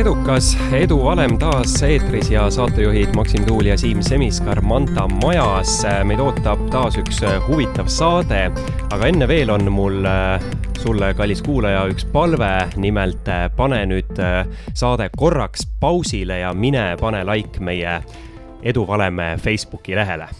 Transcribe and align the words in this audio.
edukas, 0.00 0.54
Edu 0.72 0.96
valem 1.02 1.34
taas 1.40 1.74
eetris 1.84 2.30
ja 2.32 2.46
saatejuhid 2.50 3.12
Maksim 3.16 3.42
Tuul 3.44 3.66
ja 3.68 3.74
Siim 3.78 4.00
Semiskar 4.02 4.62
Manta 4.64 5.04
majas. 5.08 5.82
meid 6.08 6.22
ootab 6.24 6.62
taas 6.72 6.96
üks 7.00 7.18
huvitav 7.44 7.90
saade, 7.92 8.46
aga 8.94 9.08
enne 9.10 9.28
veel 9.28 9.52
on 9.52 9.68
mul 9.72 10.06
äh, 10.08 10.46
sulle, 10.80 11.10
kallis 11.18 11.42
kuulaja, 11.44 11.82
üks 11.92 12.06
palve. 12.12 12.48
nimelt 12.80 13.28
äh, 13.28 13.48
pane 13.56 13.82
nüüd 13.90 14.22
äh, 14.22 14.46
saade 14.72 15.10
korraks 15.16 15.66
pausile 15.80 16.40
ja 16.40 16.54
mine 16.54 16.94
pane 17.00 17.20
like 17.28 17.60
meie 17.60 18.00
Edu 18.62 18.86
valeme 18.88 19.34
Facebooki 19.42 19.98
lehele 19.98 20.30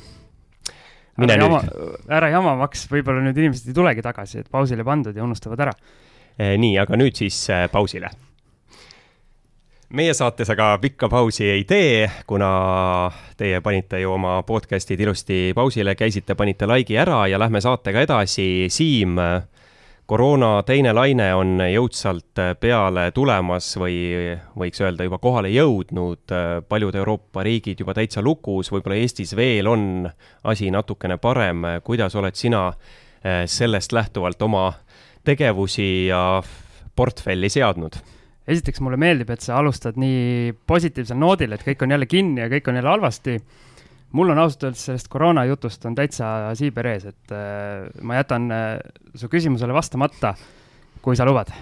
mine 1.20 1.36
ära 1.36 1.52
nüüd. 1.52 2.08
ära 2.08 2.32
jama, 2.32 2.56
Max, 2.64 2.88
võib-olla 2.88 3.20
nüüd 3.28 3.44
inimesed 3.44 3.68
ei 3.68 3.76
tulegi 3.76 4.08
tagasi, 4.08 4.40
et 4.40 4.48
pausile 4.48 4.88
pandud 4.88 5.16
ja 5.16 5.26
unustavad 5.26 5.68
ära. 5.68 5.78
nii, 6.38 6.78
aga 6.80 6.96
nüüd 6.96 7.20
siis 7.20 7.44
pausile 7.72 8.08
meie 9.90 10.14
saates 10.14 10.50
aga 10.52 10.74
pikka 10.78 11.08
pausi 11.10 11.48
ei 11.50 11.64
tee, 11.66 12.10
kuna 12.26 12.50
teie 13.38 13.60
panite 13.60 14.00
ju 14.00 14.12
oma 14.14 14.40
podcast'id 14.46 15.00
ilusti 15.02 15.38
pausile, 15.56 15.96
käisite, 15.98 16.36
panite 16.38 16.68
like'i 16.70 16.98
ära 17.00 17.24
ja 17.30 17.38
lähme 17.40 17.60
saatega 17.60 18.04
edasi. 18.06 18.68
Siim, 18.70 19.18
koroona 20.06 20.62
teine 20.66 20.92
laine 20.94 21.30
on 21.34 21.58
jõudsalt 21.66 22.42
peale 22.60 23.08
tulemas 23.14 23.72
või 23.82 23.96
võiks 24.62 24.82
öelda 24.84 25.06
juba 25.08 25.18
kohale 25.18 25.50
jõudnud. 25.54 26.36
paljud 26.68 26.94
Euroopa 26.94 27.42
riigid 27.42 27.80
juba 27.80 27.94
täitsa 27.94 28.22
lukus, 28.22 28.70
võib-olla 28.70 29.00
Eestis 29.00 29.34
veel 29.36 29.66
on 29.66 30.10
asi 30.44 30.70
natukene 30.70 31.18
parem. 31.18 31.66
kuidas 31.84 32.14
oled 32.14 32.34
sina 32.34 32.68
eh, 33.24 33.46
sellest 33.46 33.92
lähtuvalt 33.92 34.42
oma 34.42 34.72
tegevusi 35.24 36.06
ja 36.06 36.42
portfelli 36.96 37.48
seadnud? 37.48 38.19
Esiteks 38.50 38.82
mulle 38.84 38.98
meeldib, 39.00 39.30
et 39.30 39.44
sa 39.44 39.58
alustad 39.60 39.98
nii 40.00 40.54
positiivsel 40.68 41.18
noodil, 41.18 41.54
et 41.54 41.64
kõik 41.64 41.84
on 41.84 41.94
jälle 41.94 42.08
kinni 42.10 42.42
ja 42.42 42.50
kõik 42.52 42.70
on 42.70 42.80
jälle 42.80 42.94
halvasti. 42.94 43.40
mul 44.12 44.30
on 44.30 44.38
ausalt 44.42 44.64
öeldes 44.66 44.84
sellest 44.84 45.08
koroona 45.08 45.44
jutust 45.46 45.84
on 45.86 45.94
täitsa 45.94 46.54
siiber 46.58 46.86
ees, 46.86 47.04
et 47.04 47.34
äh, 47.34 47.86
ma 48.02 48.18
jätan 48.18 48.50
äh, 48.50 48.78
su 49.14 49.28
küsimusele 49.28 49.74
vastamata, 49.74 50.34
kui 51.02 51.16
sa 51.16 51.24
lubad. 51.24 51.52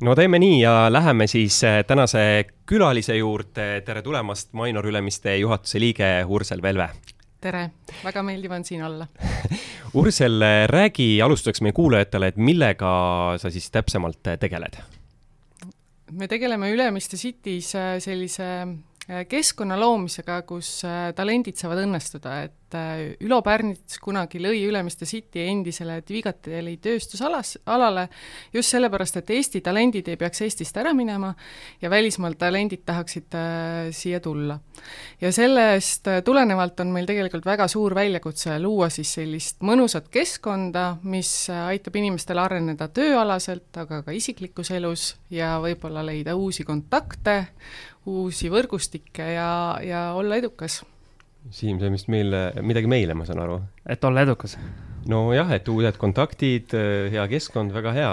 no 0.00 0.14
teeme 0.14 0.38
nii 0.38 0.60
ja 0.62 0.92
läheme 0.92 1.26
siis 1.26 1.64
äh, 1.64 1.84
tänase 1.84 2.46
külalise 2.66 3.16
juurde. 3.16 3.82
tere 3.84 4.02
tulemast, 4.02 4.52
Mainor 4.52 4.86
Ülemiste 4.86 5.36
juhatuse 5.36 5.80
liige 5.80 6.24
Ursel 6.26 6.62
Velve 6.62 6.88
tere, 7.40 7.70
väga 8.04 8.22
meeldiv 8.22 8.52
on 8.56 8.64
siin 8.64 8.84
olla 8.84 9.06
Ursel, 10.00 10.40
räägi 10.66 11.22
alustuseks 11.22 11.60
meie 11.60 11.72
kuulajatele, 11.72 12.32
et 12.32 12.36
millega 12.36 12.90
sa 13.36 13.50
siis 13.50 13.70
täpsemalt 13.70 14.32
tegeled 14.40 14.80
me 16.14 16.28
tegeleme 16.28 16.70
Ülemiste 16.70 17.16
City's 17.16 17.74
äh, 17.74 17.98
sellise 18.00 18.48
äh, 19.08 19.24
keskkonna 19.28 19.76
loomisega, 19.80 20.42
kus 20.46 20.84
äh, 20.86 21.10
talendid 21.16 21.58
saavad 21.58 21.84
õnnestuda, 21.84 22.36
et 22.46 22.63
et 22.74 23.16
äh, 23.20 23.24
Ülo 23.24 23.40
Pärnits 23.42 23.98
kunagi 24.02 24.40
lõi 24.42 24.64
Ülemiste 24.66 25.06
City 25.06 25.44
endisele 25.48 26.00
Dvigateli 26.06 26.76
tööstusalas, 26.82 27.56
alale 27.70 28.08
just 28.52 28.74
sellepärast, 28.74 29.20
et 29.20 29.30
Eesti 29.36 29.62
talendid 29.64 30.08
ei 30.10 30.18
peaks 30.20 30.42
Eestist 30.44 30.76
ära 30.80 30.94
minema 30.94 31.32
ja 31.82 31.90
välismaal 31.90 32.36
talendid 32.38 32.84
tahaksid 32.86 33.36
äh, 33.38 33.90
siia 33.94 34.20
tulla. 34.20 34.58
ja 35.20 35.32
sellest 35.32 36.08
äh, 36.08 36.22
tulenevalt 36.24 36.80
on 36.80 36.92
meil 36.94 37.06
tegelikult 37.06 37.46
väga 37.46 37.68
suur 37.68 37.94
väljakutse 37.94 38.58
luua 38.62 38.90
siis 38.90 39.14
sellist 39.14 39.62
mõnusat 39.62 40.10
keskkonda, 40.10 40.98
mis 41.02 41.48
aitab 41.50 41.96
inimestel 41.96 42.38
areneda 42.42 42.88
tööalaselt, 42.88 43.70
aga 43.76 44.02
ka 44.02 44.12
isiklikus 44.14 44.70
elus 44.74 45.14
ja 45.30 45.56
võib-olla 45.62 46.04
leida 46.04 46.34
uusi 46.36 46.64
kontakte, 46.64 47.46
uusi 48.06 48.50
võrgustikke 48.52 49.30
ja, 49.36 49.52
ja 49.82 50.02
olla 50.18 50.36
edukas 50.36 50.82
Siim, 51.52 51.78
see 51.78 51.90
on 51.90 51.96
vist 51.98 52.08
meile, 52.08 52.46
midagi 52.64 52.88
meile, 52.88 53.14
ma 53.14 53.26
saan 53.28 53.42
aru. 53.44 53.60
et 53.84 54.04
olla 54.04 54.24
edukas 54.24 54.56
nojah, 55.10 55.50
et 55.56 55.68
uued 55.68 55.98
kontaktid, 56.00 56.72
hea 57.12 57.24
keskkond, 57.28 57.74
väga 57.74 57.92
hea. 57.96 58.12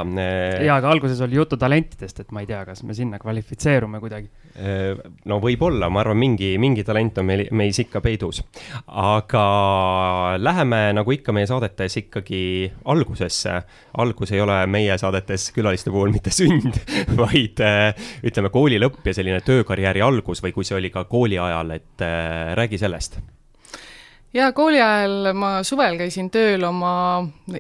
Ja, 0.66 0.78
aga 0.78 0.92
alguses 0.92 1.22
oli 1.24 1.40
juttu 1.40 1.60
talentidest, 1.60 2.20
et 2.24 2.34
ma 2.36 2.44
ei 2.44 2.50
tea, 2.50 2.64
kas 2.68 2.84
me 2.84 2.96
sinna 2.98 3.20
kvalifitseerume 3.22 4.02
kuidagi. 4.04 4.28
Äh, 4.60 4.98
no 5.32 5.40
võib-olla, 5.44 5.88
ma 5.94 6.02
arvan, 6.04 6.20
mingi, 6.20 6.54
mingi 6.62 6.84
talent 6.88 7.22
on 7.22 7.28
meil, 7.30 7.46
meis 7.56 7.80
ikka 7.80 8.02
peidus. 8.04 8.42
aga 8.88 9.44
läheme 10.38 10.82
nagu 10.98 11.16
ikka 11.16 11.32
meie 11.36 11.48
saadetes 11.48 11.98
ikkagi 12.04 12.72
algusesse. 12.86 13.62
algus 13.98 14.32
ei 14.32 14.42
ole 14.42 14.66
meie 14.68 14.98
saadetes 14.98 15.52
külaliste 15.56 15.92
puhul 15.92 16.12
mitte 16.12 16.34
sünd, 16.36 16.80
vaid 17.22 17.64
ütleme 18.24 18.52
kooli 18.52 18.80
lõpp 18.82 19.06
ja 19.08 19.16
selline 19.16 19.42
töökarjääri 19.46 20.02
algus 20.02 20.44
või 20.44 20.52
kui 20.56 20.68
see 20.68 20.80
oli 20.80 20.92
ka 20.92 21.06
kooli 21.06 21.40
ajal, 21.40 21.78
et 21.78 22.10
räägi 22.58 22.82
sellest 22.82 23.22
jaa, 24.36 24.52
kooli 24.56 24.80
ajal 24.82 25.32
ma 25.38 25.52
suvel 25.68 25.98
käisin 26.00 26.30
tööl 26.34 26.64
oma 26.68 26.94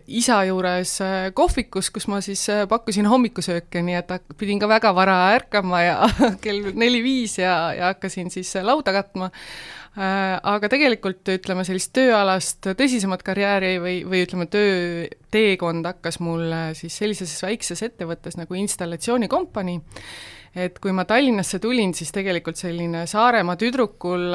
isa 0.07 0.41
juures 0.47 0.93
äh, 1.03 1.17
kohvikus, 1.35 1.91
kus 1.93 2.07
ma 2.11 2.21
siis 2.23 2.43
äh, 2.53 2.63
pakkusin 2.69 3.09
hommikusööke, 3.11 3.83
nii 3.85 3.99
et 3.99 4.15
pidin 4.39 4.61
ka 4.61 4.69
väga 4.71 4.93
vara 4.95 5.17
ärkama 5.35 5.83
ja 5.83 5.99
kell 6.43 6.71
neli-viis 6.71 7.37
ja, 7.41 7.55
ja 7.77 7.91
hakkasin 7.91 8.31
siis 8.33 8.55
äh, 8.55 8.65
lauda 8.67 8.95
katma. 8.95 9.31
Aga 9.91 10.69
tegelikult 10.71 11.27
ütleme, 11.33 11.65
sellist 11.67 11.89
tööalast 11.91 12.63
tõsisemat 12.79 13.25
karjääri 13.27 13.73
või, 13.83 13.95
või 14.07 14.21
ütleme, 14.23 14.45
tööteekond 14.47 15.89
hakkas 15.89 16.21
mul 16.23 16.45
siis 16.79 16.95
sellises 16.95 17.33
väikses 17.43 17.83
ettevõttes 17.89 18.39
nagu 18.39 18.55
installatsioonikompanii 18.55 19.81
et 20.55 20.79
kui 20.83 20.91
ma 20.95 21.05
Tallinnasse 21.07 21.59
tulin, 21.63 21.93
siis 21.95 22.11
tegelikult 22.15 22.59
selline 22.59 23.05
Saaremaa 23.07 23.57
tüdrukul 23.59 24.33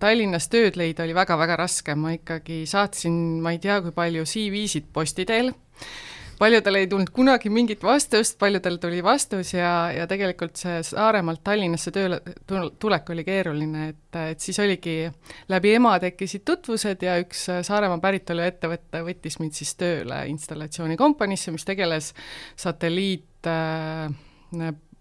Tallinnas 0.00 0.48
tööd 0.52 0.78
leida 0.80 1.04
oli 1.04 1.16
väga-väga 1.16 1.58
raske, 1.60 1.96
ma 1.96 2.14
ikkagi 2.16 2.62
saatsin 2.68 3.40
ma 3.44 3.52
ei 3.54 3.60
tea, 3.62 3.80
kui 3.84 3.92
palju 3.96 4.24
CV-sid 4.28 4.88
posti 4.94 5.28
teel, 5.28 5.52
paljudel 6.40 6.80
ei 6.80 6.88
tulnud 6.88 7.12
kunagi 7.12 7.52
mingit 7.52 7.84
vastust, 7.84 8.38
paljudel 8.40 8.78
tuli 8.80 9.02
vastus 9.04 9.52
ja, 9.52 9.90
ja 9.92 10.06
tegelikult 10.08 10.56
see 10.56 10.80
Saaremaalt 10.86 11.44
Tallinnasse 11.44 11.92
tööle 11.92 12.22
tulek 12.80 13.12
oli 13.12 13.26
keeruline, 13.28 13.90
et, 13.92 14.20
et 14.32 14.40
siis 14.40 14.56
oligi, 14.64 14.96
läbi 15.52 15.74
ema 15.76 15.98
tekkisid 16.00 16.46
tutvused 16.48 17.04
ja 17.04 17.18
üks 17.20 17.44
Saaremaa 17.68 18.00
päritolu 18.00 18.48
ettevõte 18.48 19.04
võttis 19.04 19.36
mind 19.42 19.60
siis 19.60 19.76
tööle 19.76 20.24
installatsioonikompaniisse, 20.32 21.52
mis 21.52 21.68
tegeles 21.68 22.14
satelliit 22.56 23.50
äh, 23.52 24.08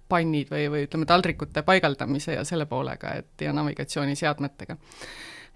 pannid 0.09 0.51
või, 0.51 0.67
või 0.71 0.85
ütleme, 0.87 1.07
taldrikute 1.09 1.63
paigaldamise 1.67 2.37
ja 2.37 2.45
selle 2.47 2.65
poolega, 2.69 3.15
et 3.21 3.45
ja 3.45 3.53
navigatsiooniseadmetega. 3.55 4.77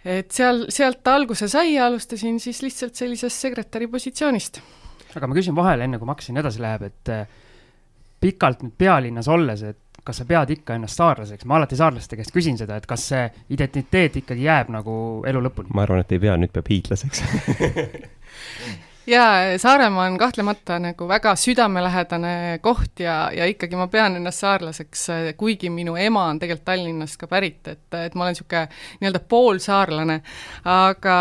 et 0.06 0.32
seal, 0.32 0.66
sealt 0.74 1.08
alguse 1.08 1.48
sai 1.52 1.76
ja 1.76 1.88
alustasin 1.88 2.40
siis 2.40 2.62
lihtsalt 2.62 2.96
sellisest 2.96 3.48
sekretäri 3.48 3.88
positsioonist. 3.88 4.62
aga 5.16 5.28
ma 5.28 5.38
küsin 5.38 5.56
vahele, 5.56 5.88
enne 5.88 6.00
kui 6.02 6.10
Max 6.10 6.30
siin 6.30 6.38
edasi 6.42 6.62
läheb, 6.62 6.88
et 6.90 7.14
äh, 7.14 7.28
pikalt 8.24 8.64
nüüd 8.64 8.78
pealinnas 8.78 9.28
olles, 9.28 9.64
et 9.64 9.80
kas 10.04 10.20
sa 10.20 10.26
pead 10.28 10.50
ikka 10.58 10.76
ennast 10.76 11.00
saarlaseks, 11.00 11.46
ma 11.48 11.58
alati 11.60 11.80
saarlaste 11.80 12.18
käest 12.20 12.34
küsin 12.36 12.58
seda, 12.60 12.78
et 12.78 12.88
kas 12.90 13.06
see 13.14 13.28
identiteet 13.56 14.18
ikkagi 14.24 14.50
jääb 14.50 14.72
nagu 14.74 14.96
elu 15.28 15.44
lõpuni? 15.48 15.74
ma 15.74 15.86
arvan, 15.88 16.04
et 16.04 16.12
ei 16.16 16.24
pea, 16.24 16.36
nüüd 16.40 16.52
peab 16.56 16.72
hiidlaseks 16.72 17.24
jaa, 19.08 19.58
Saaremaa 19.58 20.06
on 20.08 20.18
kahtlemata 20.18 20.78
nagu 20.80 21.08
väga 21.08 21.36
südamelähedane 21.36 22.60
koht 22.62 23.00
ja, 23.00 23.32
ja 23.36 23.46
ikkagi 23.50 23.76
ma 23.80 23.88
pean 23.92 24.16
ennast 24.16 24.44
saarlaseks, 24.44 25.08
kuigi 25.38 25.70
minu 25.74 25.96
ema 26.00 26.28
on 26.32 26.40
tegelikult 26.40 26.66
Tallinnast 26.66 27.20
ka 27.22 27.28
pärit, 27.28 27.68
et, 27.68 27.86
et 28.00 28.16
ma 28.16 28.28
olen 28.28 28.36
niisugune 28.36 28.64
nii-öelda 29.02 29.24
poolsaarlane. 29.30 30.20
aga, 30.64 31.18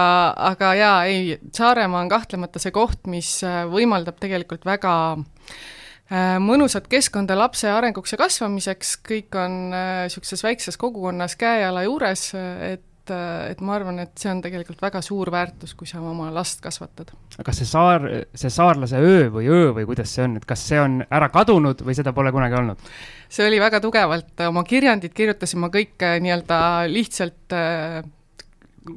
aga 0.52 0.74
jaa, 0.78 0.96
ei, 1.10 1.38
Saaremaa 1.52 2.04
on 2.04 2.12
kahtlemata 2.12 2.62
see 2.62 2.74
koht, 2.74 3.06
mis 3.10 3.40
võimaldab 3.72 4.20
tegelikult 4.22 4.64
väga 4.68 4.94
äh, 5.18 6.38
mõnusat 6.42 6.86
keskkonda 6.92 7.36
lapse 7.38 7.70
arenguks 7.70 8.14
ja 8.14 8.20
kasvamiseks, 8.20 8.96
kõik 9.08 9.42
on 9.42 9.58
niisuguses 9.72 10.40
äh, 10.40 10.48
väikses 10.50 10.78
kogukonnas 10.78 11.36
käe-jala 11.40 11.86
juures, 11.88 12.30
et 12.70 12.86
et, 13.02 13.12
et 13.52 13.60
ma 13.64 13.74
arvan, 13.76 13.98
et 14.02 14.12
see 14.18 14.30
on 14.30 14.40
tegelikult 14.44 14.80
väga 14.82 15.02
suur 15.04 15.30
väärtus, 15.32 15.74
kui 15.78 15.88
sa 15.88 16.00
oma 16.00 16.30
last 16.34 16.62
kasvatad. 16.62 17.12
kas 17.44 17.58
see 17.58 17.68
saar, 17.68 18.06
see 18.34 18.52
saarlase 18.52 19.00
öö 19.02 19.28
või 19.34 19.50
öö 19.50 19.74
või 19.76 19.86
kuidas 19.88 20.14
see 20.14 20.24
on, 20.24 20.36
et 20.38 20.46
kas 20.46 20.62
see 20.68 20.80
on 20.80 21.02
ära 21.10 21.28
kadunud 21.32 21.82
või 21.82 21.96
seda 21.98 22.12
pole 22.12 22.32
kunagi 22.32 22.58
olnud? 22.58 22.90
see 23.32 23.46
oli 23.48 23.60
väga 23.60 23.80
tugevalt, 23.80 24.34
oma 24.48 24.64
kirjandit 24.64 25.14
kirjutasin 25.14 25.62
ma 25.62 25.70
kõik 25.72 26.02
äh, 26.04 26.18
nii-öelda 26.22 26.58
lihtsalt 26.92 27.56
äh, 27.56 28.02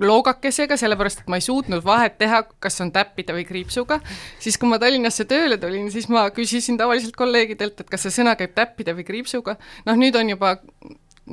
loogakesega, 0.02 0.78
sellepärast 0.82 1.22
et 1.22 1.30
ma 1.30 1.38
ei 1.38 1.46
suutnud 1.46 1.84
vahet 1.86 2.18
teha, 2.18 2.42
kas 2.60 2.82
on 2.82 2.92
täppide 2.94 3.36
või 3.38 3.46
kriipsuga, 3.46 4.00
siis 4.42 4.58
kui 4.58 4.70
ma 4.70 4.80
Tallinnasse 4.82 5.28
tööle 5.30 5.60
tulin, 5.62 5.92
siis 5.94 6.10
ma 6.10 6.26
küsisin 6.34 6.78
tavaliselt 6.82 7.16
kolleegidelt, 7.18 7.84
et 7.84 7.90
kas 7.90 8.08
see 8.08 8.16
sõna 8.22 8.34
käib 8.40 8.56
täppide 8.58 8.96
või 8.98 9.06
kriipsuga, 9.06 9.60
noh 9.86 10.00
nüüd 10.00 10.18
on 10.18 10.34
juba 10.34 10.56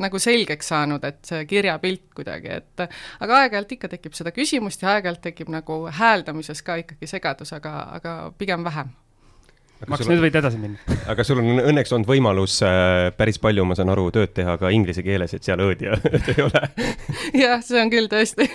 nagu 0.00 0.18
selgeks 0.22 0.72
saanud, 0.72 1.04
et 1.04 1.20
see 1.28 1.44
kirjapilt 1.48 2.08
kuidagi, 2.16 2.48
et 2.62 2.84
aga 3.20 3.42
aeg-ajalt 3.42 3.76
ikka 3.76 3.92
tekib 3.92 4.16
seda 4.16 4.32
küsimust 4.32 4.82
ja 4.82 4.94
aeg-ajalt 4.96 5.22
tekib 5.28 5.52
nagu 5.52 5.82
hääldamises 5.92 6.62
ka 6.64 6.78
ikkagi 6.80 7.10
segadus, 7.10 7.52
aga, 7.56 7.74
aga 7.98 8.16
pigem 8.38 8.64
vähem 8.64 8.92
Maks, 9.90 10.06
nüüd 10.06 10.20
võid 10.22 10.36
edasi 10.38 10.58
minna. 10.60 10.78
aga 11.12 11.24
sul 11.26 11.40
on 11.42 11.62
õnneks 11.62 11.92
olnud 11.94 12.08
võimalus 12.08 12.58
äh, 12.66 13.10
päris 13.16 13.40
palju, 13.42 13.64
ma 13.66 13.76
saan 13.78 13.90
aru, 13.92 14.08
tööd 14.14 14.34
teha 14.36 14.54
ka 14.60 14.70
inglise 14.74 15.02
keeles, 15.06 15.34
et 15.34 15.46
seal 15.46 15.62
õõdi 15.64 15.90
ei 16.34 16.42
ole 16.44 16.62
jah, 17.34 17.62
see 17.64 17.80
on 17.82 17.90
küll 17.92 18.10
tõesti 18.12 18.46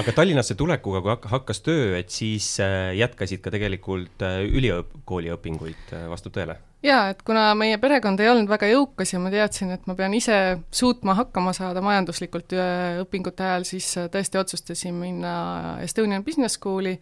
aga 0.00 0.16
Tallinnasse 0.16 0.56
tulekuga, 0.60 1.02
kui 1.02 1.32
hakkas 1.32 1.64
töö, 1.64 1.94
et 2.00 2.12
siis 2.12 2.52
äh, 2.64 2.92
jätkasid 3.00 3.44
ka 3.44 3.52
tegelikult 3.54 4.26
äh, 4.26 4.42
ülikooli 4.48 5.32
õpinguid, 5.36 5.94
vastab 6.12 6.36
tõele? 6.36 6.58
jaa, 6.84 7.10
et 7.12 7.24
kuna 7.24 7.50
meie 7.56 7.76
perekond 7.80 8.20
ei 8.20 8.30
olnud 8.30 8.48
väga 8.50 8.68
jõukas 8.70 9.14
ja 9.14 9.20
ma 9.20 9.32
teadsin, 9.32 9.72
et 9.72 9.88
ma 9.88 9.96
pean 9.96 10.14
ise 10.16 10.36
suutma 10.72 11.16
hakkama 11.18 11.52
saada 11.56 11.82
majanduslikult 11.84 12.56
õpingute 13.04 13.44
ajal, 13.44 13.68
siis 13.68 13.88
tõesti 14.12 14.40
otsustasin 14.40 14.96
minna 14.96 15.34
Estonian 15.84 16.24
Business 16.24 16.56
School'i 16.56 16.96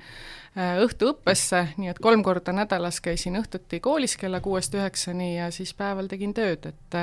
õhtuõppesse, 0.59 1.63
nii 1.79 1.91
et 1.93 1.99
kolm 2.03 2.23
korda 2.27 2.53
nädalas 2.57 3.01
käisin 3.05 3.39
õhtuti 3.39 3.81
koolis 3.85 4.17
kella 4.19 4.41
kuuest 4.43 4.75
üheksani 4.75 5.37
ja 5.37 5.51
siis 5.55 5.75
päeval 5.79 6.11
tegin 6.11 6.35
tööd, 6.35 6.67
et 6.67 6.99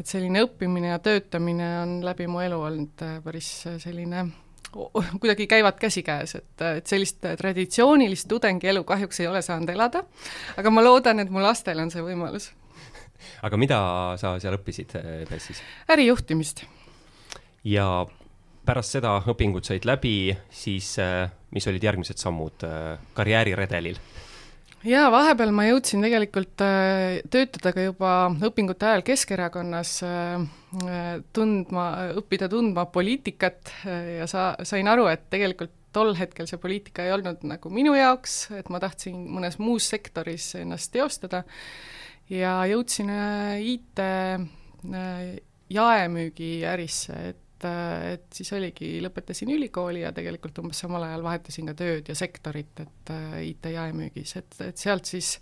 et 0.00 0.06
selline 0.06 0.42
õppimine 0.46 0.90
ja 0.90 0.98
töötamine 0.98 1.68
on 1.82 1.98
läbi 2.04 2.26
mu 2.26 2.40
elu 2.42 2.60
olnud 2.70 3.04
äh, 3.06 3.18
päris 3.24 3.50
selline 3.78 4.26
kuidagi 5.20 5.46
käivad 5.50 5.78
käsikäes, 5.80 6.34
et, 6.34 6.62
et 6.76 6.86
sellist 6.86 7.24
traditsioonilist 7.38 8.28
tudengielu 8.28 8.84
kahjuks 8.84 9.20
ei 9.20 9.26
ole 9.26 9.42
saanud 9.42 9.70
elada, 9.72 10.04
aga 10.56 10.70
ma 10.70 10.84
loodan, 10.84 11.20
et 11.20 11.30
mu 11.30 11.42
lastel 11.42 11.78
on 11.82 11.90
see 11.90 12.04
võimalus. 12.04 12.50
aga 13.42 13.58
mida 13.60 13.80
sa 14.20 14.36
seal 14.42 14.56
õppisid 14.58 14.94
BES-is? 15.30 15.60
Äh, 15.60 15.94
ärijuhtimist. 15.96 16.64
ja 17.64 18.06
pärast 18.66 18.96
seda 18.96 19.16
õpingud 19.30 19.66
said 19.66 19.86
läbi, 19.88 20.32
siis 20.52 20.92
äh, 21.02 21.30
mis 21.54 21.66
olid 21.70 21.84
järgmised 21.84 22.20
sammud 22.20 22.66
äh, 22.66 22.98
karjääriredelil? 23.16 23.98
jaa, 24.86 25.08
vahepeal 25.12 25.50
ma 25.52 25.66
jõudsin 25.68 26.04
tegelikult 26.04 26.62
äh, 26.64 27.20
töötada 27.32 27.74
ka 27.76 27.84
juba 27.84 28.12
õpingute 28.50 28.88
ajal 28.88 29.04
Keskerakonnas, 29.04 29.98
tundma, 31.36 31.84
õppida 32.20 32.48
tundma 32.52 32.86
poliitikat 32.92 33.74
ja 34.20 34.28
sa, 34.30 34.52
sain 34.64 34.88
aru, 34.88 35.08
et 35.10 35.26
tegelikult 35.32 35.74
tol 35.90 36.14
hetkel 36.14 36.46
see 36.46 36.60
poliitika 36.62 37.02
ei 37.02 37.10
olnud 37.16 37.42
nagu 37.50 37.72
minu 37.74 37.96
jaoks, 37.98 38.44
et 38.54 38.68
ma 38.70 38.78
tahtsin 38.78 39.24
mõnes 39.34 39.58
muus 39.58 39.88
sektoris 39.90 40.52
ennast 40.60 40.92
teostada 40.94 41.42
ja 42.30 42.60
jõudsin 42.70 43.10
IT 43.58 44.04
jaemüügiärisse, 45.70 47.18
et 47.32 47.49
et, 47.60 48.14
et 48.14 48.36
siis 48.36 48.50
oligi, 48.56 48.88
lõpetasin 49.02 49.50
ülikooli 49.54 50.02
ja 50.04 50.12
tegelikult 50.12 50.58
umbes 50.62 50.80
samal 50.80 51.04
ajal 51.06 51.22
vahetasin 51.24 51.70
ka 51.70 51.74
tööd 51.78 52.08
ja 52.08 52.14
sektorit, 52.14 52.80
et 52.80 53.12
äh, 53.12 53.36
IT 53.50 53.70
jaemüügis, 53.74 54.36
et, 54.40 54.58
et 54.64 54.80
sealt 54.80 55.08
siis 55.08 55.38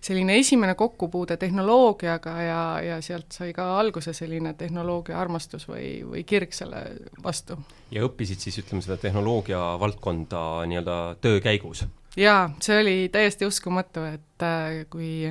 selline 0.00 0.38
esimene 0.40 0.74
kokkupuude 0.78 1.36
tehnoloogiaga 1.40 2.34
ja, 2.42 2.62
ja 2.84 3.00
sealt 3.04 3.32
sai 3.32 3.52
ka 3.56 3.66
alguse 3.78 4.14
selline 4.16 4.54
tehnoloogia 4.58 5.18
armastus 5.20 5.68
või, 5.68 6.00
või 6.06 6.24
kirg 6.24 6.54
selle 6.56 6.84
vastu. 7.22 7.58
ja 7.90 8.04
õppisid 8.06 8.46
siis, 8.46 8.60
ütleme, 8.64 8.82
seda 8.84 8.98
tehnoloogia 9.00 9.60
valdkonda 9.80 10.66
nii-öelda 10.70 11.00
töö 11.20 11.40
käigus? 11.44 11.86
Jaa, 12.16 12.50
see 12.62 12.80
oli 12.80 12.96
täiesti 13.12 13.46
uskumatu, 13.46 14.02
et 14.02 14.42
äh, 14.42 14.82
kui 14.90 15.30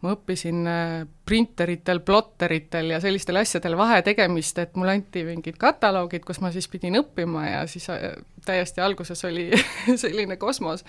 ma 0.00 0.12
õppisin 0.14 0.62
äh, 0.68 0.94
printeritel, 1.28 2.00
plotteritel 2.06 2.94
ja 2.94 3.00
sellistel 3.02 3.36
asjadel 3.40 3.76
vahe 3.76 4.00
tegemist, 4.06 4.58
et 4.62 4.78
mulle 4.80 4.94
anti 4.96 5.24
mingid 5.26 5.58
kataloogid, 5.60 6.24
kus 6.24 6.40
ma 6.40 6.52
siis 6.54 6.68
pidin 6.72 6.96
õppima 7.02 7.44
ja 7.50 7.58
siis 7.68 7.88
äh, 7.92 8.14
täiesti 8.46 8.80
alguses 8.80 9.24
oli 9.28 9.50
selline 10.04 10.38
kosmos. 10.40 10.86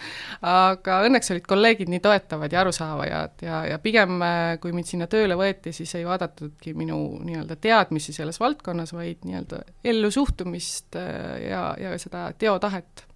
aga 0.47 1.01
õnneks 1.09 1.33
olid 1.35 1.49
kolleegid 1.49 1.91
nii 1.91 1.99
toetavad 2.03 2.53
ja 2.53 2.61
arusaavad 2.63 3.43
ja, 3.43 3.59
ja 3.73 3.81
pigem, 3.83 4.21
kui 4.63 4.71
mind 4.75 4.87
sinna 4.87 5.09
tööle 5.11 5.35
võeti, 5.39 5.75
siis 5.75 5.91
ei 5.99 6.07
vaadatudki 6.07 6.71
minu 6.77 7.01
nii-öelda 7.25 7.59
teadmisi 7.59 8.15
selles 8.15 8.39
valdkonnas, 8.39 8.95
vaid 8.95 9.27
nii-öelda 9.27 9.63
ellu 9.83 10.11
suhtumist 10.13 10.95
ja, 10.95 11.67
ja 11.81 11.97
seda 11.99 12.29
teotahet 12.37 13.06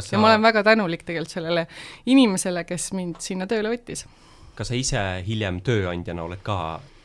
Sa... 0.00 0.16
ja 0.16 0.20
ma 0.20 0.32
olen 0.32 0.42
väga 0.42 0.62
tänulik 0.62 1.02
tegelikult 1.06 1.38
sellele 1.38 1.66
inimesele, 2.06 2.64
kes 2.64 2.92
mind 2.92 3.20
sinna 3.24 3.46
tööle 3.46 3.72
võttis. 3.72 4.06
kas 4.54 4.72
sa 4.72 4.74
ise 4.74 5.02
hiljem 5.26 5.60
tööandjana 5.60 6.24
oled 6.24 6.42
ka 6.42 6.58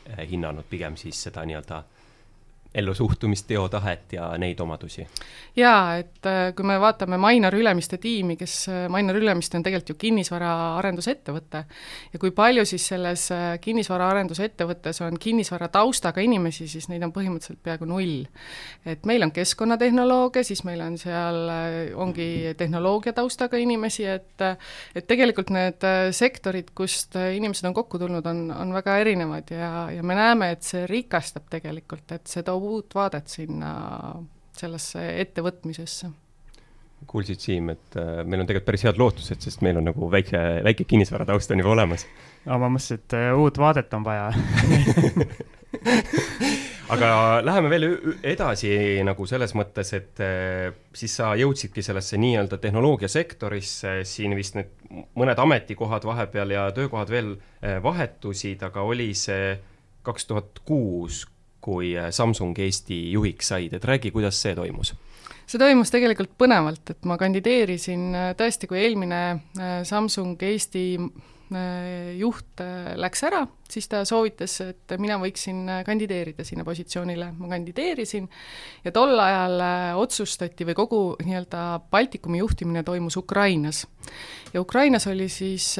eh, 0.06 0.28
hinnanud 0.30 0.68
pigem 0.70 0.96
siis 0.96 1.22
seda 1.28 1.44
nii-öelda 1.48 1.82
ellusuhtumist, 2.74 3.46
teotahet 3.46 4.12
ja 4.12 4.32
neid 4.40 4.60
omadusi? 4.60 5.06
jaa, 5.56 5.96
et 6.00 6.26
äh, 6.26 6.54
kui 6.56 6.64
me 6.64 6.78
vaatame 6.80 7.18
Mainar 7.20 7.52
Ülemiste 7.54 7.98
tiimi, 8.00 8.38
kes, 8.40 8.54
äh, 8.72 8.86
Mainar 8.88 9.16
Ülemiste 9.20 9.58
on 9.58 9.64
tegelikult 9.66 9.92
ju 9.92 9.96
kinnisvaraarendusettevõte, 10.00 11.62
ja 12.12 12.20
kui 12.20 12.32
palju 12.32 12.64
siis 12.68 12.86
selles 12.94 13.26
äh, 13.34 13.58
kinnisvaraarendusettevõttes 13.60 15.02
on 15.04 15.18
kinnisvara 15.20 15.68
taustaga 15.72 16.24
inimesi, 16.24 16.68
siis 16.72 16.88
neid 16.88 17.04
on 17.04 17.12
põhimõtteliselt 17.12 17.60
peaaegu 17.64 17.88
null. 17.90 18.24
et 18.88 19.04
meil 19.06 19.22
on 19.22 19.32
keskkonnatehnoloogia, 19.32 20.44
siis 20.44 20.64
meil 20.64 20.80
on 20.80 20.96
seal, 20.98 21.42
ongi 22.00 22.54
tehnoloogia 22.56 23.12
taustaga 23.12 23.60
inimesi, 23.60 24.06
et 24.08 24.46
et 24.96 25.06
tegelikult 25.06 25.52
need 25.52 25.84
sektorid, 26.16 26.72
kust 26.74 27.14
inimesed 27.16 27.68
on 27.68 27.74
kokku 27.76 28.00
tulnud, 28.00 28.26
on, 28.26 28.46
on 28.56 28.72
väga 28.74 28.96
erinevad 29.04 29.52
ja, 29.52 29.70
ja 29.92 30.02
me 30.02 30.16
näeme, 30.16 30.50
et 30.56 30.64
see 30.66 30.86
rikastab 30.88 31.46
tegelikult, 31.52 32.08
et 32.16 32.26
see 32.26 32.42
toob 32.46 32.61
uut 32.62 32.94
vaadet 32.94 33.28
sinna 33.28 33.72
sellesse 34.56 35.04
ettevõtmisesse 35.22 36.10
kuulsid, 37.06 37.40
Siim, 37.40 37.70
et 37.72 37.96
äh, 37.98 38.22
meil 38.24 38.42
on 38.42 38.48
tegelikult 38.48 38.70
päris 38.70 38.84
head 38.86 39.00
lootused, 39.00 39.42
sest 39.42 39.62
meil 39.64 39.78
on 39.80 39.88
nagu 39.90 40.08
väike, 40.12 40.38
väike 40.66 40.86
kinnisvarataust 40.88 41.54
on 41.54 41.62
juba 41.62 41.74
olemas. 41.74 42.06
no 42.46 42.58
ma 42.62 42.70
mõtlesin, 42.72 43.02
et 43.02 43.16
äh, 43.18 43.30
uut 43.38 43.58
vaadet 43.58 43.94
on 43.96 44.04
vaja 44.06 44.30
aga 46.94 47.08
läheme 47.44 47.72
veel 47.72 47.88
edasi 48.34 48.70
nagu 49.06 49.26
selles 49.28 49.54
mõttes, 49.58 49.92
et 49.98 50.22
äh, 50.22 50.70
siis 50.94 51.16
sa 51.18 51.32
jõudsidki 51.38 51.84
sellesse 51.84 52.20
nii-öelda 52.22 52.60
tehnoloogiasektorisse, 52.62 53.98
siin 54.08 54.36
vist 54.38 54.58
need 54.58 54.72
mõned 55.18 55.42
ametikohad 55.42 56.06
vahepeal 56.06 56.54
ja 56.54 56.68
töökohad 56.76 57.10
veel 57.10 57.36
vahetusid, 57.82 58.62
aga 58.66 58.82
oli 58.84 59.12
see 59.16 59.54
kaks 60.02 60.26
tuhat 60.26 60.58
kuus, 60.66 61.22
kui 61.62 61.94
äh, 61.96 62.10
Samsung 62.10 62.58
Eesti 62.58 63.04
juhiks 63.14 63.52
said, 63.54 63.74
et 63.76 63.88
räägi, 63.88 64.12
kuidas 64.14 64.40
see 64.42 64.56
toimus? 64.58 64.94
see 65.42 65.60
toimus 65.60 65.90
tegelikult 65.92 66.32
põnevalt, 66.38 66.94
et 66.94 67.04
ma 67.08 67.18
kandideerisin 67.20 68.08
äh, 68.16 68.30
tõesti, 68.38 68.70
kui 68.70 68.80
eelmine 68.82 69.20
äh, 69.34 69.76
Samsung 69.88 70.40
Eesti 70.52 70.86
juht 72.16 72.62
läks 72.96 73.26
ära, 73.28 73.42
siis 73.68 73.84
ta 73.92 73.98
soovitas, 74.08 74.54
et 74.64 74.94
mina 74.96 75.18
võiksin 75.20 75.66
kandideerida 75.84 76.46
sinna 76.48 76.64
positsioonile, 76.64 77.26
ma 77.36 77.50
kandideerisin 77.50 78.24
ja 78.86 78.92
tol 78.96 79.12
ajal 79.20 79.60
otsustati 80.00 80.64
või 80.64 80.78
kogu 80.78 81.02
nii-öelda 81.20 81.66
Baltikumi 81.92 82.40
juhtimine 82.40 82.80
toimus 82.88 83.20
Ukrainas. 83.20 83.82
ja 84.54 84.64
Ukrainas 84.64 85.04
oli 85.12 85.28
siis 85.28 85.74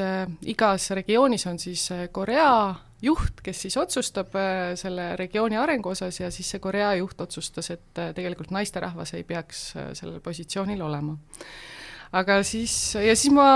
igas 0.45 0.91
regioonis 0.93 1.47
on 1.49 1.57
siis 1.57 1.89
Korea, 2.11 2.53
juht, 3.03 3.43
kes 3.43 3.65
siis 3.65 3.77
otsustab 3.79 4.35
äh, 4.39 4.73
selle 4.79 5.13
regiooni 5.19 5.59
arengu 5.59 5.91
osas 5.93 6.19
ja 6.21 6.31
siis 6.31 6.53
see 6.53 6.63
Korea 6.63 6.93
juht 6.99 7.19
otsustas, 7.21 7.69
et 7.75 8.01
äh, 8.01 8.13
tegelikult 8.15 8.53
naisterahvas 8.55 9.15
ei 9.17 9.25
peaks 9.27 9.65
äh, 9.75 9.91
sellel 9.97 10.21
positsioonil 10.23 10.81
olema. 10.81 11.17
aga 12.13 12.41
siis, 12.45 12.95
ja 12.95 13.15
siis 13.17 13.33
ma 13.33 13.47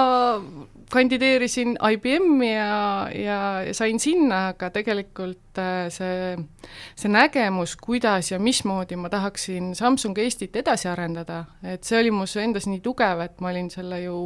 kandideerisin 0.91 1.77
IBM-i 1.77 2.51
ja, 2.53 3.09
ja, 3.13 3.39
ja 3.67 3.73
sain 3.77 3.99
sinna, 3.99 4.47
aga 4.53 4.71
tegelikult 4.73 5.46
et 5.57 5.61
äh, 5.61 5.89
see, 5.89 6.37
see 6.95 7.09
nägemus, 7.11 7.75
kuidas 7.81 8.31
ja 8.31 8.39
mismoodi 8.39 8.97
ma 8.99 9.09
tahaksin 9.09 9.73
Samsung 9.75 10.17
Eestit 10.21 10.55
edasi 10.55 10.89
arendada, 10.89 11.43
et 11.63 11.83
see 11.87 11.99
oli 11.99 12.11
mus 12.13 12.35
endas 12.41 12.67
nii 12.69 12.81
tugev, 12.85 13.21
et 13.25 13.41
ma 13.41 13.51
olin 13.51 13.69
selle 13.73 14.01
ju 14.03 14.17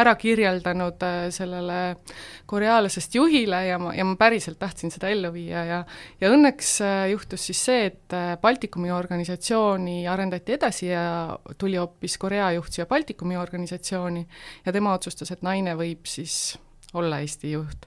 ära 0.00 0.14
kirjeldanud 0.18 1.02
äh, 1.06 1.18
sellele 1.34 1.80
koreaalasest 2.50 3.14
juhile 3.14 3.62
ja 3.66 3.78
ma, 3.82 3.94
ja 3.94 4.06
ma 4.06 4.16
päriselt 4.20 4.58
tahtsin 4.60 4.92
seda 4.92 5.10
ellu 5.12 5.32
viia 5.34 5.64
ja 5.68 5.82
ja 6.20 6.32
õnneks 6.32 6.72
äh, 6.86 7.04
juhtus 7.14 7.46
siis 7.50 7.62
see, 7.70 7.84
et 7.90 8.16
Baltikumi 8.42 8.90
organisatsiooni 8.92 10.02
arendati 10.10 10.56
edasi 10.58 10.90
ja 10.90 11.04
tuli 11.58 11.78
hoopis 11.78 12.18
Korea 12.18 12.50
juht 12.56 12.74
siia 12.74 12.88
Baltikumi 12.90 13.38
organisatsiooni 13.38 14.26
ja 14.66 14.72
tema 14.72 14.96
otsustas, 14.98 15.30
et 15.30 15.46
naine 15.46 15.76
võib 15.78 16.08
siis 16.10 16.58
olla 16.94 17.20
Eesti 17.22 17.52
juht. 17.52 17.86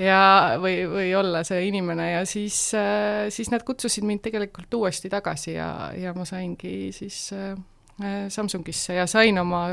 Ja, 0.00 0.56
või, 0.60 0.84
või 0.88 1.10
olla 1.18 1.42
see 1.44 1.66
inimene 1.68 2.06
ja 2.12 2.20
siis, 2.28 2.56
äh, 2.78 3.28
siis 3.32 3.50
nad 3.52 3.64
kutsusid 3.66 4.06
mind 4.06 4.22
tegelikult 4.24 4.72
uuesti 4.78 5.10
tagasi 5.12 5.56
ja, 5.58 5.90
ja 5.98 6.14
ma 6.16 6.24
saingi 6.28 6.92
siis 6.96 7.18
äh, 7.36 7.56
Samsungisse 8.32 8.96
ja 8.96 9.04
sain 9.10 9.38
oma 9.42 9.64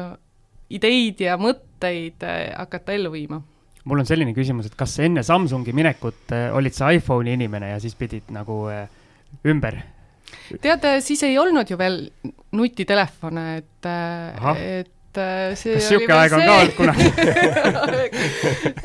ideid 0.73 1.21
ja 1.23 1.37
mõtteid 1.39 2.25
äh, 2.27 2.41
hakata 2.57 2.97
ellu 2.97 3.13
viima. 3.13 3.39
Mul 3.87 4.03
on 4.03 4.09
selline 4.09 4.33
küsimus, 4.35 4.67
et 4.67 4.75
kas 4.75 4.97
enne 4.99 5.23
Samsungi 5.23 5.71
minekut 5.71 6.33
olid 6.57 6.75
sa 6.75 6.89
iPhone'i 6.91 7.37
inimene 7.37 7.69
ja 7.71 7.77
siis 7.79 7.95
pidid 7.95 8.33
nagu 8.35 8.65
ümber? 9.47 9.79
tead, 10.59 10.83
siis 11.05 11.23
ei 11.23 11.37
olnud 11.39 11.69
ju 11.71 11.77
veel 11.79 12.01
nutitelefone, 12.57 13.45
et, 13.61 13.87
et 13.87 14.91
et 15.17 15.51
äh, 15.51 15.55
see 15.59 15.73
kas 15.75 15.89
niisugune 15.89 16.17
aeg 16.17 16.35
on 16.37 16.43
ka 16.45 16.53
olnud 16.55 16.75
kunagi? 16.77 17.07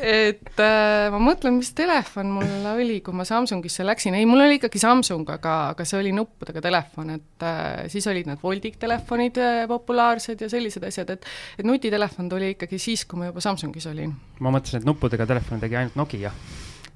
Et 0.03 0.59
äh, 0.59 1.07
ma 1.13 1.19
mõtlen, 1.23 1.55
mis 1.59 1.71
telefon 1.77 2.31
mul 2.35 2.67
oli, 2.73 2.99
kui 3.05 3.15
ma 3.15 3.25
Samsungisse 3.27 3.85
läksin, 3.87 4.17
ei, 4.17 4.27
mul 4.29 4.43
oli 4.43 4.59
ikkagi 4.59 4.81
Samsung, 4.81 5.29
aga, 5.37 5.55
aga 5.73 5.87
see 5.87 5.99
oli 6.01 6.11
nuppudega 6.15 6.63
telefon, 6.63 7.13
et 7.15 7.47
äh, 7.47 7.85
siis 7.93 8.07
olid 8.11 8.27
need 8.29 8.41
Voldig 8.43 8.75
telefonid 8.81 9.39
äh, 9.41 9.63
populaarsed 9.69 10.43
ja 10.43 10.51
sellised 10.51 10.83
asjad, 10.89 11.15
et 11.15 11.31
et 11.57 11.65
nutitelefon 11.67 12.29
tuli 12.31 12.53
ikkagi 12.57 12.81
siis, 12.81 13.05
kui 13.07 13.21
ma 13.21 13.31
juba 13.31 13.43
Samsungis 13.43 13.87
olin. 13.91 14.13
ma 14.43 14.53
mõtlesin, 14.53 14.83
et 14.83 14.87
nuppudega 14.89 15.29
telefoni 15.29 15.63
tegi 15.63 15.79
ainult 15.79 15.99
Nokia 15.99 16.33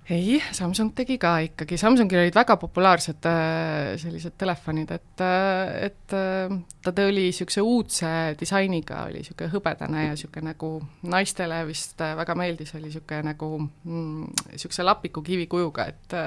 ei, 0.09 0.37
Samsung 0.55 0.93
tegi 0.95 1.17
ka 1.19 1.33
ikkagi, 1.43 1.75
Samsungil 1.79 2.21
olid 2.21 2.35
väga 2.35 2.55
populaarsed 2.61 3.25
äh, 3.27 3.95
sellised 3.99 4.37
telefonid, 4.39 4.91
et, 4.95 5.23
äh, 5.23 5.89
et 5.89 6.15
äh, 6.15 6.53
ta 6.83 6.93
tuli 6.95 7.25
niisuguse 7.27 7.63
uudse 7.63 8.11
disainiga, 8.39 9.03
oli 9.09 9.21
niisugune 9.21 9.51
hõbedane 9.51 10.05
ja 10.05 10.15
niisugune 10.15 10.53
nagu 10.53 10.71
naistele 11.11 11.59
vist 11.67 11.99
väga 11.99 12.37
meeldis, 12.39 12.71
oli 12.77 12.87
niisugune 12.87 13.33
nagu 13.33 13.51
niisuguse 13.59 14.83
mm, 14.83 14.87
lapiku 14.87 15.23
kivikujuga, 15.27 15.89
et 15.91 16.17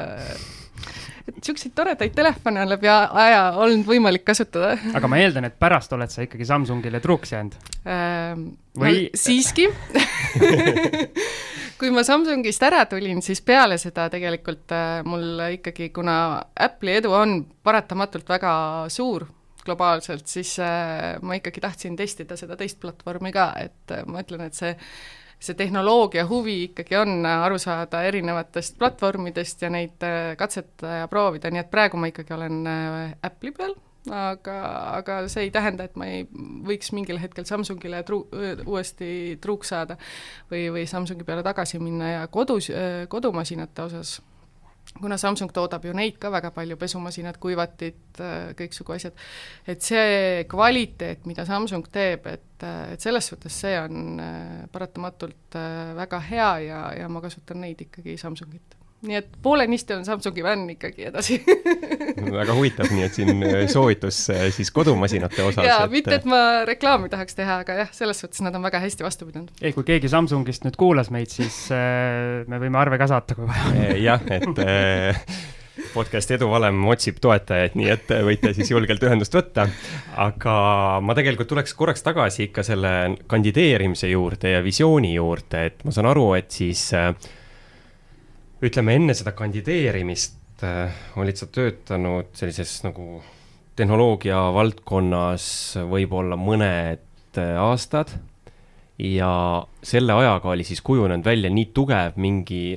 et 1.29 1.37
niisuguseid 1.37 1.73
toredaid 1.77 2.13
telefone 2.17 2.61
on 2.61 2.73
läbi 2.75 2.89
aja 2.91 3.43
olnud 3.61 3.89
võimalik 3.89 4.27
kasutada. 4.29 4.77
aga 4.97 5.09
ma 5.09 5.25
eeldan, 5.25 5.49
et 5.49 5.57
pärast 5.61 5.93
oled 5.97 6.13
sa 6.13 6.27
ikkagi 6.27 6.45
Samsungile 6.49 7.01
truuks 7.01 7.33
jäänud 7.33 7.57
ähm,? 7.87 8.51
Või... 8.81 9.11
No, 9.11 9.19
siiski 9.19 9.67
kui 11.81 11.91
ma 11.95 12.03
Samsungist 12.05 12.63
ära 12.67 12.83
tulin, 12.89 13.23
siis 13.25 13.41
peale 13.45 13.79
seda 13.81 14.09
tegelikult 14.13 14.73
äh, 14.77 15.01
mul 15.09 15.41
ikkagi, 15.57 15.89
kuna 15.97 16.15
Apple'i 16.61 16.99
edu 17.01 17.15
on 17.17 17.39
paratamatult 17.65 18.29
väga 18.29 18.53
suur 18.93 19.25
globaalselt, 19.65 20.29
siis 20.29 20.59
äh, 20.61 21.17
ma 21.25 21.39
ikkagi 21.39 21.63
tahtsin 21.65 21.97
testida 21.97 22.37
seda 22.37 22.59
teist 22.61 22.81
platvormi 22.83 23.33
ka, 23.33 23.51
et 23.61 23.97
äh, 23.97 24.05
ma 24.05 24.25
ütlen, 24.25 24.45
et 24.49 24.59
see 24.59 24.77
see 25.41 25.57
tehnoloogia 25.57 26.27
huvi 26.29 26.67
ikkagi 26.67 26.99
on 27.01 27.25
aru 27.25 27.57
saada 27.57 28.03
erinevatest 28.05 28.75
platvormidest 28.77 29.63
ja 29.65 29.71
neid 29.73 30.05
katsetada 30.37 30.99
ja 30.99 31.07
proovida, 31.09 31.49
nii 31.49 31.63
et 31.63 31.71
praegu 31.73 31.97
ma 31.97 32.11
ikkagi 32.11 32.35
olen 32.37 32.59
Apple'i 33.25 33.55
peal 33.57 33.73
aga, 34.09 34.57
aga 34.97 35.21
see 35.29 35.49
ei 35.49 35.53
tähenda, 35.53 35.85
et 35.85 35.97
ma 36.01 36.09
ei 36.09 36.25
võiks 36.67 36.93
mingil 36.97 37.21
hetkel 37.21 37.45
Samsungile 37.49 38.03
tru-, 38.09 38.25
uuesti 38.65 39.37
truuks 39.43 39.75
saada 39.75 39.99
või, 40.51 40.69
või 40.73 40.87
Samsungi 40.89 41.27
peale 41.27 41.45
tagasi 41.47 41.81
minna 41.83 42.15
ja 42.15 42.27
kodus, 42.33 42.71
kodumasinate 43.13 43.85
osas, 43.85 44.17
kuna 45.01 45.19
Samsung 45.21 45.53
toodab 45.55 45.85
ju 45.85 45.93
neid 45.97 46.17
ka 46.23 46.33
väga 46.33 46.51
palju, 46.55 46.79
pesumasinad, 46.81 47.37
kuivatid, 47.43 48.23
kõiksugu 48.59 48.97
asjad, 48.97 49.21
et 49.69 49.85
see 49.85 50.45
kvaliteet, 50.51 51.29
mida 51.29 51.45
Samsung 51.49 51.93
teeb, 51.93 52.27
et, 52.33 52.67
et 52.95 53.01
selles 53.05 53.31
suhtes 53.33 53.61
see 53.67 53.77
on 53.81 54.21
paratamatult 54.73 55.61
väga 56.01 56.25
hea 56.33 56.53
ja, 56.71 56.85
ja 57.03 57.13
ma 57.13 57.23
kasutan 57.25 57.61
neid 57.67 57.85
ikkagi 57.85 58.17
Samsungit 58.21 58.81
nii 59.07 59.17
et 59.17 59.29
poolenisti 59.43 59.95
on 59.97 60.05
Samsungi 60.05 60.43
vänn 60.45 60.69
ikkagi 60.75 61.07
edasi 61.09 61.39
väga 62.41 62.57
huvitav, 62.57 62.91
nii 62.93 63.07
et 63.07 63.17
siin 63.17 63.45
äh, 63.47 63.63
soovitus 63.73 64.23
äh, 64.35 64.49
siis 64.55 64.71
kodumasinate 64.77 65.45
osas. 65.47 65.65
jaa 65.65 65.85
et..., 65.87 65.95
mitte 65.95 66.19
et 66.19 66.27
ma 66.29 66.41
reklaami 66.69 67.09
tahaks 67.13 67.39
teha, 67.39 67.61
aga 67.65 67.79
jah, 67.83 67.95
selles 67.97 68.21
suhtes 68.21 68.45
nad 68.45 68.57
on 68.57 68.67
väga 68.67 68.83
hästi 68.83 69.07
vastu 69.07 69.29
pidanud. 69.29 69.55
ei, 69.63 69.73
kui 69.77 69.87
keegi 69.89 70.11
Samsungist 70.13 70.67
nüüd 70.69 70.77
kuulas 70.81 71.13
meid, 71.15 71.33
siis 71.33 71.63
äh, 71.75 72.45
me 72.51 72.61
võime 72.61 72.81
arve 72.81 73.01
ka 73.01 73.09
saata, 73.11 73.39
kui 73.39 73.49
vaja. 73.49 73.73
Äh, 73.73 73.97
jah, 74.05 74.29
et 74.37 74.63
äh, 74.67 75.25
podcast 75.95 76.31
Eduvalem 76.37 76.85
otsib 76.93 77.19
toetajaid, 77.25 77.75
nii 77.79 77.91
et 77.95 78.13
võite 78.27 78.53
siis 78.57 78.71
julgelt 78.71 79.03
ühendust 79.07 79.35
võtta. 79.35 79.67
aga 80.21 80.55
ma 81.01 81.17
tegelikult 81.17 81.49
tuleks 81.51 81.75
korraks 81.79 82.05
tagasi 82.05 82.51
ikka 82.51 82.65
selle 82.67 82.95
kandideerimise 83.31 84.11
juurde 84.13 84.57
ja 84.57 84.65
visiooni 84.65 85.15
juurde, 85.15 85.67
et 85.71 85.85
ma 85.85 85.95
saan 85.95 86.11
aru, 86.13 86.33
et 86.39 86.51
siis 86.53 86.91
äh, 86.99 87.15
ütleme 88.61 88.95
enne 88.99 89.15
seda 89.17 89.33
kandideerimist 89.37 90.65
äh, 90.67 90.93
olid 91.21 91.39
sa 91.41 91.49
töötanud 91.49 92.33
sellises 92.37 92.83
nagu 92.85 93.23
tehnoloogia 93.79 94.41
valdkonnas 94.53 95.47
võib-olla 95.89 96.37
mõned 96.37 97.41
äh, 97.41 97.55
aastad 97.61 98.13
ja 99.01 99.33
selle 99.83 100.13
ajaga 100.13 100.53
oli 100.53 100.67
siis 100.69 100.85
kujunenud 100.85 101.25
välja 101.25 101.49
nii 101.53 101.71
tugev 101.73 102.21
mingi 102.21 102.77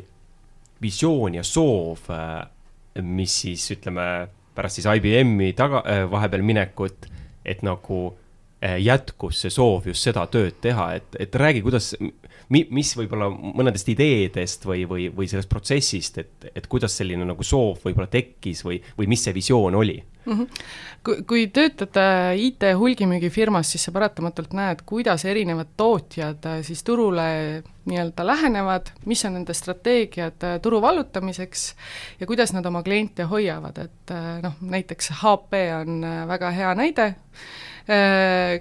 visioon 0.83 1.35
ja 1.35 1.43
soov, 1.47 2.07
äh, 2.15 2.39
mis 3.03 3.35
siis 3.43 3.67
ütleme, 3.75 4.29
pärast 4.55 4.79
siis 4.79 4.87
IBM-i 4.87 5.51
taga, 5.57 5.81
vahepeal 6.11 6.43
minekut, 6.45 7.07
et 7.43 7.63
nagu 7.65 8.13
jätkus 8.63 9.41
see 9.43 9.51
soov 9.51 9.88
just 9.89 10.05
seda 10.05 10.25
tööd 10.32 10.60
teha, 10.63 10.93
et, 11.00 11.17
et 11.20 11.36
räägi, 11.36 11.63
kuidas, 11.65 11.93
mi-, 12.53 12.65
mis 12.74 12.93
võib-olla 12.98 13.29
mõnedest 13.32 13.89
ideedest 13.93 14.65
või, 14.67 14.86
või, 14.89 15.10
või 15.13 15.29
sellest 15.32 15.51
protsessist, 15.51 16.20
et, 16.22 16.50
et 16.53 16.67
kuidas 16.72 16.96
selline 17.00 17.25
nagu 17.27 17.46
soov 17.48 17.84
võib-olla 17.84 18.10
tekkis 18.12 18.63
või, 18.67 18.79
või 18.98 19.10
mis 19.12 19.24
see 19.25 19.36
visioon 19.36 19.75
oli 19.79 19.98
mm? 20.00 20.34
-hmm. 20.34 20.48
kui, 21.03 21.24
kui 21.29 21.48
töötad 21.48 22.00
IT 22.39 22.67
hulgimüügifirmas, 22.79 23.72
siis 23.72 23.88
sa 23.88 23.96
paratamatult 23.96 24.53
näed, 24.53 24.86
kuidas 24.86 25.25
erinevad 25.25 25.74
tootjad 25.77 26.46
äh, 26.46 26.62
siis 26.65 26.84
turule 26.84 27.63
nii-öelda 27.89 28.25
lähenevad, 28.27 28.93
mis 29.05 29.25
on 29.25 29.38
nende 29.39 29.53
strateegiad 29.53 30.43
äh, 30.43 30.60
turu 30.62 30.82
vallutamiseks 30.82 31.67
ja 32.20 32.27
kuidas 32.27 32.53
nad 32.53 32.65
oma 32.65 32.84
kliente 32.84 33.27
hoiavad, 33.27 33.77
et 33.77 34.15
äh, 34.15 34.39
noh, 34.43 34.58
näiteks 34.62 35.12
HP 35.22 35.67
on 35.82 36.01
väga 36.27 36.51
hea 36.51 36.74
näide, 36.75 37.13
Äh, 37.13 37.73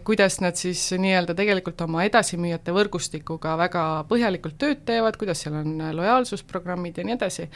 kuidas 0.02 0.40
nad 0.42 0.58
siis 0.58 0.80
nii-öelda 0.98 1.34
tegelikult 1.38 1.80
oma 1.84 2.02
edasimüüjate 2.08 2.72
võrgustikuga 2.74 3.52
väga 3.60 3.82
põhjalikult 4.10 4.56
tööd 4.58 4.80
teevad, 4.88 5.14
kuidas 5.20 5.44
seal 5.44 5.60
on 5.60 5.76
lojaalsusprogrammid 5.94 6.98
ja 6.98 7.04
nii 7.06 7.14
edasi. 7.14 7.46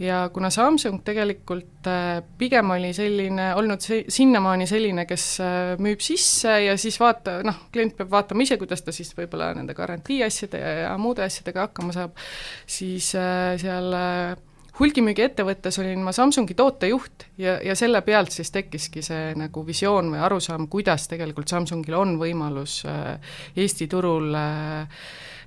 ja 0.00 0.22
kuna 0.32 0.48
Samsung 0.50 1.02
tegelikult 1.04 1.88
äh, 1.90 2.22
pigem 2.38 2.72
oli 2.72 2.94
selline, 2.96 3.50
olnud 3.60 3.84
see, 3.84 4.06
sinnamaani 4.08 4.66
selline, 4.66 5.04
kes 5.06 5.26
äh, 5.44 5.74
müüb 5.84 6.00
sisse 6.00 6.54
ja 6.64 6.78
siis 6.80 6.96
vaata, 7.00 7.42
noh, 7.44 7.66
klient 7.74 7.98
peab 7.98 8.10
vaatama 8.10 8.46
ise, 8.46 8.56
kuidas 8.60 8.80
ta 8.82 8.94
siis 8.94 9.12
võib-olla 9.18 9.52
nende 9.58 9.76
garantii 9.76 10.22
asjade 10.24 10.62
ja, 10.64 10.72
ja 10.86 10.94
muude 10.98 11.26
asjadega 11.26 11.68
hakkama 11.68 11.92
saab, 11.96 12.16
siis 12.64 13.12
seal 13.12 13.92
hulgimüügiettevõttes 14.78 15.78
olin 15.82 16.00
ma 16.04 16.14
Samsungi 16.16 16.54
tootejuht 16.56 17.26
ja, 17.40 17.58
ja 17.64 17.76
selle 17.78 18.00
pealt 18.06 18.32
siis 18.32 18.50
tekkiski 18.54 19.02
see 19.04 19.32
nagu 19.38 19.66
visioon 19.66 20.12
või 20.14 20.22
arusaam, 20.24 20.68
kuidas 20.72 21.08
tegelikult 21.10 21.52
Samsungil 21.52 21.96
on 21.98 22.16
võimalus 22.20 22.80
äh, 22.88 23.34
Eesti 23.56 23.88
turul 23.92 24.32
äh, 24.38 25.02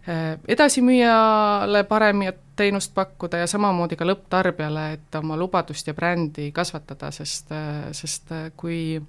äh, 0.10 0.25
edasimüüjale 0.48 1.84
paremat 1.89 2.44
teenust 2.55 2.94
pakkuda 2.96 3.41
ja 3.41 3.48
samamoodi 3.51 3.98
ka 4.00 4.05
lõpptarbijale, 4.08 4.86
et 4.96 5.17
oma 5.20 5.36
lubadust 5.39 5.89
ja 5.89 5.96
brändi 5.98 6.51
kasvatada, 6.55 7.10
sest, 7.12 7.50
sest 7.91 8.32
kui 8.55 9.01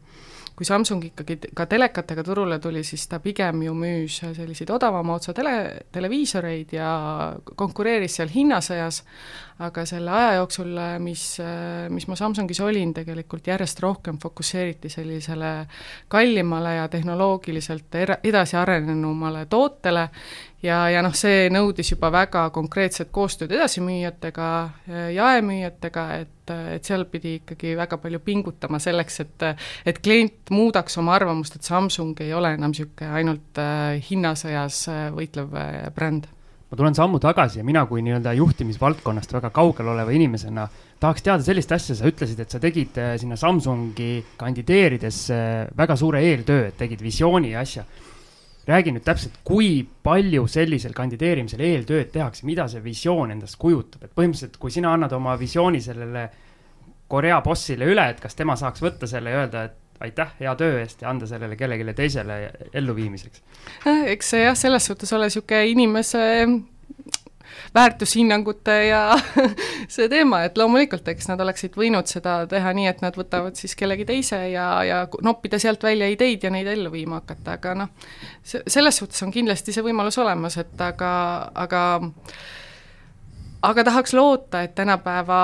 kui 0.56 0.64
Samsung 0.64 1.04
ikkagi 1.10 1.36
ka 1.54 1.66
telekatega 1.68 2.22
turule 2.24 2.56
tuli, 2.62 2.80
siis 2.84 3.04
ta 3.10 3.18
pigem 3.20 3.60
ju 3.66 3.74
müüs 3.76 4.22
selliseid 4.24 4.70
odavama 4.72 5.18
otsa 5.18 5.34
tele, 5.36 5.52
televiisoreid 5.92 6.72
ja 6.72 6.90
konkureeris 7.60 8.16
seal 8.16 8.32
hinnasõjas, 8.32 9.02
aga 9.66 9.84
selle 9.88 10.14
aja 10.16 10.32
jooksul, 10.38 10.72
mis, 11.04 11.26
mis 11.92 12.08
ma 12.08 12.16
Samsungis 12.16 12.60
olin, 12.64 12.94
tegelikult 12.96 13.46
järjest 13.52 13.80
rohkem 13.84 14.16
fokusseeriti 14.22 14.88
sellisele 14.92 15.52
kallimale 16.08 16.74
ja 16.78 16.88
tehnoloogiliselt 16.88 18.00
era-, 18.00 18.20
edasiarenenumale 18.24 19.44
tootele 19.52 20.08
ja, 20.64 20.86
ja 20.92 21.02
noh, 21.04 21.14
see 21.16 21.50
nõudis 21.52 21.92
juba 21.92 22.10
väga 22.12 22.48
konkreetset 22.54 23.12
koostööd 23.12 23.52
edasimüüjatega, 23.56 24.48
jaemüüjatega, 25.16 26.06
et, 26.22 26.32
et 26.50 26.86
seal 26.86 27.06
pidi 27.10 27.36
ikkagi 27.40 27.74
väga 27.78 27.98
palju 28.02 28.20
pingutama 28.24 28.80
selleks, 28.82 29.20
et 29.24 29.46
et 29.86 30.00
klient 30.02 30.52
muudaks 30.54 30.98
oma 31.00 31.16
arvamust, 31.16 31.56
et 31.56 31.66
Samsung 31.66 32.18
ei 32.24 32.32
ole 32.36 32.54
enam 32.56 32.72
niisugune 32.72 33.12
ainult 33.20 33.60
äh, 33.60 33.98
hinnasõjas 34.08 34.80
äh, 34.92 35.04
võitlev 35.14 35.54
äh, 35.56 35.76
bränd. 35.94 36.26
Ma 36.66 36.78
tulen 36.78 36.96
sammu 36.98 37.20
tagasi 37.22 37.60
ja 37.60 37.64
mina 37.64 37.84
kui 37.86 38.02
nii-öelda 38.02 38.32
juhtimisvaldkonnast 38.34 39.36
väga 39.36 39.52
kaugel 39.54 39.92
oleva 39.92 40.10
inimesena 40.10 40.64
tahaks 40.98 41.22
teada 41.22 41.44
sellist 41.46 41.70
asja, 41.72 41.94
sa 41.94 42.10
ütlesid, 42.10 42.40
et 42.42 42.50
sa 42.50 42.58
tegid 42.58 42.98
sinna 43.22 43.38
Samsungi 43.38 44.24
kandideerides 44.40 45.20
väga 45.78 45.96
suure 45.96 46.24
eeltöö, 46.26 46.66
et 46.72 46.78
tegid 46.80 47.04
visiooni 47.06 47.52
ja 47.54 47.62
asja 47.62 47.84
räägi 48.66 48.92
nüüd 48.94 49.04
täpselt, 49.06 49.38
kui 49.46 49.86
palju 50.02 50.46
sellisel 50.50 50.94
kandideerimisel 50.96 51.62
eeltööd 51.62 52.10
tehakse, 52.14 52.46
mida 52.48 52.66
see 52.70 52.82
visioon 52.84 53.30
endast 53.36 53.58
kujutab, 53.62 54.04
et 54.04 54.14
põhimõtteliselt, 54.14 54.58
kui 54.62 54.74
sina 54.74 54.92
annad 54.96 55.14
oma 55.16 55.36
visiooni 55.38 55.80
sellele 55.84 56.28
Korea 57.08 57.38
bossile 57.44 57.86
üle, 57.86 58.08
et 58.10 58.20
kas 58.22 58.34
tema 58.34 58.56
saaks 58.58 58.82
võtta 58.82 59.06
selle 59.06 59.30
ja 59.30 59.44
öelda, 59.44 59.66
et 59.68 60.02
aitäh 60.02 60.32
hea 60.40 60.54
töö 60.58 60.80
eest 60.80 61.02
ja 61.02 61.10
anda 61.10 61.28
sellele 61.30 61.56
kellelegi 61.56 61.94
teisele 61.96 62.38
elluviimiseks? 62.74 63.42
eks 64.12 64.32
see 64.34 64.42
jah, 64.42 64.56
selles 64.58 64.90
suhtes 64.90 65.12
ole 65.16 65.30
niisugune 65.30 65.62
inimese 65.72 66.24
väärtushinnangute 67.74 68.76
ja 68.88 69.02
see 69.94 70.08
teema, 70.12 70.42
et 70.46 70.58
loomulikult, 70.58 71.08
eks 71.08 71.30
nad 71.30 71.40
oleksid 71.42 71.76
võinud 71.78 72.08
seda 72.10 72.38
teha 72.50 72.72
nii, 72.76 72.88
et 72.90 73.02
nad 73.04 73.16
võtavad 73.18 73.58
siis 73.58 73.76
kellegi 73.78 74.06
teise 74.08 74.40
ja, 74.50 74.68
ja 74.86 75.00
noppida 75.26 75.60
sealt 75.62 75.82
välja 75.86 76.08
ideid 76.12 76.44
ja 76.44 76.52
neid 76.52 76.68
ellu 76.72 76.92
viima 76.92 77.20
hakata, 77.22 77.58
aga 77.58 77.74
noh, 77.82 78.12
selles 78.44 79.02
suhtes 79.02 79.22
on 79.26 79.34
kindlasti 79.34 79.74
see 79.74 79.84
võimalus 79.86 80.18
olemas, 80.22 80.58
et 80.62 80.80
aga, 80.80 81.10
aga 81.54 81.82
aga 83.66 83.84
tahaks 83.86 84.14
loota, 84.14 84.62
et 84.62 84.74
tänapäeva 84.78 85.38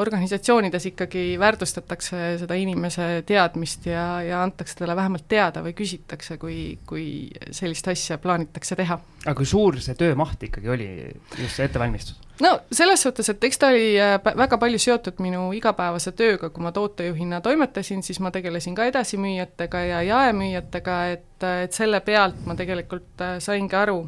organisatsioonides 0.00 0.86
ikkagi 0.92 1.24
väärtustatakse 1.40 2.36
seda 2.42 2.56
inimese 2.58 3.22
teadmist 3.26 3.86
ja, 3.86 4.06
ja 4.22 4.42
antakse 4.42 4.76
talle 4.78 4.96
vähemalt 4.96 5.28
teada 5.28 5.62
või 5.64 5.74
küsitakse, 5.78 6.38
kui, 6.42 6.58
kui 6.86 7.06
sellist 7.50 7.88
asja 7.88 8.18
plaanitakse 8.22 8.76
teha. 8.78 8.98
aga 9.24 9.36
kui 9.38 9.48
suur 9.48 9.80
see 9.80 9.96
töömaht 9.98 10.42
ikkagi 10.48 10.74
oli, 10.74 10.90
just 11.38 11.56
see 11.56 11.68
ettevalmistus? 11.68 12.20
no 12.42 12.54
selles 12.72 13.02
suhtes, 13.02 13.28
et 13.32 13.44
eks 13.44 13.60
ta 13.60 13.70
oli 13.72 13.92
äh, 14.00 14.16
väga 14.36 14.58
palju 14.60 14.80
seotud 14.82 15.20
minu 15.24 15.48
igapäevase 15.56 16.12
tööga, 16.16 16.50
kui 16.50 16.64
ma 16.64 16.72
tootejuhina 16.76 17.40
toimetasin, 17.44 18.02
siis 18.02 18.20
ma 18.20 18.32
tegelesin 18.34 18.76
ka 18.78 18.88
edasimüüjatega 18.90 19.84
ja 19.88 20.02
jaemüüjatega, 20.08 20.98
et, 21.16 21.46
et 21.64 21.76
selle 21.76 22.00
pealt 22.04 22.44
ma 22.46 22.58
tegelikult 22.58 23.24
äh, 23.24 23.38
saingi 23.44 23.78
aru, 23.78 24.02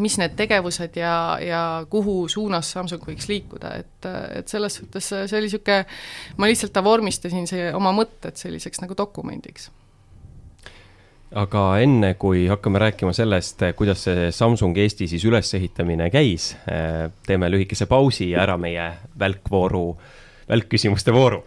mis 0.00 0.16
need 0.20 0.34
tegevused 0.36 0.96
ja, 0.96 1.38
ja 1.42 1.60
kuhu 1.90 2.26
suunas 2.28 2.70
Samsung 2.72 3.04
võiks 3.06 3.28
liikuda, 3.28 3.74
et, 3.82 4.08
et 4.38 4.48
selles 4.48 4.80
suhtes 4.80 5.12
see 5.12 5.38
oli 5.38 5.48
niisugune, 5.48 5.84
ma 6.40 6.48
lihtsalt 6.48 6.80
vormistasin 6.84 7.48
see 7.50 7.70
oma 7.76 7.92
mõtted 7.96 8.38
selliseks 8.40 8.82
nagu 8.84 8.96
dokumendiks. 8.98 9.70
aga 11.34 11.64
enne, 11.80 12.14
kui 12.20 12.46
hakkame 12.48 12.80
rääkima 12.80 13.12
sellest, 13.16 13.64
kuidas 13.76 14.04
see 14.08 14.30
Samsung 14.32 14.78
Eesti 14.78 15.08
siis 15.08 15.24
ülesehitamine 15.28 16.10
käis, 16.10 16.54
teeme 17.26 17.50
lühikese 17.50 17.86
pausi 17.86 18.30
ja 18.30 18.42
ära 18.46 18.56
meie 18.60 18.90
välkvooru, 19.18 19.86
välkküsimuste 20.48 21.12
vooru 21.12 21.44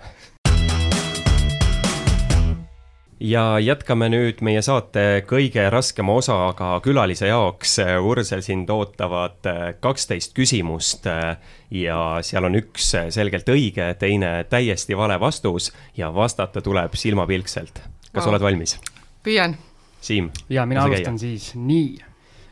ja 3.19 3.59
jätkame 3.59 4.09
nüüd 4.11 4.41
meie 4.43 4.61
saate 4.65 5.23
kõige 5.27 5.63
raskema 5.71 6.17
osaga 6.19 6.75
külalise 6.83 7.29
jaoks. 7.29 7.77
Ursel, 8.03 8.43
sind 8.45 8.69
ootavad 8.69 9.47
äh, 9.47 9.61
kaksteist 9.79 10.35
küsimust 10.35 11.07
äh, 11.07 11.37
ja 11.71 12.19
seal 12.25 12.49
on 12.49 12.59
üks 12.59 12.91
selgelt 13.15 13.49
õige, 13.51 13.93
teine 13.99 14.43
täiesti 14.49 14.97
vale 14.97 15.19
vastus 15.19 15.71
ja 15.97 16.11
vastata 16.13 16.61
tuleb 16.61 16.95
silmapilkselt. 16.95 17.81
kas 18.11 18.27
oled 18.27 18.41
valmis? 18.41 18.79
püüan. 19.23 19.55
Siim. 20.01 20.29
ja 20.49 20.65
mina 20.65 20.83
alustan 20.83 21.19
siis 21.19 21.53
nii. 21.55 21.97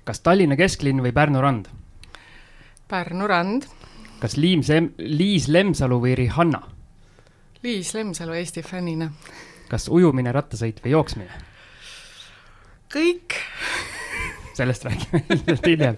kas 0.03 0.19
Tallinna 0.19 0.55
kesklinn 0.55 1.03
või 1.03 1.11
Pärnu 1.13 1.41
rand? 1.41 1.67
Pärnu 2.87 3.27
rand. 3.27 3.67
kas 4.19 4.37
Liim 4.37 4.63
Sem-, 4.63 4.93
Liis 4.97 5.47
Lemsalu 5.47 5.99
või 6.01 6.15
Rihanna? 6.15 6.61
Liis 7.63 7.93
Lemsalu 7.93 8.33
Eesti 8.33 8.63
fännina 8.63 9.11
kas 9.73 9.89
ujumine, 9.89 10.29
rattasõit 10.35 10.81
või 10.83 10.93
jooksmine? 10.93 11.41
kõik. 12.93 13.39
sellest 14.53 14.85
räägime 14.85 15.23
ilmselt 15.33 15.65
hiljem. 15.71 15.95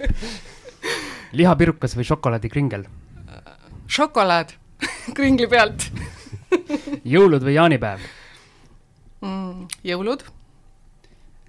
lihapirukas 1.35 1.97
või 1.97 2.07
šokolaadikringel? 2.07 2.85
šokolaad 3.91 4.55
kringli 5.17 5.49
pealt 5.51 5.89
jõulud 7.15 7.43
või 7.43 7.57
jaanipäev 7.57 8.07
mm,? 9.19 9.67
jõulud. 9.91 10.23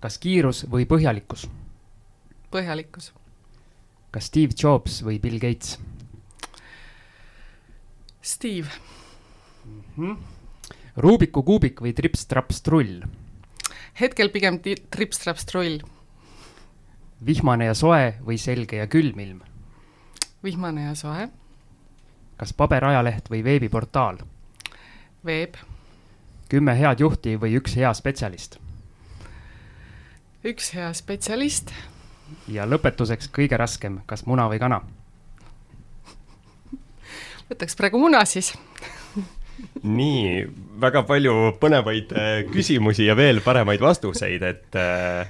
kas 0.03 0.19
kiirus 0.19 0.65
või 0.71 0.89
põhjalikkus? 0.91 1.47
põhjalikkus. 2.51 3.13
kas 4.11 4.33
Steve 4.33 4.59
Jobs 4.59 4.99
või 5.07 5.21
Bill 5.23 5.39
Gates? 5.39 5.79
Steve 8.19 8.67
mm. 8.67 9.85
-hmm 9.95 10.36
Rubiku 10.97 11.43
kuubik 11.43 11.83
või 11.85 11.93
trips-traps-trull? 11.93 13.03
hetkel 14.01 14.31
pigem 14.33 14.57
trips-traps-trull. 14.65 15.83
vihmane 17.27 17.65
ja 17.69 17.75
soe 17.75 18.15
või 18.25 18.39
selge 18.41 18.77
ja 18.81 18.87
külm 18.87 19.21
ilm? 19.21 19.43
vihmane 20.45 20.87
ja 20.87 20.95
soe. 20.95 21.29
kas 22.37 22.53
paberajaleht 22.53 23.29
või 23.31 23.45
veebiportaal? 23.45 24.23
veeb. 25.25 25.61
kümme 26.49 26.79
head 26.79 27.01
juhti 27.01 27.37
või 27.37 27.61
üks 27.61 27.77
hea 27.77 27.93
spetsialist? 27.93 28.57
üks 30.45 30.73
hea 30.73 30.93
spetsialist. 30.93 31.75
ja 32.49 32.65
lõpetuseks 32.65 33.29
kõige 33.29 33.61
raskem, 33.61 34.01
kas 34.07 34.25
muna 34.25 34.49
või 34.49 34.59
kana? 34.59 34.81
võtaks 37.53 37.77
praegu 37.77 38.01
muna 38.01 38.25
siis 38.25 38.55
nii, 39.87 40.45
väga 40.81 41.03
palju 41.09 41.35
põnevaid 41.61 42.13
äh, 42.17 42.39
küsimusi 42.53 43.07
ja 43.07 43.17
veel 43.19 43.43
paremaid 43.45 43.83
vastuseid, 43.83 44.45
et 44.47 44.79
äh, 44.81 45.29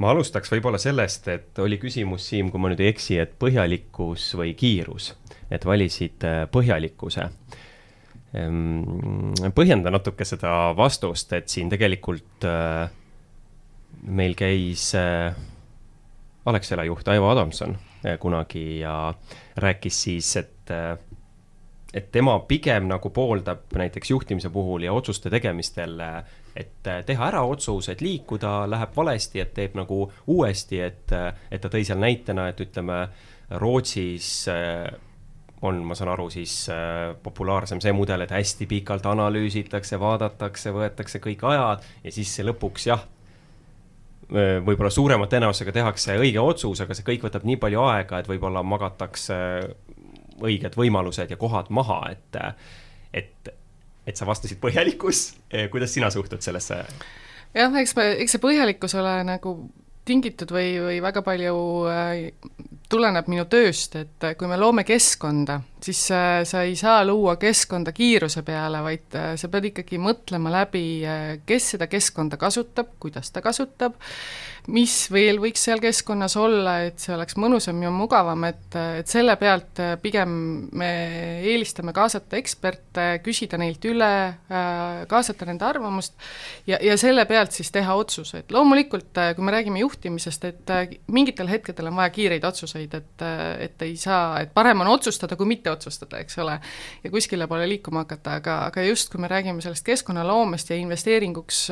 ma 0.00 0.12
alustaks 0.12 0.52
võib-olla 0.52 0.80
sellest, 0.82 1.28
et 1.32 1.62
oli 1.62 1.78
küsimus, 1.82 2.26
Siim, 2.28 2.50
kui 2.52 2.62
ma 2.62 2.72
nüüd 2.72 2.82
ei 2.84 2.92
eksi, 2.92 3.18
et 3.22 3.36
põhjalikkus 3.40 4.28
või 4.38 4.54
kiirus, 4.58 5.12
et 5.50 5.64
valisid 5.68 6.26
äh, 6.26 6.42
põhjalikkuse. 6.52 7.28
Ehm, 8.36 9.32
põhjenda 9.56 9.92
natuke 9.94 10.26
seda 10.28 10.74
vastust, 10.76 11.32
et 11.32 11.48
siin 11.48 11.70
tegelikult 11.72 12.44
meil 14.06 14.34
käis 14.36 14.90
Alexela 16.44 16.84
juht 16.84 17.08
Aivo 17.08 17.30
Adamson 17.30 17.72
kunagi 18.20 18.82
ja 18.82 19.14
rääkis 19.62 20.02
siis, 20.04 20.34
et 20.42 20.74
et 21.96 22.10
tema 22.12 22.34
pigem 22.48 22.90
nagu 22.90 23.10
pooldab 23.14 23.72
näiteks 23.76 24.10
juhtimise 24.10 24.50
puhul 24.52 24.84
ja 24.84 24.92
otsuste 24.92 25.30
tegemistel, 25.32 25.96
et 26.56 26.90
teha 27.08 27.30
ära 27.30 27.40
otsus, 27.48 27.88
et 27.88 28.04
liikuda, 28.04 28.66
läheb 28.68 28.92
valesti, 28.96 29.40
et 29.40 29.54
teeb 29.56 29.78
nagu 29.78 30.02
uuesti, 30.32 30.82
et, 30.84 31.16
et 31.50 31.62
ta 31.62 31.72
tõi 31.72 31.86
seal 31.88 32.00
näitena, 32.02 32.50
et 32.52 32.60
ütleme, 32.66 33.06
Rootsis 33.62 34.48
on, 35.62 35.76
ma 35.86 35.94
saan 35.96 36.10
aru, 36.12 36.26
siis 36.34 36.54
populaarsem 37.22 37.80
see 37.80 37.94
mudel, 37.96 38.26
et 38.26 38.34
hästi 38.34 38.66
pikalt 38.68 39.06
analüüsitakse, 39.08 40.00
vaadatakse, 40.02 40.72
võetakse 40.74 41.22
kõik 41.22 41.44
ajad 41.48 41.86
ja 42.04 42.12
siis 42.12 42.32
see 42.34 42.44
lõpuks 42.44 42.88
jah, 42.90 43.06
võib-olla 44.28 44.90
suurema 44.90 45.28
tõenäosusega 45.30 45.72
tehakse 45.72 46.18
õige 46.18 46.42
otsus, 46.42 46.82
aga 46.82 46.96
see 46.98 47.06
kõik 47.06 47.28
võtab 47.28 47.46
nii 47.46 47.60
palju 47.62 47.84
aega, 47.86 48.20
et 48.20 48.28
võib-olla 48.28 48.64
magatakse 48.66 49.36
õiged 50.42 50.76
võimalused 50.76 51.30
ja 51.30 51.38
kohad 51.40 51.70
maha, 51.70 52.00
et, 52.12 52.40
et, 53.12 53.52
et 54.06 54.16
sa 54.16 54.28
vastasid 54.28 54.60
põhjalikkus, 54.62 55.28
kuidas 55.72 55.94
sina 55.94 56.10
suhtud 56.10 56.44
sellesse? 56.44 56.82
jah, 57.56 57.74
eks 57.80 57.96
me, 57.96 58.10
eks 58.20 58.36
see 58.36 58.42
põhjalikkus 58.42 58.96
ole 59.00 59.18
nagu 59.26 59.56
tingitud 60.06 60.52
või, 60.54 60.76
või 60.80 60.98
väga 61.02 61.22
palju 61.26 61.56
äh, 61.90 62.12
tuleneb 62.90 63.28
minu 63.30 63.46
tööst, 63.50 63.96
et 63.98 64.26
kui 64.38 64.48
me 64.50 64.58
loome 64.58 64.84
keskkonda, 64.86 65.58
siis 65.82 66.04
äh, 66.14 66.40
sa 66.46 66.62
ei 66.66 66.76
saa 66.78 67.00
luua 67.06 67.36
keskkonda 67.40 67.94
kiiruse 67.96 68.44
peale, 68.46 68.82
vaid 68.86 69.16
äh, 69.18 69.32
sa 69.40 69.50
pead 69.52 69.72
ikkagi 69.72 69.98
mõtlema 70.02 70.52
läbi, 70.60 70.86
kes 71.46 71.72
seda 71.74 71.90
keskkonda 71.90 72.38
kasutab, 72.40 72.94
kuidas 73.02 73.32
ta 73.34 73.42
kasutab, 73.44 73.98
mis 74.72 74.94
veel 75.14 75.38
võiks 75.38 75.62
seal 75.62 75.80
keskkonnas 75.82 76.34
olla, 76.40 76.80
et 76.88 76.98
see 77.02 77.14
oleks 77.14 77.36
mõnusam 77.38 77.78
ja 77.84 77.90
mugavam, 77.94 78.46
et, 78.48 78.74
et 78.98 79.10
selle 79.10 79.36
pealt 79.38 79.78
äh, 79.82 79.94
pigem 80.02 80.32
me 80.76 80.88
eelistame 81.46 81.94
kaasata 81.94 82.38
eksperte, 82.40 83.06
küsida 83.24 83.60
neilt 83.60 83.84
üle, 83.86 84.10
äh, 84.50 85.04
kaasata 85.10 85.46
nende 85.46 85.66
arvamust 85.68 86.16
ja, 86.66 86.80
ja 86.82 86.96
selle 86.98 87.24
pealt 87.30 87.54
siis 87.54 87.70
teha 87.74 87.94
otsuseid. 87.98 88.50
loomulikult, 88.54 89.12
äh, 89.22 89.32
kui 89.36 89.46
me 89.46 89.54
räägime 89.54 89.82
juhtimisest, 89.84 90.48
et 90.50 90.74
mingitel 91.14 91.50
hetkedel 91.50 91.92
on 91.92 92.00
vaja 92.00 92.10
kiireid 92.16 92.44
otsuseid, 92.44 92.98
et, 92.98 93.26
et 93.62 93.86
ei 93.86 93.94
saa, 94.00 94.40
et 94.42 94.54
parem 94.54 94.82
on 94.82 94.90
otsustada, 94.96 95.38
kui 95.38 95.46
mitte 95.46 95.70
otsustada, 95.70 96.18
eks 96.24 96.40
ole, 96.42 96.58
ja 97.04 97.12
kuskile 97.14 97.46
poole 97.46 97.68
liikuma 97.70 98.02
hakata, 98.02 98.40
aga, 98.40 98.58
aga 98.72 98.86
just, 98.88 99.12
kui 99.12 99.22
me 99.22 99.30
räägime 99.30 99.62
sellest 99.62 99.86
keskkonnaloomest 99.86 100.74
ja 100.74 100.80
investeeringuks 100.82 101.66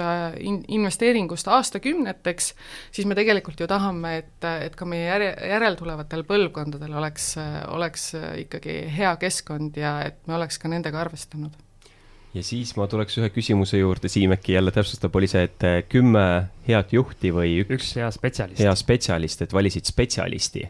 in,, 0.47 0.63
investeeringust 0.79 1.51
aastakümneteks, 1.51 2.53
siis 2.93 3.09
me 3.09 3.17
tegelikult 3.19 3.61
ju 3.61 3.69
tahame, 3.71 4.17
et, 4.23 4.49
et 4.67 4.77
ka 4.77 4.89
meie 4.89 5.07
järje, 5.07 5.33
järeltulevatel 5.55 6.25
põlvkondadel 6.29 6.97
oleks, 7.01 7.35
oleks 7.73 8.11
ikkagi 8.45 8.81
hea 8.95 9.15
keskkond 9.21 9.79
ja 9.81 9.99
et 10.09 10.21
me 10.29 10.39
oleks 10.39 10.59
ka 10.63 10.71
nendega 10.73 11.01
arvestanud. 11.05 11.57
ja 12.35 12.43
siis 12.43 12.75
ma 12.77 12.89
tuleks 12.91 13.19
ühe 13.21 13.31
küsimuse 13.35 13.79
juurde, 13.81 14.11
Siim 14.13 14.35
äkki 14.37 14.57
jälle 14.57 14.75
täpsustab, 14.75 15.15
oli 15.17 15.31
see, 15.31 15.45
et 15.49 15.89
kümme 15.89 16.25
head 16.69 16.95
juhti 16.97 17.35
või 17.35 17.61
üks, 17.65 17.75
üks 17.77 17.93
hea 18.01 18.11
spetsialist. 18.15 18.65
hea 18.65 18.75
spetsialist, 18.79 19.45
et 19.47 19.55
valisid 19.55 19.91
spetsialisti 19.91 20.69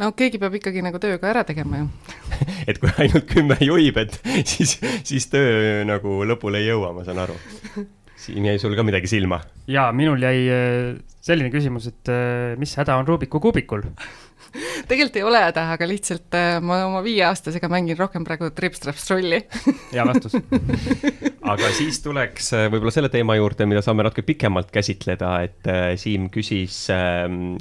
no 0.00 0.12
keegi 0.16 0.40
peab 0.40 0.54
ikkagi 0.56 0.82
nagu 0.84 1.00
tööga 1.02 1.30
ära 1.32 1.42
tegema 1.48 1.82
ju 1.82 1.88
et 2.70 2.78
kui 2.80 2.92
ainult 2.96 3.26
kümme 3.30 3.58
juhib, 3.60 3.98
et 4.00 4.20
siis, 4.52 4.78
siis 5.04 5.28
töö 5.32 5.82
nagu 5.88 6.22
lõpule 6.28 6.62
ei 6.62 6.70
jõua, 6.70 6.94
ma 6.96 7.04
saan 7.08 7.20
aru 7.24 7.36
siin 8.22 8.50
jäi 8.50 8.58
sul 8.62 8.76
ka 8.78 8.84
midagi 8.86 9.10
silma? 9.10 9.40
jaa, 9.70 9.90
minul 9.96 10.22
jäi 10.22 10.44
äh, 10.48 11.00
selline 11.22 11.52
küsimus, 11.54 11.88
et 11.92 12.12
äh, 12.12 12.52
mis 12.60 12.74
häda 12.78 12.98
on 13.00 13.08
Rubiku 13.08 13.40
kuubikul 13.42 13.84
tegelikult 14.88 15.18
ei 15.20 15.26
ole 15.26 15.42
häda, 15.46 15.66
aga 15.74 15.88
lihtsalt 15.88 16.38
äh, 16.38 16.56
ma 16.64 16.82
oma 16.88 17.02
viieaastasega 17.04 17.70
mängin 17.72 17.98
rohkem 17.98 18.26
praegu 18.28 18.50
trips-traps 18.54 19.08
trolli 19.08 19.42
hea 19.94 20.08
vastus 20.08 20.38
aga 20.38 21.72
siis 21.76 22.02
tuleks 22.04 22.52
võib-olla 22.72 22.94
selle 22.94 23.12
teema 23.12 23.38
juurde, 23.40 23.68
mida 23.70 23.84
saame 23.84 24.06
natuke 24.06 24.26
pikemalt 24.26 24.72
käsitleda, 24.74 25.36
et 25.46 25.72
Siim 26.00 26.28
küsis 26.32 26.84
ähm, 26.92 27.56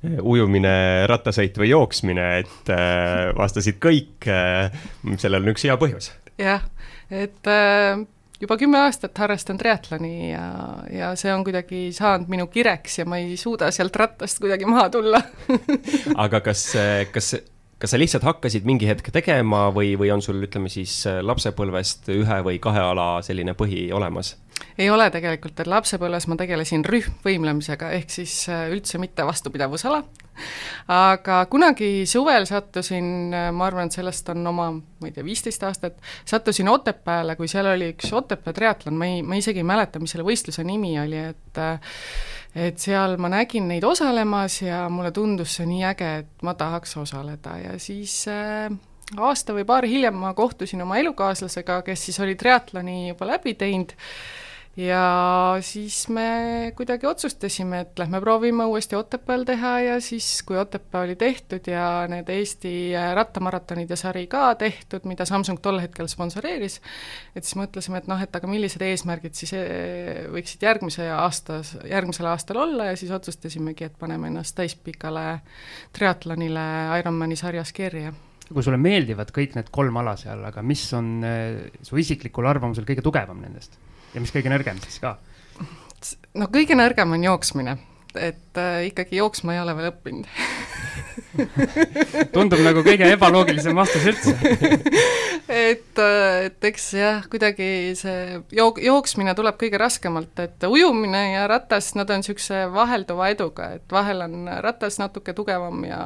ujumine, 0.00 1.06
rattasõit 1.10 1.58
või 1.60 1.70
jooksmine, 1.72 2.26
et 2.42 2.72
äh, 2.72 3.30
vastasid 3.36 3.80
kõik 3.82 4.28
äh,. 4.30 4.72
sellel 5.20 5.44
on 5.44 5.52
üks 5.52 5.66
hea 5.68 5.76
põhjus. 5.80 6.10
jah, 6.40 6.64
et 7.12 7.50
äh, 7.50 8.00
juba 8.40 8.56
kümme 8.60 8.78
aastat 8.86 9.18
harrastan 9.18 9.58
triatloni 9.60 10.30
ja, 10.30 10.44
ja 10.92 11.12
see 11.18 11.32
on 11.34 11.44
kuidagi 11.44 11.88
saanud 11.96 12.30
minu 12.32 12.46
kireks 12.52 13.00
ja 13.02 13.06
ma 13.08 13.20
ei 13.20 13.36
suuda 13.40 13.70
sealt 13.74 13.96
rattast 13.96 14.40
kuidagi 14.40 14.68
maha 14.68 14.88
tulla. 14.90 15.22
Aga 16.24 16.40
kas, 16.44 16.64
kas, 17.12 17.34
kas 17.80 17.94
sa 17.94 18.00
lihtsalt 18.00 18.26
hakkasid 18.28 18.68
mingi 18.68 18.88
hetk 18.88 19.08
tegema 19.14 19.68
või, 19.74 19.94
või 20.00 20.12
on 20.14 20.22
sul, 20.24 20.42
ütleme 20.44 20.68
siis 20.72 21.02
lapsepõlvest 21.24 22.12
ühe 22.12 22.40
või 22.46 22.60
kahe 22.62 22.82
ala 22.92 23.10
selline 23.24 23.56
põhi 23.58 23.88
olemas? 23.96 24.36
ei 24.78 24.90
ole 24.90 25.10
tegelikult, 25.12 25.60
et 25.60 25.68
lapsepõlves 25.70 26.26
ma 26.30 26.36
tegelesin 26.40 26.84
rühmvõimlemisega, 26.86 27.90
ehk 27.98 28.12
siis 28.12 28.34
äh, 28.52 28.66
üldse 28.72 29.00
mitte 29.02 29.24
vastupidavusala, 29.26 30.00
aga 30.94 31.40
kunagi 31.52 32.06
suvel 32.08 32.46
sattusin, 32.48 33.10
äh, 33.34 33.48
ma 33.56 33.68
arvan, 33.68 33.90
et 33.90 33.98
sellest 33.98 34.28
on 34.34 34.46
oma, 34.52 34.70
ma 34.72 35.08
ei 35.10 35.14
tea, 35.16 35.26
viisteist 35.26 35.64
aastat, 35.68 35.98
sattusin 36.28 36.70
Otepääle, 36.72 37.36
kui 37.38 37.50
seal 37.50 37.70
oli 37.72 37.92
üks 37.94 38.12
Otepää 38.16 38.56
triatlon, 38.56 38.98
ma 39.00 39.08
ei, 39.10 39.24
ma 39.26 39.40
isegi 39.40 39.62
ei 39.62 39.68
mäleta, 39.68 40.02
mis 40.02 40.14
selle 40.16 40.26
võistluse 40.28 40.64
nimi 40.66 40.96
oli, 41.02 41.24
et 41.32 41.60
äh, 41.60 41.96
et 42.54 42.78
seal 42.82 43.16
ma 43.22 43.30
nägin 43.30 43.68
neid 43.70 43.84
osalemas 43.86 44.60
ja 44.62 44.84
mulle 44.90 45.12
tundus 45.14 45.56
see 45.58 45.68
nii 45.70 45.84
äge, 45.92 46.10
et 46.24 46.46
ma 46.46 46.54
tahaks 46.58 46.96
osaleda. 46.98 47.56
Ja 47.62 47.78
siis 47.78 48.24
äh, 48.30 48.70
aasta 49.18 49.54
või 49.56 49.66
paar 49.68 49.86
hiljem 49.88 50.18
ma 50.18 50.34
kohtusin 50.34 50.82
oma 50.82 50.98
elukaaslasega, 51.02 51.80
kes 51.86 52.08
siis 52.08 52.20
oli 52.20 52.36
triatloni 52.38 53.10
juba 53.10 53.30
läbi 53.34 53.54
teinud 53.58 53.94
ja 54.80 55.56
siis 55.60 56.08
me 56.08 56.72
kuidagi 56.76 57.06
otsustasime, 57.06 57.80
et 57.84 57.98
lähme 57.98 58.20
proovime 58.20 58.64
uuesti 58.64 58.96
Otepääl 58.96 59.44
teha 59.44 59.72
ja 59.80 59.98
siis, 60.00 60.42
kui 60.46 60.56
Otepää 60.58 61.02
oli 61.04 61.16
tehtud 61.16 61.66
ja 61.68 62.06
need 62.08 62.28
Eesti 62.28 62.72
rattamaratonid 63.14 63.90
ja 63.90 63.98
sari 64.00 64.26
ka 64.30 64.54
tehtud, 64.54 65.04
mida 65.10 65.26
Samsung 65.28 65.60
tol 65.62 65.80
hetkel 65.82 66.08
sponsoreeris, 66.08 66.80
et 67.36 67.44
siis 67.44 67.58
mõtlesime, 67.60 68.00
et 68.00 68.08
noh, 68.10 68.22
et 68.22 68.40
aga 68.40 68.50
millised 68.50 68.82
eesmärgid 68.86 69.36
siis 69.36 69.52
eh, 69.58 70.24
võiksid 70.32 70.64
järgmise 70.64 71.10
aasta, 71.12 71.60
järgmisel 71.90 72.30
aastal 72.32 72.62
olla 72.64 72.90
ja 72.90 72.96
siis 72.96 73.12
otsustasimegi, 73.14 73.90
et 73.90 74.00
paneme 74.00 74.32
ennast 74.32 74.56
täispikale 74.56 75.26
triatlonile 75.96 76.66
Ironmani 77.02 77.36
sarjas 77.36 77.74
kirja 77.76 78.14
kui 78.50 78.64
sulle 78.66 78.80
meeldivad 78.82 79.28
kõik 79.30 79.52
need 79.54 79.68
kolm 79.70 80.00
ala 80.00 80.16
seal, 80.18 80.40
aga 80.48 80.62
mis 80.66 80.82
on 80.98 81.20
eh, 81.22 81.68
su 81.86 82.00
isiklikul 82.00 82.48
arvamusel 82.50 82.88
kõige 82.88 83.04
tugevam 83.04 83.38
nendest? 83.44 83.78
Ja 84.14 84.22
mis 84.22 84.32
kõige 84.34 84.52
nõrgem 84.52 84.80
siis 84.84 85.00
ka? 85.02 85.16
no 86.34 86.48
kõige 86.52 86.76
nõrgem 86.78 87.16
on 87.16 87.24
jooksmine, 87.24 87.76
et 88.16 88.60
äh, 88.60 88.86
ikkagi 88.90 89.20
jooksma 89.20 89.56
ei 89.56 89.62
ole 89.62 89.76
veel 89.78 89.90
õppinud. 89.92 90.30
Tundub 92.34 92.62
nagu 92.64 92.82
kõige 92.86 93.08
ebaloogilisem 93.14 93.76
vastus 93.78 94.06
üldse. 94.10 94.36
Et, 95.50 95.98
äh, 95.98 96.44
et 96.46 96.66
eks 96.68 96.84
jah, 96.94 97.24
kuidagi 97.26 97.96
see 97.98 98.36
jook-, 98.54 98.78
jooksmine 98.84 99.32
tuleb 99.34 99.56
kõige 99.58 99.80
raskemalt, 99.82 100.38
et 100.38 100.62
ujumine 100.62 101.24
ja 101.32 101.48
ratas, 101.50 101.88
nad 101.98 102.06
on 102.14 102.22
niisuguse 102.22 102.68
vahelduva 102.70 103.32
eduga, 103.32 103.72
et 103.80 103.90
vahel 103.90 104.22
on 104.28 104.46
ratas 104.62 105.00
natuke 105.02 105.34
tugevam 105.34 105.82
ja, 105.88 106.04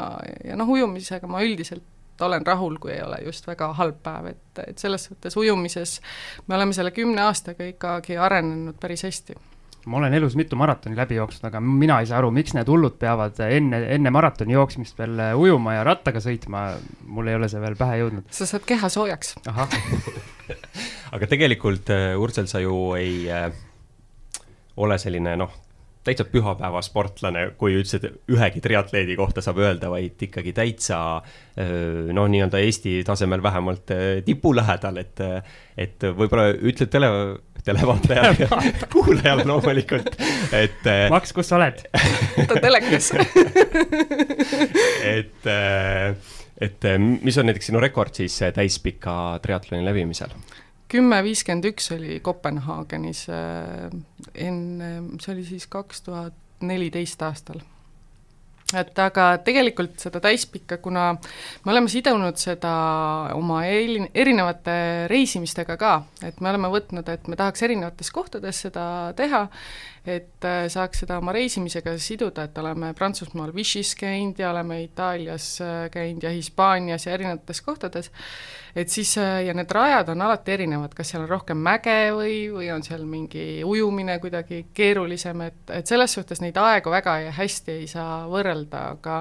ja 0.49 0.57
noh, 0.57 0.71
ujumisega 0.73 1.29
ma 1.29 1.45
üldiselt 1.45 1.85
olen 2.21 2.47
rahul, 2.47 2.77
kui 2.79 2.93
ei 2.93 3.03
ole 3.03 3.19
just 3.25 3.47
väga 3.47 3.73
halb 3.79 3.99
päev, 4.03 4.31
et, 4.35 4.63
et 4.67 4.79
selles 4.79 5.09
suhtes 5.11 5.37
ujumises 5.37 6.01
me 6.47 6.55
oleme 6.55 6.77
selle 6.77 6.95
kümne 6.95 7.25
aastaga 7.27 7.67
ikkagi 7.73 8.19
arenenud 8.21 8.79
päris 8.81 9.03
hästi 9.07 9.35
ma 9.87 9.99
olen 9.99 10.15
elus 10.15 10.37
mitu 10.37 10.57
maratoni 10.57 10.97
läbi 10.97 11.19
jooksnud, 11.19 11.49
aga 11.49 11.61
mina 11.61 11.99
ei 12.01 12.07
saa 12.09 12.19
aru, 12.23 12.31
miks 12.35 12.55
need 12.57 12.69
hullud 12.71 12.97
peavad 13.01 13.41
enne, 13.47 13.83
enne 13.97 14.13
maratoni 14.15 14.57
jooksmist 14.57 14.99
veel 14.99 15.21
ujuma 15.37 15.75
ja 15.79 15.85
rattaga 15.85 16.23
sõitma. 16.25 16.65
mul 17.05 17.29
ei 17.29 17.37
ole 17.37 17.49
see 17.53 17.61
veel 17.61 17.77
pähe 17.77 17.99
jõudnud. 18.01 18.31
sa 18.31 18.49
saad 18.49 18.65
keha 18.69 18.89
soojaks. 18.89 19.35
aga 21.15 21.29
tegelikult, 21.29 21.93
äh, 21.93 22.15
Ursel, 22.21 22.49
sa 22.49 22.63
ju 22.65 22.95
ei 22.99 23.29
äh, 23.31 23.51
ole 24.77 24.99
selline 24.99 25.37
noh, 25.37 25.53
täitsa 26.05 26.27
pühapäevasportlane, 26.29 27.47
kui 27.61 27.79
üldse 27.79 28.01
ühegi 28.31 28.61
triatleedi 28.65 29.17
kohta 29.17 29.45
saab 29.45 29.63
öelda, 29.63 29.91
vaid 29.93 30.21
ikkagi 30.29 30.53
täitsa 30.57 30.99
noh, 31.57 32.29
nii-öelda 32.29 32.61
Eesti 32.61 32.99
tasemel 33.07 33.43
vähemalt 33.43 33.93
tipu 34.27 34.53
lähedal, 34.57 35.01
et, 35.01 35.23
et 35.81 36.07
võib-olla 36.17 36.51
ütled 36.53 36.93
tele, 36.93 37.11
televaatajale 37.65 38.49
kuulajale 38.93 39.45
loomulikult, 39.45 40.17
et. 40.53 40.89
Maks, 41.15 41.33
kus 41.37 41.51
sa 41.51 41.59
oled? 41.59 41.85
ta 42.49 42.61
telekas 42.61 43.13
et, 45.15 45.49
et 46.69 46.91
mis 47.01 47.39
on 47.41 47.49
näiteks 47.49 47.73
sinu 47.73 47.83
rekord 47.83 48.15
siis 48.17 48.37
täispika 48.57 49.39
triatloni 49.43 49.85
läbimisel? 49.87 50.35
Kümme 50.95 51.21
viiskümmend 51.27 51.67
üks 51.73 51.91
oli 51.95 52.19
Kopenhaagenis 52.23 53.27
äh, 53.33 53.93
enne, 54.47 54.91
see 55.23 55.33
oli 55.35 55.47
siis 55.49 55.67
kaks 55.71 56.05
tuhat 56.07 56.37
neliteist 56.65 57.23
aastal. 57.27 57.63
et 58.75 58.99
aga 58.99 59.27
tegelikult 59.47 60.01
seda 60.03 60.19
täispikka, 60.25 60.81
kuna 60.83 61.13
me 61.15 61.73
oleme 61.73 61.91
sidunud 61.91 62.39
seda 62.41 62.73
oma 63.37 63.61
eri, 63.71 64.01
erinevate 64.15 64.77
reisimistega 65.11 65.77
ka, 65.79 65.93
et 66.27 66.41
me 66.43 66.51
oleme 66.51 66.71
võtnud, 66.73 67.11
et 67.13 67.29
me 67.31 67.39
tahaks 67.39 67.63
erinevates 67.67 68.11
kohtades 68.15 68.65
seda 68.67 68.87
teha, 69.19 69.45
et 70.05 70.45
äh, 70.45 70.67
saaks 70.69 71.01
seda 71.05 71.17
oma 71.19 71.33
reisimisega 71.33 71.95
siduda, 72.03 72.45
et 72.45 72.59
oleme 72.61 72.91
Prantsusmaal 72.97 73.55
Vichy's 73.57 73.95
käinud 73.97 74.39
ja 74.39 74.51
oleme 74.51 74.83
Itaalias 74.83 75.47
äh, 75.65 75.87
käinud 75.91 76.23
ja 76.23 76.33
Hispaanias 76.35 77.07
ja 77.07 77.15
erinevates 77.17 77.63
kohtades, 77.65 78.11
et 78.77 78.93
siis 78.93 79.15
äh, 79.19 79.39
ja 79.47 79.55
need 79.57 79.73
rajad 79.73 80.13
on 80.13 80.25
alati 80.27 80.53
erinevad, 80.53 80.93
kas 80.95 81.15
seal 81.15 81.25
on 81.25 81.31
rohkem 81.31 81.57
mäge 81.57 81.97
või, 82.13 82.37
või 82.53 82.69
on 82.75 82.85
seal 82.85 83.07
mingi 83.09 83.63
ujumine 83.65 84.19
kuidagi 84.21 84.67
keerulisem, 84.77 85.41
et, 85.49 85.73
et 85.73 85.89
selles 85.89 86.19
suhtes 86.19 86.45
neid 86.45 86.61
aegu 86.61 86.93
väga 86.93 87.17
hästi 87.39 87.79
ei 87.79 87.89
saa 87.89 88.27
võrrelda, 88.29 88.85
aga 88.99 89.17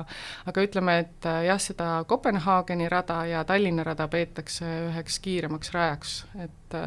aga 0.52 0.67
ütleme, 0.67 0.98
et 1.06 1.32
jah, 1.48 1.63
seda 1.63 1.93
Kopenhaageni 2.08 2.91
rada 2.91 3.22
ja 3.30 3.48
Tallinna 3.48 3.88
rada 3.88 4.10
peetakse 4.12 4.67
üheks 4.89 5.24
kiiremaks 5.24 5.72
rajaks, 5.72 6.19
et, 6.43 6.80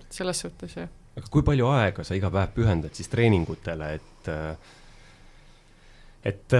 et 0.00 0.22
selles 0.22 0.42
suhtes 0.42 0.78
jah 0.82 0.90
aga 1.14 1.30
kui 1.30 1.44
palju 1.46 1.68
aega 1.70 2.04
sa 2.06 2.16
iga 2.18 2.30
päev 2.34 2.54
pühendad 2.56 2.94
siis 2.96 3.10
treeningutele, 3.12 3.90
et, 3.98 4.30
et 6.30 6.56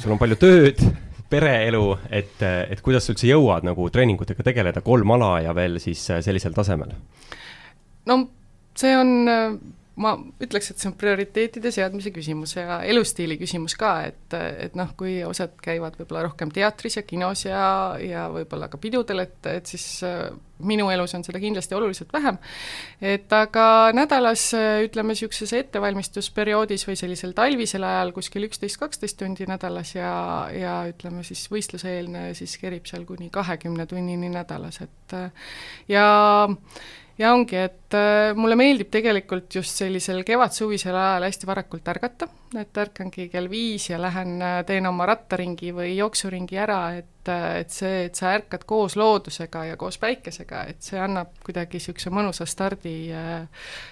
sul 0.00 0.12
on 0.12 0.20
palju 0.20 0.36
tööd, 0.40 0.82
pereelu, 1.30 1.86
et, 2.12 2.42
et 2.44 2.82
kuidas 2.84 3.06
sa 3.06 3.14
üldse 3.14 3.28
jõuad 3.30 3.64
nagu 3.66 3.88
treeningutega 3.90 4.44
tegeleda, 4.46 4.84
kolm 4.84 5.14
ala 5.16 5.38
ja 5.46 5.54
veel 5.56 5.80
siis 5.82 6.02
sellisel 6.26 6.54
tasemel? 6.56 6.92
no 8.04 8.18
see 8.76 8.92
on 8.98 9.14
ma 10.00 10.14
ütleks, 10.42 10.72
et 10.72 10.80
see 10.82 10.88
on 10.90 10.96
prioriteetide 10.98 11.70
seadmise 11.74 12.10
küsimus 12.14 12.56
ja 12.56 12.80
elustiili 12.82 13.36
küsimus 13.38 13.76
ka, 13.78 13.92
et, 14.08 14.34
et 14.34 14.74
noh, 14.78 14.90
kui 14.98 15.20
osad 15.26 15.54
käivad 15.62 15.94
võib-olla 16.00 16.24
rohkem 16.26 16.50
teatris 16.54 16.98
ja 16.98 17.04
kinos 17.06 17.44
ja, 17.46 17.66
ja 18.02 18.26
võib-olla 18.32 18.66
ka 18.72 18.80
pidudel, 18.82 19.22
et, 19.22 19.38
et 19.52 19.70
siis 19.70 19.86
äh, 20.06 20.32
minu 20.66 20.88
elus 20.90 21.14
on 21.14 21.22
seda 21.26 21.38
kindlasti 21.42 21.78
oluliselt 21.78 22.10
vähem. 22.14 22.40
et 23.02 23.32
aga 23.38 23.66
nädalas 23.94 24.48
ütleme, 24.82 25.14
niisuguses 25.14 25.54
ettevalmistusperioodis 25.60 26.86
või 26.88 26.98
sellisel 26.98 27.36
talvisel 27.38 27.86
ajal 27.86 28.10
kuskil 28.16 28.48
üksteist, 28.48 28.80
kaksteist 28.82 29.20
tundi 29.22 29.46
nädalas 29.50 29.94
ja, 29.94 30.10
ja 30.54 30.74
ütleme 30.90 31.22
siis 31.26 31.46
võistluseelne 31.54 32.32
siis 32.34 32.58
kerib 32.58 32.90
seal 32.90 33.06
kuni 33.06 33.30
kahekümne 33.34 33.86
tunnini 33.86 34.32
nädalas, 34.34 34.82
et 34.82 35.18
ja 35.90 36.06
ja 37.18 37.32
ongi, 37.34 37.56
et 37.56 37.94
äh, 37.94 38.32
mulle 38.36 38.56
meeldib 38.58 38.90
tegelikult 38.92 39.54
just 39.54 39.78
sellisel 39.78 40.22
kevad-suvisel 40.26 40.96
ajal 40.98 41.26
hästi 41.28 41.48
varakult 41.48 41.90
ärgata, 41.92 42.28
et 42.58 42.80
ärkangi 42.84 43.28
kell 43.32 43.50
viis 43.50 43.88
ja 43.90 44.00
lähen 44.02 44.42
äh, 44.42 44.56
teen 44.66 44.86
oma 44.90 45.06
rattaringi 45.10 45.70
või 45.76 45.92
jooksuringi 45.94 46.58
ära, 46.64 46.80
et, 46.98 47.30
äh, 47.30 47.60
et 47.62 47.74
see, 47.74 48.04
et 48.08 48.18
sa 48.18 48.34
ärkad 48.38 48.66
koos 48.66 48.98
loodusega 48.98 49.66
ja 49.70 49.78
koos 49.80 49.98
päikesega, 50.02 50.64
et 50.74 50.82
see 50.82 50.98
annab 51.00 51.36
kuidagi 51.44 51.78
niisuguse 51.78 52.10
mõnusa 52.14 52.46
stardi, 52.48 52.96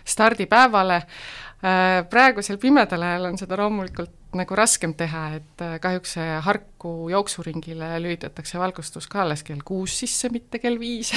stardi 0.04 0.46
päevale. 0.50 1.02
praegusel 2.10 2.58
pimedal 2.58 3.02
ajal 3.06 3.28
on 3.28 3.38
seda 3.38 3.56
loomulikult 3.60 4.21
nagu 4.36 4.56
raskem 4.56 4.94
teha, 4.98 5.22
et 5.38 5.64
äh, 5.64 5.76
kahjuks 5.82 6.16
see 6.16 6.36
Harku 6.46 6.92
jooksuringile 7.12 7.88
lülitatakse 8.02 8.60
valgustus 8.60 9.08
ka 9.10 9.22
alles 9.24 9.44
kell 9.46 9.60
kuus 9.64 9.94
sisse, 10.02 10.30
mitte 10.32 10.60
kell 10.62 10.78
viis 10.80 11.12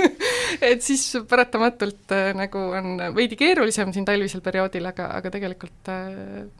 et 0.70 0.84
siis 0.84 1.04
paratamatult 1.28 2.14
äh, 2.16 2.30
nagu 2.36 2.62
on 2.78 3.02
veidi 3.16 3.38
keerulisem 3.38 3.92
siin 3.94 4.08
talvisel 4.08 4.42
perioodil, 4.44 4.88
aga, 4.90 5.10
aga 5.18 5.32
tegelikult 5.34 5.92
äh, 5.92 6.10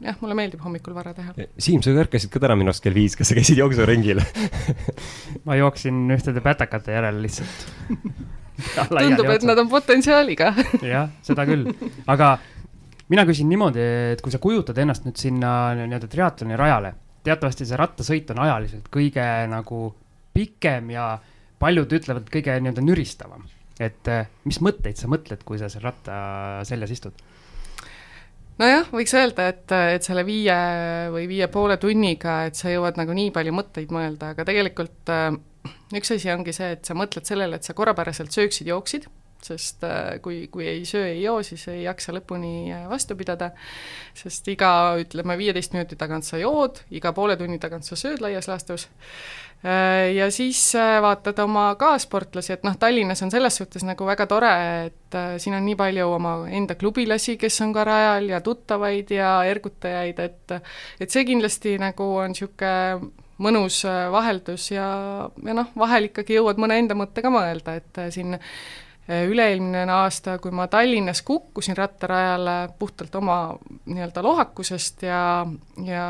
jah, 0.05 0.17
mulle 0.21 0.37
meeldib 0.37 0.63
hommikul 0.63 0.95
vara 0.97 1.15
teha. 1.17 1.35
Siim, 1.57 1.83
sa 1.85 1.95
ärkasid 1.97 2.33
ka 2.33 2.41
täna 2.43 2.57
minu 2.59 2.73
arust 2.73 2.85
kell 2.85 2.97
viis, 2.97 3.17
kas 3.17 3.31
sa 3.31 3.37
käisid 3.37 3.59
jooksuringil? 3.61 4.21
Ma 5.47 5.57
jooksin 5.59 6.05
ühtede 6.13 6.43
pätakate 6.45 6.97
järel 6.97 7.21
lihtsalt. 7.25 7.67
Tundub, 8.57 9.27
et 9.29 9.43
nad 9.45 9.59
on 9.61 9.67
potentsiaaliga. 9.69 10.49
Jah, 10.81 11.11
seda 11.25 11.45
küll, 11.45 11.67
aga 12.09 12.37
mina 13.13 13.25
küsin 13.27 13.49
niimoodi, 13.51 13.83
et 14.13 14.21
kui 14.23 14.33
sa 14.33 14.41
kujutad 14.43 14.77
ennast 14.81 15.07
nüüd 15.07 15.19
sinna 15.19 15.51
nii-öelda 15.77 16.09
triatloni 16.11 16.59
rajale, 16.59 16.93
teatavasti 17.27 17.67
see 17.67 17.79
rattasõit 17.79 18.33
on 18.33 18.43
ajaliselt 18.45 18.89
kõige 18.93 19.25
nagu 19.51 19.81
pikem 20.35 20.91
ja 20.93 21.13
paljud 21.61 21.95
ütlevad 21.99 22.27
kõige 22.33 22.57
nii-öelda 22.59 22.83
nüristavam. 22.85 23.47
et 23.79 24.07
eh, 24.09 24.25
mis 24.45 24.57
mõtteid 24.61 24.97
sa 24.97 25.09
mõtled, 25.09 25.43
kui 25.45 25.59
sa 25.61 25.69
seal 25.69 25.83
ratta 25.85 26.15
seljas 26.65 26.93
istud? 26.95 27.25
nojah, 28.57 28.87
võiks 28.91 29.13
öelda, 29.13 29.47
et, 29.53 29.71
et 29.97 30.05
selle 30.05 30.23
viie 30.25 30.57
või 31.13 31.27
viie 31.29 31.47
poole 31.53 31.77
tunniga, 31.77 32.39
et 32.49 32.57
sa 32.57 32.73
jõuad 32.73 32.97
nagu 32.97 33.13
nii 33.13 33.31
palju 33.35 33.53
mõtteid 33.53 33.93
mõelda, 33.93 34.33
aga 34.33 34.45
tegelikult 34.47 35.13
äh, 35.13 35.29
üks 35.97 36.11
asi 36.15 36.31
ongi 36.33 36.55
see, 36.55 36.73
et 36.77 36.87
sa 36.87 36.97
mõtled 36.97 37.27
sellele, 37.27 37.59
et 37.59 37.67
sa 37.67 37.77
korrapäraselt 37.77 38.33
sööksid, 38.33 38.69
jooksid, 38.71 39.07
sest 39.45 39.83
äh, 39.85 40.17
kui, 40.23 40.47
kui 40.51 40.67
ei 40.67 40.85
söö, 40.85 41.05
ei 41.11 41.21
joo, 41.21 41.41
siis 41.45 41.67
ei 41.71 41.83
jaksa 41.83 42.13
lõpuni 42.15 42.71
äh, 42.73 42.85
vastu 42.89 43.15
pidada, 43.19 43.51
sest 44.17 44.47
iga, 44.51 44.69
ütleme, 45.01 45.37
viieteist 45.39 45.75
minuti 45.75 45.97
tagant 45.99 46.27
sa 46.27 46.39
jood, 46.41 46.81
iga 46.95 47.13
poole 47.15 47.37
tunni 47.39 47.59
tagant 47.61 47.87
sa 47.87 47.97
sööd 47.99 48.23
laias 48.23 48.49
laastus, 48.49 48.87
äh, 49.63 50.13
ja 50.15 50.29
siis 50.33 50.61
vaatad 51.03 51.39
oma 51.43 51.69
kaasportlasi, 51.79 52.55
et 52.57 52.65
noh, 52.67 52.77
Tallinnas 52.79 53.23
on 53.25 53.33
selles 53.33 53.59
suhtes 53.61 53.85
nagu 53.87 54.07
väga 54.07 54.27
tore, 54.29 54.55
et 54.87 55.19
siin 55.41 55.55
on 55.57 55.65
nii 55.67 55.77
palju 55.79 56.09
oma 56.17 56.33
enda 56.53 56.75
klubilasi, 56.79 57.37
kes 57.41 57.61
on 57.65 57.75
ka 57.75 57.85
rajal 57.87 58.33
ja 58.33 58.41
tuttavaid 58.45 59.13
ja 59.15 59.37
ergutajaid, 59.47 60.19
et 60.25 60.57
et 61.01 61.13
see 61.13 61.25
kindlasti 61.27 61.77
nagu 61.81 62.11
on 62.17 62.33
niisugune 62.33 63.13
mõnus 63.37 63.83
vaheldus 63.85 64.71
ja, 64.71 64.87
ja 65.45 65.53
noh, 65.53 65.69
vahel 65.77 66.07
ikkagi 66.09 66.39
jõuad 66.39 66.57
mõne 66.57 66.79
enda 66.81 66.95
mõtte 66.97 67.21
ka 67.21 67.29
mõelda, 67.29 67.75
et 67.77 67.99
siin 68.13 68.33
üle-eelmine 69.07 69.85
aasta, 69.93 70.35
kui 70.43 70.51
ma 70.51 70.67
Tallinnas 70.67 71.21
kukkusin 71.23 71.77
rattarajale 71.77 72.57
puhtalt 72.79 73.15
oma 73.15 73.37
nii-öelda 73.85 74.23
lohakusest 74.23 75.05
ja, 75.07 75.21
ja 75.85 76.07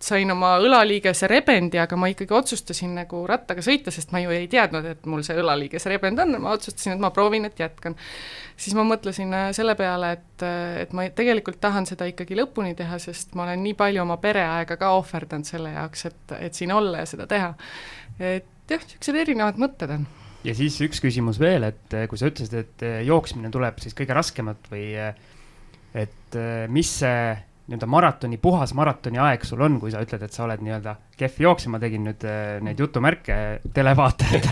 sain 0.00 0.32
oma 0.32 0.54
õlaliigese 0.62 1.28
rebendi, 1.28 1.78
aga 1.80 1.96
ma 2.00 2.08
ikkagi 2.10 2.34
otsustasin 2.34 2.94
nagu 2.96 3.20
rattaga 3.28 3.62
sõita, 3.64 3.92
sest 3.92 4.14
ma 4.14 4.22
ju 4.22 4.32
ei 4.32 4.46
teadnud, 4.50 4.86
et 4.88 5.08
mul 5.10 5.22
see 5.26 5.36
õlaliigese 5.40 5.92
rebend 5.92 6.22
on, 6.24 6.38
ma 6.40 6.54
otsustasin, 6.56 6.94
et 6.96 7.02
ma 7.02 7.10
proovin, 7.14 7.44
et 7.50 7.60
jätkan. 7.60 7.96
siis 8.56 8.74
ma 8.76 8.84
mõtlesin 8.88 9.34
äh, 9.36 9.50
selle 9.56 9.74
peale, 9.76 10.12
et, 10.16 10.44
äh, 10.46 10.80
et 10.84 10.94
ma 10.96 11.04
tegelikult 11.16 11.60
tahan 11.60 11.88
seda 11.88 12.08
ikkagi 12.08 12.38
lõpuni 12.38 12.74
teha, 12.78 12.98
sest 13.02 13.36
ma 13.36 13.44
olen 13.44 13.62
nii 13.64 13.76
palju 13.76 14.02
oma 14.02 14.16
pereaega 14.22 14.78
ka 14.80 14.94
ohverdanud 14.96 15.48
selle 15.48 15.74
jaoks, 15.76 16.06
et, 16.08 16.36
et 16.48 16.56
siin 16.56 16.72
olla 16.72 17.04
ja 17.04 17.10
seda 17.12 17.28
teha. 17.28 17.52
et 18.18 18.48
jah, 18.72 18.80
niisugused 18.80 19.20
erinevad 19.20 19.60
mõtted 19.60 19.98
on 19.98 20.08
ja 20.46 20.54
siis 20.56 20.78
üks 20.84 21.02
küsimus 21.02 21.40
veel, 21.42 21.66
et 21.68 21.96
äh, 21.96 22.06
kui 22.10 22.20
sa 22.20 22.30
ütlesid, 22.30 22.56
et 22.64 22.86
jooksmine 23.06 23.52
tuleb 23.52 23.80
siis 23.82 23.96
kõige 23.98 24.16
raskemat 24.16 24.70
või 24.72 24.88
et 26.00 26.36
mis 26.70 26.90
see 27.02 27.22
nii-öelda 27.70 27.88
maratoni, 27.90 28.40
puhas 28.42 28.74
maratoni 28.74 29.20
aeg 29.22 29.46
sul 29.46 29.62
on, 29.64 29.78
kui 29.82 29.94
sa 29.94 30.02
ütled, 30.04 30.22
et 30.26 30.34
sa 30.36 30.44
oled 30.46 30.62
nii-öelda 30.66 30.96
kehv 31.20 31.42
jooksja, 31.46 31.72
ma 31.72 31.80
tegin 31.82 32.06
nüüd 32.08 32.26
äh, 32.26 32.58
neid 32.66 32.82
jutumärke 32.82 33.40
televaatajad 33.74 34.50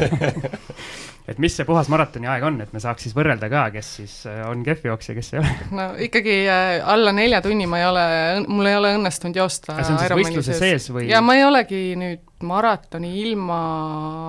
et 1.28 1.40
mis 1.42 1.52
see 1.52 1.66
puhas 1.68 1.90
maratoni 1.92 2.28
aeg 2.30 2.44
on, 2.48 2.56
et 2.64 2.70
me 2.72 2.80
saaks 2.80 3.04
siis 3.04 3.14
võrrelda 3.16 3.50
ka, 3.52 3.66
kes 3.74 3.90
siis 3.98 4.14
äh, 4.30 4.40
on 4.48 4.62
kehv 4.64 4.86
jooksja, 4.88 5.16
kes 5.18 5.34
ei 5.34 5.40
ole? 5.42 5.50
no 5.78 5.88
ikkagi 6.06 6.36
äh, 6.48 6.78
alla 6.94 7.12
nelja 7.16 7.42
tunni 7.44 7.68
ma 7.68 7.82
ei 7.82 7.88
ole, 7.88 8.04
mul 8.48 8.70
ei 8.70 8.78
ole 8.78 8.94
õnnestunud 8.96 9.36
joosta. 9.36 9.76
see 9.82 9.92
on 9.92 10.00
siis 10.00 10.16
võistluse 10.20 10.56
sees 10.56 10.88
või? 10.94 11.08
ja 11.10 11.20
ma 11.24 11.36
ei 11.36 11.44
olegi 11.44 11.82
nüüd 12.00 12.24
maratoni 12.48 13.12
ilma 13.20 13.60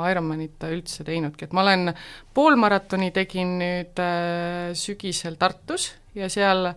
Ironmanita 0.09 0.71
üldse 0.73 1.05
teinudki, 1.07 1.47
et 1.47 1.55
ma 1.55 1.63
olen 1.63 1.93
poolmaratoni 2.35 3.13
tegin 3.15 3.55
nüüd 3.61 4.03
äh, 4.03 4.71
sügisel 4.77 5.39
Tartus 5.39 5.93
ja 6.19 6.27
seal, 6.31 6.73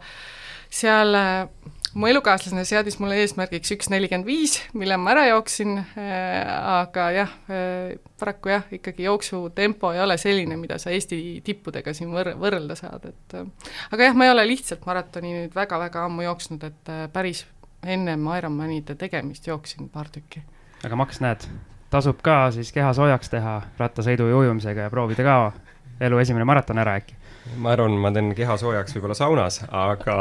seal 0.71 1.19
äh, 1.19 1.72
mu 1.95 2.07
elukaaslane 2.07 2.65
seadis 2.65 2.97
mulle 3.01 3.19
eesmärgiks 3.23 3.75
üks 3.75 3.91
nelikümmend 3.93 4.27
viis, 4.27 4.57
mille 4.79 4.97
ma 5.01 5.13
ära 5.15 5.27
jooksin 5.29 5.75
äh,, 5.79 6.53
aga 6.81 7.09
jah 7.15 7.33
äh,, 7.53 7.95
paraku 8.21 8.53
jah, 8.53 8.69
ikkagi 8.73 9.07
jooksutempo 9.07 9.93
ei 9.93 10.01
ole 10.01 10.17
selline, 10.21 10.57
mida 10.61 10.79
sa 10.81 10.93
Eesti 10.95 11.19
tippudega 11.45 11.95
siin 11.97 12.13
võr-, 12.15 12.35
võrrelda 12.41 12.77
saad, 12.79 13.09
et 13.13 13.37
äh, 13.39 13.73
aga 13.93 14.09
jah, 14.09 14.17
ma 14.17 14.29
ei 14.29 14.35
ole 14.35 14.47
lihtsalt 14.49 14.87
maratoni 14.89 15.35
nüüd 15.37 15.57
väga-väga 15.57 16.07
ammu 16.09 16.27
jooksnud, 16.29 16.65
et 16.71 16.93
äh, 16.93 17.05
päris 17.13 17.45
ennem 17.83 18.29
Ironmanide 18.39 18.97
tegemist 18.99 19.47
jooksin 19.47 19.91
paar 19.93 20.09
tükki. 20.13 20.45
aga 20.87 20.97
Max, 20.97 21.21
näed, 21.25 21.45
tasub 21.93 22.23
ka 22.25 22.47
siis 22.55 22.73
keha 22.73 22.95
soojaks 22.97 23.33
teha 23.33 23.59
rattasõidu 23.79 24.31
ja 24.31 24.45
ujumisega 24.45 24.89
ja 24.89 24.93
proovida 24.93 25.27
ka 25.27 25.41
elu 26.03 26.19
esimene 26.25 26.49
maraton 26.49 26.81
ära 26.83 26.97
äkki 27.01 27.21
ma 27.59 27.73
arvan, 27.75 27.95
ma 28.01 28.11
teen 28.15 28.33
keha 28.37 28.55
soojaks 28.61 28.95
võib-olla 28.97 29.17
saunas, 29.19 29.61
aga 29.67 30.17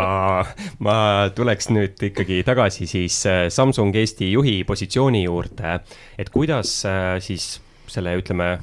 ma 0.85 0.95
tuleks 1.35 1.69
nüüd 1.73 2.01
ikkagi 2.09 2.41
tagasi 2.47 2.87
siis 2.89 3.19
äh, 3.29 3.45
Samsung 3.53 3.95
Eesti 3.97 4.31
juhi 4.31 4.61
positsiooni 4.67 5.23
juurde. 5.25 5.79
et 6.17 6.31
kuidas 6.33 6.81
äh, 6.89 7.17
siis 7.23 7.59
selle, 7.91 8.15
ütleme, 8.19 8.55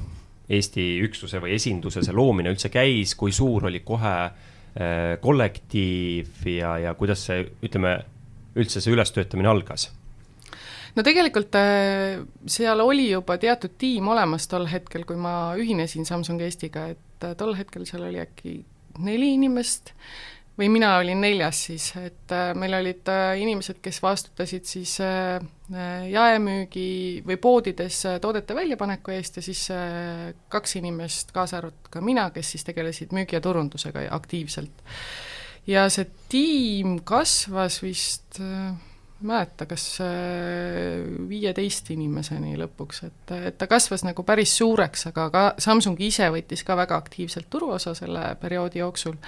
Eesti 0.49 0.83
üksuse 1.05 1.37
või 1.43 1.53
esinduse 1.59 2.01
see 2.01 2.15
loomine 2.15 2.49
üldse 2.49 2.71
käis, 2.73 3.13
kui 3.15 3.31
suur 3.31 3.67
oli 3.69 3.83
kohe 3.85 4.15
äh, 4.25 5.15
kollektiiv 5.21 6.47
ja, 6.49 6.75
ja 6.81 6.93
kuidas 6.97 7.27
see, 7.29 7.43
ütleme, 7.63 7.99
üldse 8.57 8.81
see 8.81 8.93
ülestöötamine 8.95 9.51
algas? 9.51 9.91
no 10.97 11.05
tegelikult 11.05 11.53
seal 12.49 12.81
oli 12.81 13.11
juba 13.11 13.37
teatud 13.39 13.77
tiim 13.79 14.09
olemas 14.09 14.49
tol 14.49 14.65
hetkel, 14.67 15.05
kui 15.07 15.19
ma 15.21 15.53
ühinesin 15.55 16.07
Samsung 16.09 16.41
Eestiga, 16.43 16.89
et 16.91 17.08
et 17.19 17.27
äh, 17.27 17.37
tol 17.37 17.55
hetkel 17.57 17.85
seal 17.87 18.05
oli 18.07 18.21
äkki 18.21 18.59
neli 19.03 19.33
inimest 19.35 19.93
või 20.59 20.67
mina 20.73 20.97
olin 20.99 21.21
neljas 21.23 21.61
siis, 21.69 21.91
et 21.99 22.31
äh, 22.35 22.51
meil 22.55 22.75
olid 22.79 23.07
äh, 23.11 23.39
inimesed, 23.43 23.79
kes 23.83 24.01
vastutasid 24.03 24.67
siis 24.67 24.97
jaemüügi 26.09 27.21
või 27.27 27.37
poodides 27.37 28.01
toodete 28.21 28.55
väljapaneku 28.57 29.13
eest 29.13 29.37
ja 29.37 29.43
siis 29.45 29.67
kaks 30.49 30.79
inimest, 30.79 31.31
kaasa 31.35 31.59
arvatud 31.59 31.91
ka 31.93 32.01
mina, 32.01 32.29
kes 32.33 32.55
siis 32.55 32.65
tegelesid 32.67 33.13
müügi 33.15 33.37
ja 33.37 33.43
turundusega 33.43 34.07
aktiivselt. 34.15 34.83
ja 35.67 35.85
see 35.93 36.07
tiim 36.31 36.99
kasvas 37.05 37.83
vist 37.83 38.41
mäleta, 39.21 39.65
kas 39.69 39.85
äh, 40.03 41.03
viieteist 41.29 41.91
inimeseni 41.95 42.55
lõpuks, 42.59 43.03
et, 43.07 43.33
et 43.49 43.57
ta 43.59 43.67
kasvas 43.67 44.05
nagu 44.07 44.23
päris 44.27 44.55
suureks, 44.59 45.07
aga 45.11 45.29
ka 45.33 45.43
Samsung 45.61 45.99
ise 46.05 46.29
võttis 46.33 46.63
ka 46.67 46.77
väga 46.79 46.99
aktiivselt 46.99 47.49
turuosa 47.51 47.95
selle 47.97 48.33
perioodi 48.41 48.83
jooksul. 48.83 49.19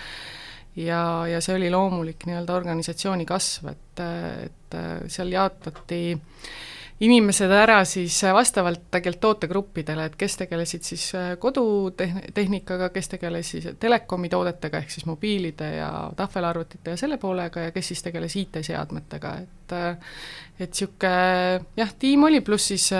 ja, 0.75 1.27
ja 1.27 1.41
see 1.43 1.55
oli 1.55 1.69
loomulik 1.71 2.25
nii-öelda 2.27 2.55
organisatsiooni 2.55 3.25
kasv, 3.27 3.71
et, 3.73 4.03
et 4.47 4.77
seal 5.11 5.33
jaotati 5.35 6.03
äh, 6.15 6.59
inimesed 7.01 7.51
ära 7.51 7.79
siis 7.85 8.15
äh, 8.23 8.33
vastavalt 8.33 8.83
tegelikult 8.93 9.21
tootegruppidele, 9.21 10.05
et 10.05 10.15
kes 10.19 10.37
tegelesid 10.43 10.85
siis 10.85 11.07
äh, 11.17 11.31
kodutehnikaga, 11.41 12.91
kes 12.93 13.09
tegelesid 13.15 13.79
telekomi 13.81 14.29
toodetega, 14.29 14.81
ehk 14.83 14.93
siis 14.93 15.07
mobiilide 15.09 15.71
ja 15.79 15.91
tahvelarvutite 16.17 16.93
ja 16.93 17.01
selle 17.01 17.17
poolega 17.21 17.67
ja 17.67 17.75
kes 17.75 17.91
siis 17.93 18.03
tegeles 18.05 18.35
IT-seadmetega, 18.43 19.35
et 19.41 19.75
äh, 19.77 20.17
et 20.61 20.69
niisugune 20.69 21.61
jah, 21.79 21.93
tiim 21.99 22.27
oli, 22.27 22.41
pluss 22.45 22.69
siis 22.69 22.91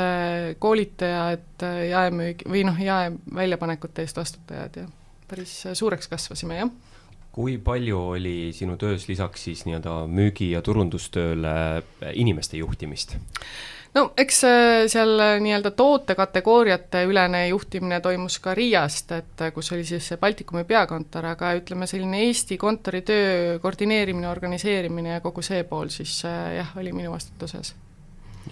koolitajad, 0.60 1.66
jaemüügi 1.92 2.48
või 2.50 2.64
noh, 2.66 2.80
jae 2.82 3.12
väljapanekute 3.38 4.02
eest 4.02 4.18
vastutajad 4.18 4.80
ja 4.82 4.88
päris 5.30 5.54
suureks 5.78 6.10
kasvasime, 6.10 6.58
jah 6.64 6.72
kui 7.32 7.54
palju 7.64 8.00
oli 8.16 8.50
sinu 8.52 8.74
töös 8.76 9.06
lisaks 9.08 9.46
siis 9.46 9.62
nii-öelda 9.64 9.94
müügi- 10.12 10.50
ja 10.52 10.60
turundustööle 10.66 11.54
inimeste 12.12 12.58
juhtimist? 12.60 13.16
No 13.94 14.04
eks 14.18 14.40
äh, 14.48 14.86
seal 14.92 15.20
äh, 15.20 15.36
nii-öelda 15.44 15.72
tootekategooriate 15.76 17.04
ülene 17.10 17.44
juhtimine 17.50 18.00
toimus 18.04 18.38
ka 18.44 18.54
Riiast, 18.58 19.12
et 19.18 19.44
äh, 19.44 19.52
kus 19.56 19.72
oli 19.76 19.84
siis 19.88 20.08
see 20.12 20.20
Baltikumi 20.22 20.64
peakontor, 20.68 21.28
aga 21.34 21.54
ütleme, 21.60 21.88
selline 21.90 22.24
Eesti 22.28 22.58
kontori 22.62 23.04
töö 23.08 23.60
koordineerimine, 23.64 24.30
organiseerimine 24.32 25.18
ja 25.18 25.24
kogu 25.24 25.44
see 25.46 25.64
pool 25.68 25.92
siis 25.94 26.22
jah, 26.24 26.72
oli 26.80 26.94
minu 26.96 27.12
vastutuses. 27.16 27.76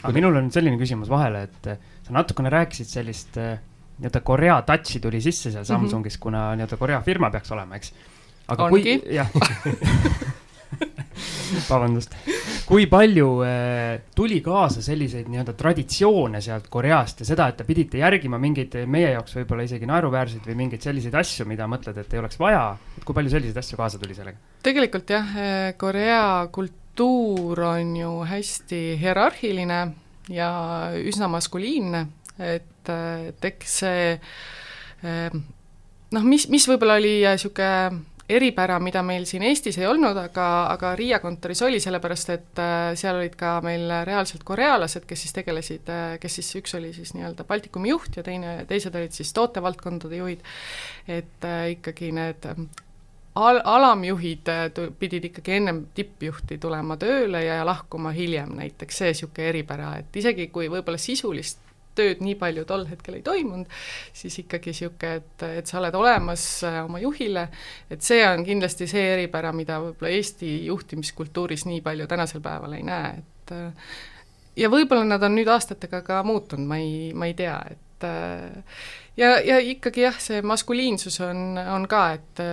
aga 0.04 0.14
minul 0.16 0.36
on 0.42 0.52
selline 0.52 0.80
küsimus 0.82 1.10
vahele, 1.12 1.48
et 1.48 1.74
sa 2.06 2.16
natukene 2.16 2.52
rääkisid 2.54 2.92
sellist 2.92 3.40
nii-öelda 3.40 4.22
Korea 4.24 4.62
touch'i 4.68 5.02
tuli 5.04 5.22
sisse 5.22 5.52
seal 5.52 5.64
mhm. 5.64 5.72
Samsungis 5.72 6.14
mm, 6.14 6.18
-hmm. 6.18 6.24
kuna 6.28 6.44
nii-öelda 6.56 6.78
Korea 6.78 7.02
firma 7.02 7.32
peaks 7.32 7.52
olema, 7.52 7.76
eks. 7.76 7.94
aga 8.48 8.64
Ongi. 8.64 9.00
kui, 9.00 9.16
jah 9.16 9.32
vabandust. 11.72 12.16
kui 12.70 12.86
palju 12.90 13.28
äh, 13.46 14.02
tuli 14.16 14.40
kaasa 14.46 14.84
selliseid 14.86 15.30
nii-öelda 15.32 15.56
traditsioone 15.58 16.42
sealt 16.44 16.70
Koreast 16.72 17.24
ja 17.24 17.30
seda, 17.32 17.50
et 17.50 17.60
te 17.60 17.68
pidite 17.68 18.02
järgima 18.02 18.40
mingeid 18.42 18.78
meie 18.90 19.14
jaoks 19.16 19.38
võib-olla 19.40 19.66
isegi 19.68 19.90
naeruväärseid 19.90 20.46
või 20.50 20.58
mingeid 20.64 20.86
selliseid 20.86 21.16
asju, 21.20 21.48
mida 21.50 21.68
mõtled, 21.70 21.98
et 21.98 22.14
ei 22.14 22.22
oleks 22.22 22.40
vaja, 22.42 22.64
et 22.98 23.06
kui 23.08 23.18
palju 23.18 23.34
selliseid 23.34 23.62
asju 23.64 23.80
kaasa 23.80 24.02
tuli 24.02 24.18
sellega? 24.18 24.38
tegelikult 24.66 25.16
jah, 25.16 25.34
Korea 25.80 26.24
kultuur 26.54 27.64
on 27.72 27.96
ju 27.98 28.14
hästi 28.30 28.84
hierarhiline 29.02 29.80
ja 30.30 30.52
üsna 31.00 31.30
maskuliinne, 31.32 32.06
et, 32.38 32.92
et 32.92 33.50
eks 33.50 33.80
see 33.82 34.04
noh, 36.14 36.26
mis, 36.26 36.46
mis 36.52 36.66
võib-olla 36.70 37.00
oli 37.00 37.20
niisugune 37.24 38.04
eripära, 38.30 38.78
mida 38.84 39.02
meil 39.06 39.26
siin 39.30 39.44
Eestis 39.48 39.80
ei 39.80 39.88
olnud, 39.90 40.18
aga, 40.22 40.48
aga 40.74 40.92
Riia 40.98 41.20
kontoris 41.24 41.62
oli, 41.66 41.80
sellepärast 41.82 42.34
et 42.34 42.62
äh, 42.62 42.92
seal 43.00 43.18
olid 43.18 43.36
ka 43.40 43.56
meil 43.66 43.90
reaalselt 44.08 44.44
korealased, 44.48 45.08
kes 45.10 45.26
siis 45.26 45.36
tegelesid, 45.40 45.90
äh, 45.94 46.18
kes 46.22 46.40
siis, 46.40 46.52
üks 46.62 46.76
oli 46.78 46.92
siis 46.96 47.16
nii-öelda 47.18 47.46
Baltikumi 47.50 47.90
juht 47.94 48.20
ja 48.20 48.26
teine, 48.26 48.60
teised 48.70 48.96
olid 48.96 49.16
siis 49.18 49.34
tootevaldkondade 49.38 50.22
juhid, 50.22 50.46
et 51.10 51.48
äh, 51.48 51.72
ikkagi 51.78 52.12
need 52.16 52.46
al-, 52.50 53.64
alamjuhid 53.64 54.54
pidid 55.00 55.32
ikkagi 55.32 55.58
ennem 55.58 55.86
tippjuhti 55.98 56.60
tulema 56.62 57.00
tööle 57.02 57.42
ja 57.46 57.64
lahkuma 57.66 58.14
hiljem 58.14 58.54
näiteks, 58.62 59.02
see 59.02 59.16
niisugune 59.16 59.50
eripära, 59.54 59.96
et 60.04 60.22
isegi 60.22 60.52
kui 60.54 60.70
võib-olla 60.70 61.02
sisulist 61.02 61.66
tööd 61.98 62.22
nii 62.24 62.36
palju 62.40 62.66
tol 62.70 62.86
hetkel 62.90 63.20
ei 63.20 63.24
toimunud, 63.26 63.70
siis 64.16 64.40
ikkagi 64.44 64.74
niisugune, 64.74 65.16
et, 65.20 65.48
et 65.62 65.70
sa 65.70 65.80
oled 65.82 65.96
olemas 66.00 66.46
äh, 66.68 66.80
oma 66.86 67.02
juhile, 67.04 67.48
et 67.92 68.06
see 68.06 68.22
on 68.28 68.46
kindlasti 68.48 68.88
see 68.90 69.06
eripära, 69.16 69.52
mida 69.56 69.80
võib-olla 69.84 70.14
Eesti 70.16 70.54
juhtimiskultuuris 70.70 71.66
nii 71.70 71.84
palju 71.86 72.08
tänasel 72.10 72.44
päeval 72.46 72.78
ei 72.78 72.86
näe, 72.88 73.12
et 73.24 73.56
äh, 73.56 73.98
ja 74.60 74.72
võib-olla 74.72 75.08
nad 75.08 75.26
on 75.26 75.36
nüüd 75.40 75.50
aastatega 75.52 76.04
ka 76.06 76.22
muutunud, 76.28 76.68
ma 76.70 76.80
ei, 76.82 77.12
ma 77.18 77.30
ei 77.30 77.36
tea, 77.38 77.58
et 77.74 78.08
äh, 78.08 78.78
ja, 79.20 79.34
ja 79.46 79.60
ikkagi 79.74 80.06
jah, 80.08 80.22
see 80.22 80.44
maskuliinsus 80.46 81.20
on, 81.26 81.60
on 81.60 81.90
ka, 81.92 82.06
et 82.20 82.46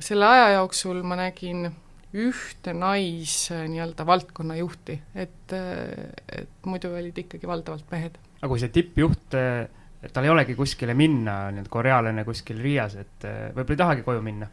selle 0.00 0.26
aja 0.26 0.56
jooksul 0.60 1.02
ma 1.06 1.18
nägin 1.18 1.68
ühte 2.10 2.72
nais 2.74 3.34
nii-öelda 3.50 4.02
valdkonnajuhti, 4.06 4.96
et, 5.14 5.54
et 5.54 6.66
muidu 6.66 6.90
olid 6.98 7.18
ikkagi 7.22 7.46
valdavalt 7.46 7.86
mehed 7.92 8.18
aga 8.40 8.48
kui 8.48 8.60
see 8.62 8.72
tippjuht, 8.72 9.36
et 10.00 10.14
tal 10.14 10.26
ei 10.26 10.32
olegi 10.32 10.56
kuskile 10.56 10.94
minna, 10.96 11.50
nii-öelda 11.52 11.72
korealane 11.72 12.24
kuskil 12.24 12.60
Riias, 12.64 12.96
et 13.00 13.26
eh, 13.28 13.40
võib-olla 13.52 13.76
ei 13.76 13.82
tahagi 13.84 14.06
koju 14.06 14.22
minna. 14.24 14.48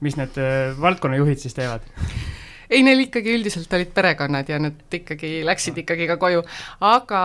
mis 0.00 0.14
need 0.14 0.36
eh, 0.38 0.74
valdkonnajuhid 0.78 1.40
siis 1.42 1.56
teevad? 1.56 1.82
ei, 2.72 2.84
neil 2.86 3.02
ikkagi 3.02 3.34
üldiselt 3.34 3.72
olid 3.74 3.90
perekonnad 3.94 4.48
ja 4.48 4.60
nad 4.62 4.94
ikkagi 4.94 5.40
läksid 5.46 5.80
ikkagi 5.82 6.06
ka 6.06 6.16
koju, 6.22 6.44
aga 6.86 7.22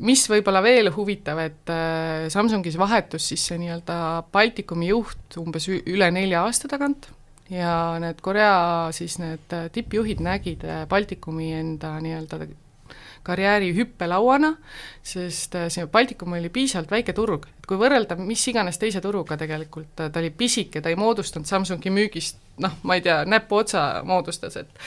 mis 0.00 0.24
võib-olla 0.32 0.62
veel 0.64 0.88
huvitav, 0.96 1.42
et 1.44 1.74
eh, 1.74 2.28
Samsungis 2.32 2.80
vahetus 2.80 3.28
siis 3.34 3.44
see 3.50 3.60
nii-öelda 3.60 3.98
Baltikumi 4.32 4.88
juht 4.88 5.36
umbes 5.42 5.68
üle 5.68 6.08
nelja 6.14 6.46
aasta 6.46 6.72
tagant 6.72 7.10
ja 7.52 7.98
need 8.00 8.24
Korea 8.24 8.88
siis 8.96 9.18
need 9.20 9.52
tippjuhid 9.76 10.24
nägid 10.24 10.64
Baltikumi 10.88 11.52
enda 11.60 11.98
nii-öelda 12.00 12.48
karjääri 13.28 13.70
hüppelauana, 13.76 14.54
sest 15.04 15.54
äh, 15.58 15.68
see 15.72 15.86
Baltikum 15.92 16.34
oli 16.38 16.50
piisavalt 16.52 16.92
väike 16.92 17.14
turg, 17.16 17.48
et 17.58 17.68
kui 17.68 17.78
võrrelda 17.80 18.16
mis 18.20 18.42
iganes 18.50 18.80
teise 18.80 19.02
turuga 19.04 19.38
tegelikult, 19.40 19.92
äh, 20.00 20.10
ta 20.12 20.22
oli 20.22 20.30
pisike, 20.34 20.82
ta 20.82 20.92
ei 20.92 20.98
moodustanud 20.98 21.48
Samsungi 21.48 21.92
müügist 21.94 22.40
noh, 22.62 22.78
ma 22.82 22.98
ei 22.98 23.04
tea, 23.04 23.20
näpuotsa 23.28 23.84
moodustas, 24.08 24.56
et 24.60 24.80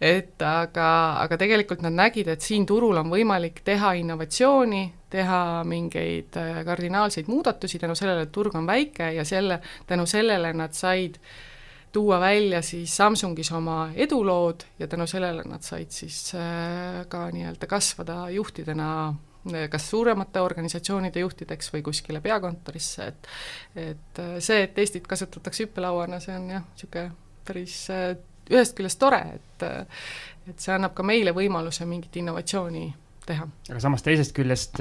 et 0.00 0.46
aga, 0.46 0.88
aga 1.24 1.40
tegelikult 1.40 1.82
nad 1.84 1.96
nägid, 1.96 2.30
et 2.32 2.44
siin 2.44 2.66
turul 2.66 2.96
on 3.02 3.10
võimalik 3.12 3.60
teha 3.66 3.92
innovatsiooni, 4.00 4.84
teha 5.10 5.42
mingeid 5.68 6.38
äh, 6.40 6.62
kardinaalseid 6.68 7.28
muudatusi 7.28 7.82
tänu 7.82 7.98
sellele, 7.98 8.28
et 8.28 8.32
turg 8.32 8.56
on 8.56 8.66
väike 8.68 9.12
ja 9.18 9.26
selle, 9.28 9.60
tänu 9.86 10.06
sellele 10.06 10.52
nad 10.56 10.76
said 10.76 11.18
äh, 11.20 11.46
tuua 11.92 12.20
välja 12.20 12.62
siis 12.62 12.96
Samsungis 12.96 13.52
oma 13.52 13.90
edulood 13.94 14.64
ja 14.78 14.86
tänu 14.88 15.06
sellele 15.06 15.42
nad 15.46 15.62
said 15.62 15.90
siis 15.90 16.34
äh, 16.34 17.06
ka 17.08 17.28
nii-öelda 17.32 17.66
kasvada 17.66 18.28
juhtidena 18.30 18.88
äh, 19.08 19.68
kas 19.70 19.90
suuremate 19.90 20.40
organisatsioonide 20.40 21.20
juhtideks 21.20 21.72
või 21.72 21.82
kuskile 21.82 22.20
peakontorisse, 22.20 23.06
et 23.06 23.28
et 23.76 24.22
äh, 24.22 24.36
see, 24.38 24.62
et 24.62 24.78
Eestit 24.78 25.06
kasutatakse 25.06 25.66
hüppelauana, 25.66 26.20
see 26.20 26.36
on 26.36 26.50
jah, 26.50 26.68
niisugune 26.74 27.10
päris 27.48 27.80
ühest 28.50 28.76
küljest 28.76 29.00
tore, 29.00 29.22
et 29.38 29.66
et 30.48 30.60
see 30.60 30.72
annab 30.74 30.94
ka 30.96 31.04
meile 31.04 31.32
võimaluse 31.36 31.86
mingit 31.88 32.16
innovatsiooni 32.20 32.86
teha. 33.26 33.48
aga 33.70 33.80
samas 33.80 34.04
teisest 34.04 34.36
küljest 34.36 34.80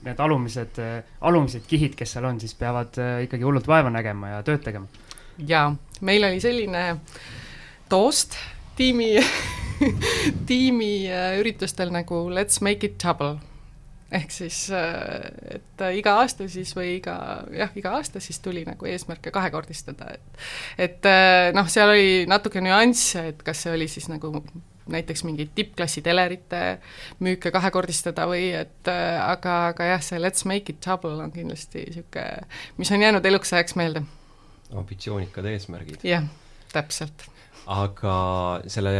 need 0.00 0.20
alumised, 0.20 0.78
alumised 1.20 1.66
kihid, 1.68 1.92
kes 1.96 2.14
seal 2.16 2.24
on, 2.24 2.38
siis 2.40 2.54
peavad 2.56 2.96
ikkagi 3.24 3.44
hullult 3.44 3.68
vaeva 3.68 3.92
nägema 3.92 4.36
ja 4.36 4.42
tööd 4.44 4.62
tegema 4.64 4.88
jaa, 5.48 5.70
meil 6.00 6.24
oli 6.24 6.40
selline 6.40 6.84
toost 7.88 8.36
tiimi 8.76 9.14
tiimi 10.50 11.10
äh, 11.10 11.38
üritustel 11.40 11.92
nagu 11.92 12.28
Let's 12.30 12.60
make 12.62 12.86
it 12.86 13.00
double. 13.04 13.38
ehk 14.10 14.32
siis, 14.34 14.64
äh, 14.74 15.54
et 15.54 15.82
äh, 15.82 15.94
iga 16.00 16.16
aasta 16.18 16.48
siis 16.50 16.72
või 16.74 16.96
iga, 16.96 17.14
jah, 17.54 17.70
iga 17.78 17.92
aasta 17.94 18.20
siis 18.20 18.40
tuli 18.42 18.64
nagu 18.66 18.88
eesmärke 18.90 19.30
kahekordistada, 19.30 20.08
et 20.16 20.88
et 20.88 21.08
noh, 21.54 21.68
seal 21.70 21.92
oli 21.92 22.26
natuke 22.26 22.62
nüansse, 22.64 23.28
et 23.30 23.44
kas 23.46 23.62
see 23.62 23.76
oli 23.76 23.86
siis 23.88 24.10
nagu 24.10 24.32
näiteks 24.90 25.22
mingeid 25.22 25.52
tippklassi 25.54 26.02
telerite 26.02 26.80
müüke 27.22 27.52
kahekordistada 27.54 28.26
või 28.26 28.48
et 28.58 28.90
aga, 28.90 29.60
aga 29.70 29.92
jah, 29.92 30.02
see 30.02 30.18
Let's 30.18 30.42
make 30.42 30.72
it 30.72 30.82
double 30.82 31.22
on 31.22 31.30
kindlasti 31.30 31.86
niisugune, 31.86 32.48
mis 32.82 32.90
on 32.90 33.06
jäänud 33.06 33.30
eluks 33.30 33.54
ajaks 33.54 33.78
meelde 33.78 34.02
ambitsioonikad 34.76 35.46
eesmärgid. 35.52 36.04
jah, 36.06 36.26
täpselt. 36.72 37.26
aga 37.70 38.14
selle, 38.66 38.92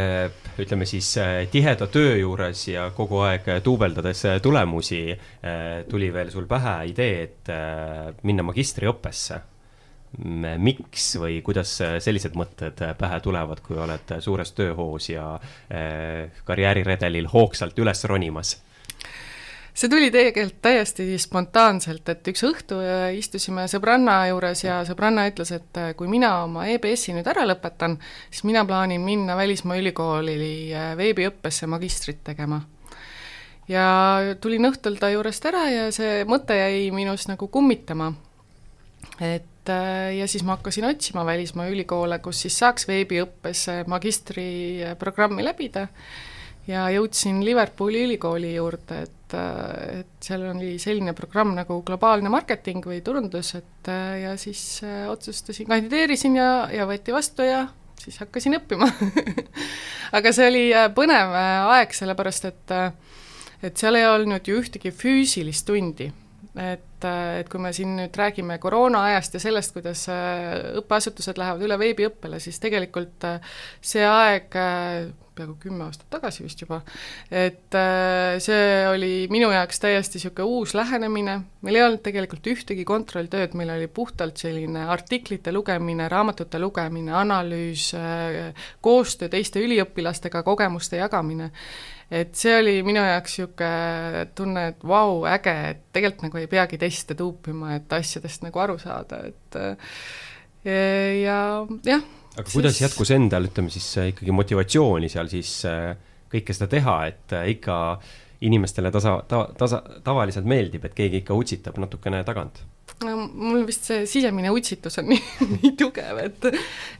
ütleme 0.61 0.85
siis 0.89 1.09
tiheda 1.51 1.87
töö 1.91 2.15
juures 2.19 2.67
ja 2.67 2.89
kogu 2.95 3.23
aeg 3.25 3.47
duubeldades 3.65 4.25
tulemusi, 4.43 5.05
tuli 5.89 6.11
veel 6.13 6.31
sul 6.31 6.47
pähe 6.49 6.75
idee, 6.91 7.23
et 7.23 8.21
minna 8.23 8.45
magistriõppesse 8.47 9.41
miks 10.59 11.05
või 11.21 11.37
kuidas 11.41 11.71
sellised 12.03 12.35
mõtted 12.35 12.81
pähe 12.99 13.19
tulevad, 13.23 13.61
kui 13.63 13.77
oled 13.79 14.11
suures 14.19 14.51
tööhoos 14.57 15.07
ja 15.09 15.39
karjääriredelil 16.45 17.29
hoogsalt 17.31 17.79
üles 17.79 18.03
ronimas? 18.11 18.57
See 19.73 19.89
tuli 19.89 20.09
tegelikult 20.11 20.59
täiesti 20.63 21.05
spontaanselt, 21.21 22.09
et 22.11 22.27
üks 22.31 22.43
õhtu 22.47 22.79
äh, 22.83 23.05
istusime 23.17 23.67
sõbranna 23.71 24.17
juures 24.31 24.63
ja 24.65 24.81
sõbranna 24.87 25.27
ütles, 25.31 25.53
et 25.55 25.79
äh, 25.79 25.93
kui 25.97 26.09
mina 26.11 26.33
oma 26.45 26.67
EBS-i 26.73 27.15
nüüd 27.15 27.27
ära 27.31 27.45
lõpetan, 27.47 27.97
siis 28.29 28.43
mina 28.47 28.65
plaanin 28.67 29.03
minna 29.05 29.37
välismaa 29.39 29.79
ülikooli 29.79 30.35
äh, 30.75 30.91
veebiõppesse 30.99 31.69
magistrit 31.71 32.23
tegema. 32.27 32.61
ja 33.71 33.85
tulin 34.41 34.67
õhtul 34.67 34.97
ta 34.99 35.11
juurest 35.13 35.45
ära 35.47 35.63
ja 35.71 35.85
see 35.95 36.25
mõte 36.27 36.57
jäi 36.57 36.89
minus 36.91 37.27
nagu 37.29 37.47
kummitama. 37.47 38.11
et 39.21 39.47
ja 40.17 40.25
siis 40.27 40.43
ma 40.43 40.55
hakkasin 40.57 40.85
otsima 40.89 41.23
välismaa 41.25 41.69
ülikoole, 41.69 42.17
kus 42.19 42.41
siis 42.41 42.57
saaks 42.57 42.87
veebiõppes 42.89 43.67
magistriprogrammi 43.87 45.45
läbida 45.45 45.87
ja 46.67 46.89
jõudsin 46.89 47.45
Liverpooli 47.45 48.03
ülikooli 48.07 48.55
juurde, 48.55 49.01
et 49.05 49.20
et, 49.33 50.01
et 50.01 50.25
seal 50.25 50.43
oli 50.51 50.75
selline 50.81 51.13
programm 51.17 51.53
nagu 51.57 51.81
globaalne 51.87 52.31
marketing 52.31 52.85
või 52.85 53.01
turundus, 53.05 53.53
et 53.59 53.91
ja 54.21 54.35
siis 54.39 54.81
äh, 54.85 55.05
otsustasin, 55.11 55.67
kandideerisin 55.69 56.37
ja, 56.39 56.51
ja 56.73 56.87
võeti 56.89 57.13
vastu 57.15 57.45
ja 57.47 57.65
siis 58.01 58.17
hakkasin 58.21 58.57
õppima 58.57 58.87
aga 60.17 60.33
see 60.35 60.49
oli 60.49 60.65
äh, 60.73 60.89
põnev 60.95 61.35
äh, 61.37 61.75
aeg, 61.77 61.95
sellepärast 61.97 62.49
et 62.51 62.75
et 63.61 63.77
seal 63.77 63.99
ei 63.99 64.07
olnud 64.09 64.47
ju 64.47 64.57
ühtegi 64.57 64.89
füüsilist 64.89 65.67
tundi. 65.67 66.07
Et, 66.57 67.05
et 67.05 67.47
kui 67.47 67.61
me 67.61 67.69
siin 67.71 67.93
nüüd 67.95 68.15
räägime 68.17 68.57
koroona 68.59 69.03
ajast 69.11 69.37
ja 69.37 69.41
sellest, 69.43 69.71
kuidas 69.75 70.01
õppeasutused 70.81 71.37
lähevad 71.37 71.61
üle 71.63 71.77
veebiõppele, 71.79 72.41
siis 72.41 72.57
tegelikult 72.59 73.27
see 73.85 74.01
aeg 74.03 74.57
peaaegu 75.35 75.55
kümme 75.61 75.85
aastat 75.85 76.09
tagasi 76.11 76.43
vist 76.43 76.61
juba, 76.63 76.81
et 77.31 77.75
äh, 77.77 78.37
see 78.43 78.65
oli 78.89 79.11
minu 79.31 79.51
jaoks 79.53 79.79
täiesti 79.83 80.19
niisugune 80.19 80.57
uus 80.57 80.73
lähenemine, 80.77 81.37
meil 81.65 81.79
ei 81.79 81.85
olnud 81.85 82.03
tegelikult 82.05 82.49
ühtegi 82.51 82.85
kontrolltööd, 82.87 83.55
meil 83.59 83.71
oli 83.75 83.87
puhtalt 83.91 84.41
selline 84.41 84.85
artiklite 84.91 85.53
lugemine, 85.55 86.09
raamatute 86.11 86.59
lugemine, 86.61 87.13
analüüs, 87.21 87.91
äh, 87.97 88.67
koostöö 88.83 89.31
teiste 89.31 89.63
üliõpilastega, 89.63 90.43
kogemuste 90.47 91.01
jagamine. 91.01 91.51
et 92.11 92.35
see 92.35 92.57
oli 92.59 92.81
minu 92.83 92.99
jaoks 92.99 93.37
niisugune 93.37 94.25
tunne, 94.35 94.65
et 94.73 94.81
vau, 94.83 95.21
äge, 95.31 95.53
et 95.69 95.85
tegelikult 95.95 96.27
nagu 96.27 96.41
ei 96.41 96.49
peagi 96.51 96.77
teste 96.81 97.15
tuupima, 97.15 97.77
et 97.77 97.93
asjadest 97.93 98.43
nagu 98.43 98.59
aru 98.59 98.75
saada, 98.81 99.23
et 99.31 99.55
äh, 99.55 99.93
ja 101.23 101.37
jah 101.87 102.03
aga 102.37 102.47
kuidas 102.47 102.77
siis... 102.77 102.87
jätkus 102.87 103.13
endal, 103.15 103.47
ütleme 103.49 103.73
siis 103.73 103.87
ikkagi 104.13 104.35
motivatsiooni 104.35 105.11
seal 105.11 105.31
siis 105.31 105.61
kõike 106.31 106.55
seda 106.55 106.69
teha, 106.71 106.97
et 107.11 107.33
ikka 107.51 107.77
inimestele 108.41 108.91
tasa, 108.91 109.19
ta, 109.27 109.45
tasa, 109.57 109.81
tavaliselt 110.03 110.47
meeldib, 110.49 110.85
et 110.87 110.95
keegi 110.97 111.21
ikka 111.21 111.37
utsitab 111.37 111.79
natukene 111.81 112.23
tagant? 112.27 112.63
no 113.05 113.15
mul 113.25 113.63
vist 113.65 113.87
see 113.87 114.03
sisemine 114.09 114.51
utsitus 114.53 114.99
on 115.01 115.07
nii, 115.11 115.21
nii 115.55 115.71
tugev, 115.79 116.19
et 116.21 116.49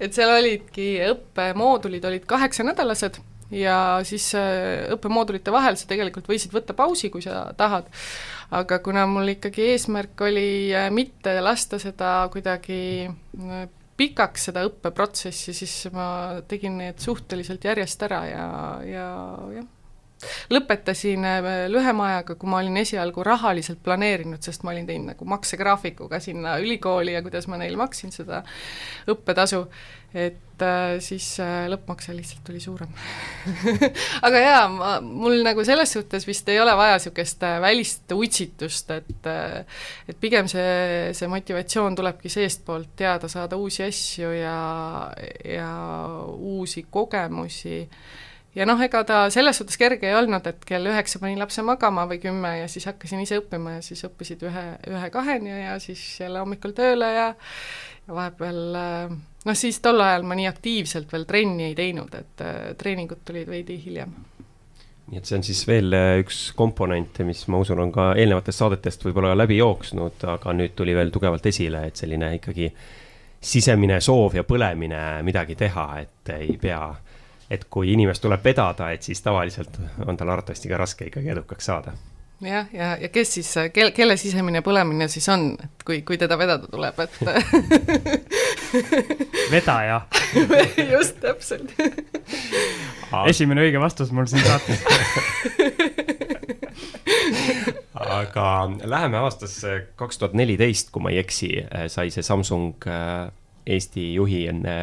et 0.02 0.16
seal 0.16 0.32
olidki 0.34 0.94
õppemoodulid 1.12 2.06
olid 2.10 2.26
kaheksanädalased 2.30 3.20
ja 3.52 3.76
siis 4.08 4.32
äh, 4.38 4.88
õppemoodulite 4.96 5.54
vahel 5.54 5.78
sa 5.78 5.90
tegelikult 5.90 6.30
võisid 6.32 6.54
võtta 6.56 6.76
pausi, 6.78 7.12
kui 7.14 7.24
sa 7.24 7.44
tahad. 7.58 7.90
aga 8.52 8.80
kuna 8.84 9.06
mul 9.08 9.36
ikkagi 9.36 9.72
eesmärk 9.74 10.24
oli 10.28 10.72
äh, 10.76 10.90
mitte 10.92 11.36
lasta 11.44 11.80
seda 11.80 12.14
kuidagi 12.32 12.82
äh, 13.08 13.68
pikaks, 14.02 14.50
seda 14.50 14.66
õppeprotsessi, 14.66 15.54
siis 15.54 15.76
ma 15.94 16.08
tegin 16.50 16.80
need 16.82 17.04
suhteliselt 17.04 17.70
järjest 17.70 18.10
ära 18.10 18.24
ja, 18.32 18.48
ja 18.88 19.12
jah 19.60 19.70
lõpetasin 20.52 21.26
äh, 21.28 21.50
lühema 21.72 22.10
ajaga, 22.12 22.36
kui 22.40 22.50
ma 22.52 22.62
olin 22.62 22.82
esialgu 22.82 23.24
rahaliselt 23.26 23.82
planeerinud, 23.84 24.42
sest 24.44 24.66
ma 24.66 24.76
olin 24.76 24.88
teinud 24.90 25.14
nagu 25.14 25.28
maksegraafiku 25.30 26.10
ka 26.12 26.22
sinna 26.24 26.58
ülikooli 26.62 27.16
ja 27.16 27.24
kuidas 27.26 27.50
ma 27.52 27.60
neile 27.62 27.80
maksin 27.80 28.14
seda 28.14 28.42
õppetasu, 29.12 29.64
et 30.12 30.64
äh, 30.66 30.98
siis 31.04 31.28
äh, 31.44 31.66
lõppmakse 31.72 32.14
lihtsalt 32.16 32.44
tuli 32.48 32.60
suurem 32.64 32.92
aga 34.28 34.42
jaa, 34.44 34.64
ma, 34.72 34.94
mul 35.02 35.40
nagu 35.46 35.64
selles 35.68 35.94
suhtes 35.96 36.28
vist 36.28 36.50
ei 36.52 36.60
ole 36.60 36.76
vaja 36.78 36.98
niisugust 37.00 37.46
välist 37.64 38.12
utsitust, 38.16 38.92
et 38.92 39.30
et 39.32 40.18
pigem 40.20 40.50
see, 40.52 41.14
see 41.18 41.30
motivatsioon 41.32 41.96
tulebki 41.96 42.32
seestpoolt 42.32 42.92
teada 43.00 43.32
saada 43.32 43.58
uusi 43.60 43.86
asju 43.88 44.34
ja, 44.36 44.58
ja 45.48 45.72
uusi 46.36 46.86
kogemusi 46.92 47.86
ja 48.56 48.66
noh, 48.68 48.82
ega 48.84 49.04
ta 49.08 49.24
selles 49.34 49.62
suhtes 49.62 49.78
kerge 49.80 50.10
ei 50.10 50.16
olnud, 50.18 50.48
et 50.48 50.66
kell 50.68 50.90
üheksa 50.92 51.22
panin 51.24 51.40
lapse 51.40 51.64
magama 51.66 52.08
või 52.10 52.20
kümme 52.24 52.58
ja 52.62 52.72
siis 52.72 52.90
hakkasin 52.90 53.24
ise 53.24 53.40
õppima 53.42 53.78
ja 53.78 53.86
siis 53.86 54.04
õppisid 54.08 54.44
ühe, 54.48 54.66
ühe-kaheni 54.92 55.56
ja 55.64 55.78
siis 55.80 56.04
jälle 56.20 56.44
hommikul 56.44 56.76
tööle 56.78 57.14
ja 57.16 57.30
ja 58.08 58.16
vahepeal 58.16 58.60
noh, 59.46 59.58
siis 59.58 59.80
tol 59.84 60.02
ajal 60.02 60.26
ma 60.28 60.38
nii 60.38 60.50
aktiivselt 60.50 61.12
veel 61.14 61.28
trenni 61.30 61.70
ei 61.70 61.78
teinud, 61.78 62.14
et 62.18 62.44
äh, 62.46 62.60
treeningud 62.78 63.24
tulid 63.26 63.50
veidi 63.50 63.78
hiljem. 63.84 64.14
nii 65.12 65.20
et 65.20 65.28
see 65.28 65.38
on 65.38 65.46
siis 65.46 65.62
veel 65.68 65.94
äh, 65.98 66.16
üks 66.24 66.42
komponent, 66.58 67.22
mis 67.28 67.46
ma 67.52 67.62
usun, 67.62 67.82
on 67.84 67.94
ka 67.94 68.12
eelnevatest 68.16 68.64
saadetest 68.64 69.06
võib-olla 69.06 69.36
läbi 69.38 69.60
jooksnud, 69.60 70.26
aga 70.36 70.58
nüüd 70.58 70.76
tuli 70.78 70.96
veel 70.98 71.14
tugevalt 71.14 71.46
esile, 71.52 71.86
et 71.90 72.00
selline 72.00 72.34
ikkagi 72.40 72.72
sisemine 73.42 73.98
soov 74.02 74.36
ja 74.38 74.44
põlemine 74.46 75.22
midagi 75.26 75.58
teha, 75.58 75.88
et 76.04 76.36
ei 76.36 76.58
pea 76.62 76.84
et 77.52 77.66
kui 77.70 77.92
inimest 77.92 78.24
tuleb 78.24 78.44
vedada, 78.46 78.92
et 78.96 79.04
siis 79.04 79.22
tavaliselt 79.22 79.78
on 80.06 80.18
tal 80.18 80.32
arvatavasti 80.32 80.72
ka 80.72 80.80
raske 80.80 81.10
ikkagi 81.10 81.34
edukaks 81.34 81.66
saada. 81.68 81.94
jah, 82.42 82.66
ja, 82.74 82.84
ja, 82.84 82.98
ja 83.02 83.10
kes 83.14 83.34
siis, 83.38 83.50
kel-, 83.74 83.92
kelle 83.94 84.16
sisemine 84.18 84.64
põlemine 84.66 85.08
siis 85.12 85.28
on, 85.30 85.52
et 85.64 85.84
kui, 85.86 86.02
kui 86.08 86.18
teda 86.18 86.38
vedada 86.40 86.68
tuleb, 86.72 87.00
et 87.04 87.14
vedaja. 89.54 90.02
Just, 90.94 91.20
täpselt. 91.22 91.76
Esimene 93.28 93.68
õige 93.68 93.80
vastus 93.84 94.12
mul 94.16 94.26
siin 94.32 94.44
saates. 94.48 94.80
Aga 98.02 98.48
läheme 98.90 99.18
aastasse 99.22 99.76
kaks 100.00 100.18
tuhat 100.18 100.34
neliteist, 100.36 100.90
kui 100.92 101.04
ma 101.04 101.12
ei 101.14 101.20
eksi, 101.22 101.52
sai 101.92 102.10
see 102.12 102.24
Samsung 102.26 102.88
äh, 102.90 103.30
Eesti 103.70 104.14
juhi 104.16 104.48
enne 104.50 104.76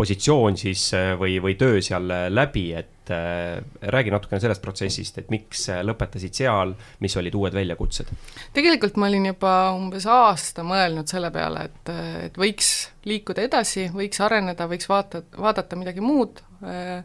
positsioon 0.00 0.56
siis 0.56 0.86
äh, 0.96 1.12
või, 1.20 1.36
või 1.42 1.56
töö 1.60 1.80
seal 1.84 2.08
äh, 2.14 2.26
läbi, 2.32 2.64
et 2.76 3.12
äh, 3.12 3.58
räägi 3.92 4.12
natukene 4.14 4.40
sellest 4.40 4.62
protsessist, 4.64 5.20
et 5.20 5.28
miks 5.32 5.66
lõpetasid 5.84 6.40
seal, 6.40 6.74
mis 7.04 7.16
olid 7.20 7.36
uued 7.36 7.56
väljakutsed? 7.56 8.12
tegelikult 8.56 8.96
ma 9.00 9.10
olin 9.10 9.30
juba 9.32 9.54
umbes 9.76 10.08
aasta 10.10 10.64
mõelnud 10.66 11.10
selle 11.10 11.32
peale, 11.34 11.68
et, 11.68 11.94
et 12.30 12.40
võiks 12.40 12.72
liikuda 13.08 13.44
edasi, 13.48 13.88
võiks 13.94 14.20
areneda, 14.24 14.68
võiks 14.70 14.88
vaata, 14.90 15.24
vaadata 15.36 15.78
midagi 15.80 16.04
muud 16.04 16.40
äh,, 16.64 17.04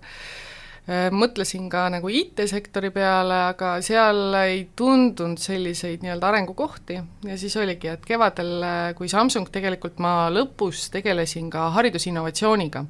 mõtlesin 0.86 1.66
ka 1.70 1.88
nagu 1.90 2.10
IT-sektori 2.14 2.92
peale, 2.94 3.40
aga 3.50 3.72
seal 3.82 4.36
ei 4.44 4.68
tundunud 4.78 5.42
selliseid 5.42 6.04
nii-öelda 6.06 6.30
arengukohti. 6.30 7.00
Ja 7.26 7.38
siis 7.42 7.56
oligi, 7.58 7.90
et 7.90 8.06
kevadel, 8.06 8.52
äh, 8.62 8.90
kui 8.98 9.10
Samsung, 9.10 9.50
tegelikult 9.50 9.98
ma 10.04 10.30
lõpus 10.30 10.90
tegelesin 10.94 11.50
ka 11.50 11.72
haridusinnovatsiooniga. 11.78 12.86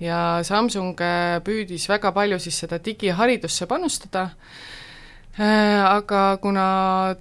Ja 0.00 0.20
Samsung 0.42 1.00
äh, 1.04 1.40
püüdis 1.44 1.84
väga 1.92 2.14
palju 2.16 2.40
siis 2.40 2.62
seda 2.64 2.80
digiharidusse 2.82 3.68
panustada. 3.68 4.30
Äh, 4.32 4.81
aga 5.32 6.36
kuna 6.42 6.64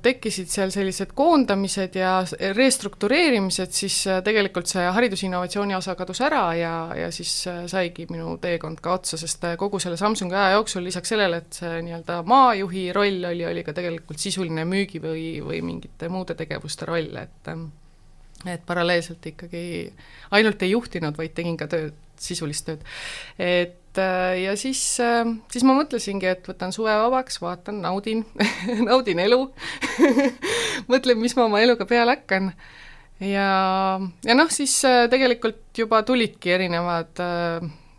tekkisid 0.04 0.50
seal 0.52 0.72
sellised 0.74 1.14
koondamised 1.16 1.96
ja 1.96 2.18
restruktureerimised, 2.58 3.72
siis 3.72 4.02
äh, 4.12 4.20
tegelikult 4.26 4.68
see 4.68 4.84
haridusinnovatsiooni 4.98 5.78
osa 5.78 5.96
kadus 5.96 6.20
ära 6.28 6.44
ja, 6.60 6.74
ja 6.98 7.08
siis 7.16 7.32
äh, 7.48 7.62
saigi 7.72 8.10
minu 8.12 8.36
teekond 8.44 8.84
ka 8.84 8.98
otsa, 9.00 9.20
sest 9.22 9.48
kogu 9.60 9.80
selle 9.80 9.96
Samsungi 10.00 10.36
aja 10.36 10.58
jooksul 10.58 10.84
lisaks 10.84 11.14
sellele, 11.14 11.40
et 11.40 11.62
see 11.62 11.80
nii-öelda 11.88 12.22
maajuhi 12.28 12.90
roll 12.96 13.32
oli, 13.32 13.48
oli 13.48 13.64
ka 13.64 13.76
tegelikult 13.80 14.20
sisuline 14.20 14.68
müügi 14.68 15.00
või, 15.04 15.26
või 15.46 15.64
mingite 15.64 16.12
muude 16.12 16.36
tegevuste 16.36 16.90
roll, 16.90 17.16
et 17.16 17.56
et 18.50 18.64
paralleelselt 18.66 19.26
ikkagi 19.30 19.64
ainult 20.36 20.64
ei 20.66 20.72
juhtinud, 20.74 21.16
vaid 21.16 21.36
tegin 21.38 21.56
ka 21.60 21.68
tööd, 21.72 21.96
sisulist 22.22 22.66
tööd. 22.68 22.84
et 23.40 23.81
Äh, 23.98 24.44
ja 24.44 24.56
siis, 24.56 24.82
äh, 25.04 25.26
siis 25.52 25.66
ma 25.68 25.74
mõtlesingi, 25.76 26.30
et 26.32 26.46
võtan 26.48 26.72
suve 26.72 26.94
vabaks, 26.96 27.42
vaatan, 27.44 27.82
naudin 27.84 28.24
naudin 28.88 29.20
elu 29.20 29.42
mõtlen, 30.92 31.20
mis 31.20 31.36
ma 31.36 31.50
oma 31.50 31.60
eluga 31.60 31.88
peale 31.90 32.16
hakkan. 32.16 32.54
ja, 33.20 33.50
ja 34.24 34.38
noh, 34.38 34.54
siis 34.54 34.78
äh, 34.88 35.10
tegelikult 35.12 35.76
juba 35.76 36.02
tulidki 36.08 36.56
erinevad 36.56 37.20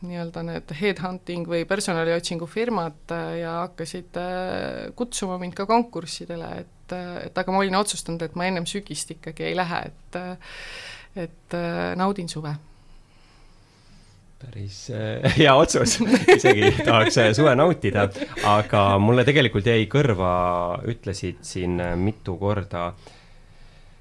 nii-öelda 0.03 0.47
need 0.49 0.73
headhunting 0.81 1.45
või 1.47 1.67
personaliotsingu 1.69 2.49
firmad 2.51 3.13
ja 3.39 3.61
hakkasid 3.61 4.17
kutsuma 4.99 5.37
mind 5.39 5.55
ka 5.55 5.69
konkurssidele, 5.69 6.49
et, 6.65 6.97
et 7.29 7.39
aga 7.39 7.55
ma 7.55 7.61
olin 7.61 7.79
otsustanud, 7.79 8.25
et 8.25 8.35
ma 8.35 8.49
ennem 8.49 8.67
sügist 8.67 9.13
ikkagi 9.15 9.53
ei 9.53 9.55
lähe, 9.61 9.85
et 9.93 10.21
et 11.23 11.55
naudin 12.01 12.27
suve 12.33 12.57
päris 14.43 14.91
äh, 14.91 15.37
hea 15.39 15.55
otsus, 15.55 15.99
isegi 16.37 16.71
tahaks 16.85 17.19
äh, 17.23 17.31
suve 17.37 17.55
nautida, 17.59 18.09
aga 18.49 18.85
mulle 19.03 19.25
tegelikult 19.29 19.67
jäi 19.69 19.87
kõrva, 19.91 20.33
ütlesid 20.91 21.43
siin 21.47 21.81
äh, 21.83 21.95
mitu 21.99 22.37
korda, 22.41 22.91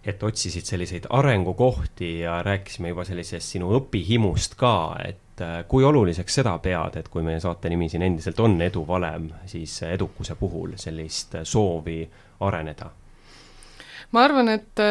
et 0.06 0.24
otsisid 0.26 0.66
selliseid 0.66 1.06
arengukohti 1.14 2.14
ja 2.24 2.39
rääkisime 2.46 2.89
juba 2.94 3.06
sellisest 3.06 3.58
sinu 3.58 3.70
õpihimust 3.78 4.58
ka, 4.58 4.74
et 5.06 5.44
kui 5.70 5.86
oluliseks 5.86 6.39
seda 6.42 6.56
pead, 6.62 6.98
et 6.98 7.08
kui 7.10 7.24
meie 7.26 7.39
saate 7.42 7.70
nimi 7.70 7.88
siin 7.89 8.04
endiselt 8.06 8.39
on 8.42 8.60
eduvalem, 8.62 9.30
siis 9.50 9.80
edukuse 9.89 10.36
puhul 10.38 10.76
sellist 10.82 11.38
soovi 11.50 12.02
areneda? 12.46 12.89
ma 14.12 14.26
arvan, 14.26 14.50
et 14.52 14.82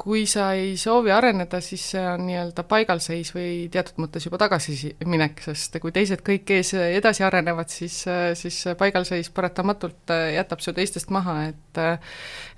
kui 0.00 0.24
sa 0.26 0.52
ei 0.56 0.76
soovi 0.80 1.12
areneda, 1.12 1.60
siis 1.60 1.82
see 1.92 2.02
on 2.08 2.24
nii-öelda 2.24 2.64
paigalseis 2.68 3.30
või 3.34 3.66
teatud 3.72 3.98
mõttes 4.00 4.24
juba 4.24 4.38
tagasiminek, 4.40 5.42
sest 5.44 5.76
kui 5.82 5.92
teised 5.92 6.22
kõik 6.24 6.50
ees 6.56 6.72
edasi 6.74 7.24
arenevad, 7.26 7.68
siis, 7.72 7.98
siis 8.40 8.60
paigalseis 8.80 9.28
paratamatult 9.34 10.12
jätab 10.34 10.64
su 10.64 10.72
teistest 10.76 11.12
maha, 11.14 11.36
et 11.50 11.82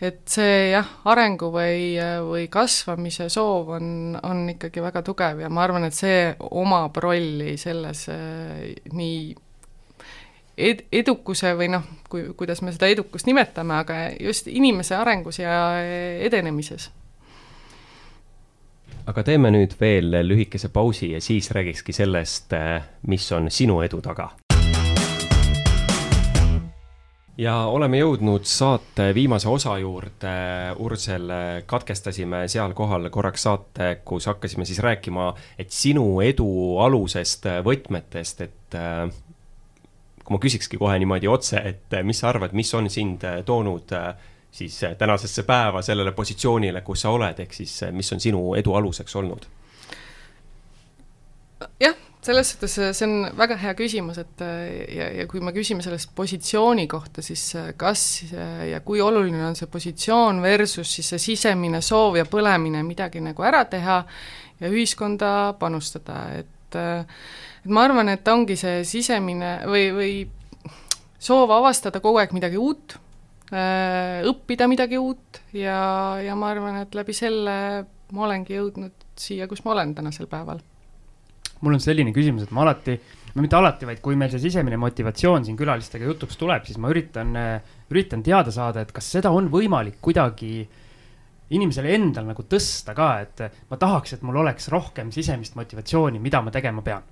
et 0.07 0.21
see 0.31 0.71
jah, 0.75 0.87
arengu 1.09 1.49
või, 1.55 1.97
või 2.29 2.47
kasvamise 2.53 3.31
soov 3.33 3.73
on, 3.79 3.89
on 4.23 4.45
ikkagi 4.53 4.85
väga 4.85 5.03
tugev 5.07 5.41
ja 5.43 5.51
ma 5.51 5.65
arvan, 5.65 5.89
et 5.89 5.97
see 5.97 6.31
omab 6.51 7.01
rolli 7.03 7.57
selles 7.59 8.05
nii 8.93 9.19
ed-, 10.57 10.85
edukuse 10.93 11.57
või 11.59 11.73
noh, 11.75 11.89
kui, 12.13 12.29
kuidas 12.39 12.63
me 12.63 12.75
seda 12.77 12.93
edukust 12.93 13.27
nimetame, 13.27 13.81
aga 13.83 13.99
just 14.21 14.47
inimese 14.53 14.95
arengus 15.01 15.41
ja 15.43 15.57
edenemises 16.23 16.91
aga 19.07 19.23
teeme 19.23 19.53
nüüd 19.55 19.77
veel 19.79 20.19
lühikese 20.27 20.73
pausi 20.75 21.13
ja 21.13 21.21
siis 21.23 21.51
räägikski 21.55 21.95
sellest, 21.95 22.53
eh, 22.53 22.83
mis 23.07 23.31
on 23.33 23.51
sinu 23.51 23.81
edu 23.83 24.03
taga. 24.03 24.31
ja 27.37 27.55
oleme 27.69 27.99
jõudnud 28.01 28.47
saate 28.49 29.11
viimase 29.15 29.49
osa 29.49 29.75
juurde. 29.79 30.31
Ursel, 30.81 31.29
katkestasime 31.69 32.47
seal 32.49 32.73
kohal 32.73 33.11
korraks 33.13 33.43
saate, 33.45 33.91
kus 34.05 34.27
hakkasime 34.27 34.65
siis 34.65 34.79
rääkima, 34.81 35.35
et 35.59 35.71
sinu 35.71 36.23
edu 36.25 36.79
alusest, 36.81 37.45
võtmetest, 37.65 38.41
et 38.41 38.79
kui 40.25 40.33
ma 40.33 40.41
küsikski 40.41 40.81
kohe 40.81 40.97
niimoodi 40.99 41.29
otse, 41.29 41.61
et 41.61 41.99
mis 42.03 42.25
sa 42.25 42.33
arvad, 42.33 42.57
mis 42.57 42.73
on 42.75 42.89
sind 42.91 43.29
toonud 43.45 43.93
äh, 43.93 44.17
siis 44.51 44.79
äh, 44.85 44.97
tänasesse 44.97 45.43
päeva 45.43 45.83
sellele 45.83 46.13
positsioonile, 46.13 46.81
kus 46.87 47.05
sa 47.05 47.13
oled, 47.15 47.41
ehk 47.45 47.53
siis 47.55 47.83
äh, 47.83 47.93
mis 47.93 48.13
on 48.13 48.21
sinu 48.21 48.43
edu 48.55 48.75
aluseks 48.75 49.17
olnud? 49.17 49.47
jah, 51.81 51.95
selles 52.23 52.51
suhtes 52.53 52.75
see 52.77 53.07
on 53.07 53.31
väga 53.39 53.57
hea 53.61 53.73
küsimus, 53.79 54.19
et 54.21 54.43
ja, 54.93 55.07
ja 55.21 55.25
kui 55.31 55.41
me 55.41 55.55
küsime 55.57 55.85
sellest 55.85 56.11
positsiooni 56.15 56.85
kohta, 56.91 57.23
siis 57.25 57.45
kas 57.81 58.03
ja 58.71 58.81
kui 58.85 59.01
oluline 59.01 59.41
on 59.47 59.57
see 59.57 59.71
positsioon 59.73 60.43
versus 60.45 60.91
siis 60.99 61.15
see 61.15 61.23
sisemine 61.31 61.81
soov 61.81 62.19
ja 62.21 62.27
põlemine 62.29 62.83
midagi 62.85 63.25
nagu 63.25 63.47
ära 63.47 63.65
teha 63.73 64.03
ja 64.61 64.69
ühiskonda 64.73 65.31
panustada, 65.61 66.27
et 66.37 66.53
et 66.77 67.73
ma 67.73 67.87
arvan, 67.87 68.11
et 68.13 68.29
ongi 68.29 68.57
see 68.59 68.85
sisemine 68.87 69.59
või, 69.67 69.89
või 69.97 70.13
soov 71.19 71.51
avastada 71.57 72.01
kogu 72.05 72.21
aeg 72.23 72.35
midagi 72.37 72.59
uut, 72.61 72.97
õppida 73.47 74.67
midagi 74.67 74.99
uut 74.99 75.43
ja, 75.55 76.19
ja 76.19 76.35
ma 76.39 76.51
arvan, 76.51 76.81
et 76.83 76.97
läbi 76.99 77.15
selle 77.15 77.55
ma 78.15 78.27
olengi 78.27 78.57
jõudnud 78.57 79.07
siia, 79.19 79.47
kus 79.51 79.63
ma 79.65 79.75
olen 79.75 79.95
tänasel 79.97 80.29
päeval. 80.31 80.61
Mul 81.65 81.79
on 81.79 81.83
selline 81.83 82.13
küsimus, 82.15 82.45
et 82.45 82.53
ma 82.55 82.67
alati, 82.67 82.97
no 83.35 83.43
mitte 83.43 83.57
alati, 83.57 83.87
vaid 83.89 84.03
kui 84.05 84.19
meil 84.19 84.31
see 84.33 84.43
sisemine 84.43 84.77
motivatsioon 84.81 85.47
siin 85.47 85.57
külalistega 85.59 86.05
jutuks 86.11 86.37
tuleb, 86.41 86.67
siis 86.69 86.79
ma 86.83 86.91
üritan, 86.93 87.33
üritan 87.91 88.23
teada 88.27 88.53
saada, 88.53 88.85
et 88.85 88.93
kas 88.95 89.09
seda 89.17 89.33
on 89.33 89.49
võimalik 89.53 89.99
kuidagi 90.05 90.67
inimesele 91.57 91.95
endal 91.95 92.27
nagu 92.29 92.45
tõsta 92.51 92.95
ka, 92.99 93.11
et 93.23 93.45
ma 93.71 93.79
tahaks, 93.81 94.17
et 94.17 94.25
mul 94.27 94.43
oleks 94.43 94.69
rohkem 94.75 95.13
sisemist 95.15 95.57
motivatsiooni, 95.59 96.21
mida 96.23 96.43
ma 96.43 96.53
tegema 96.55 96.85
pean. 96.85 97.07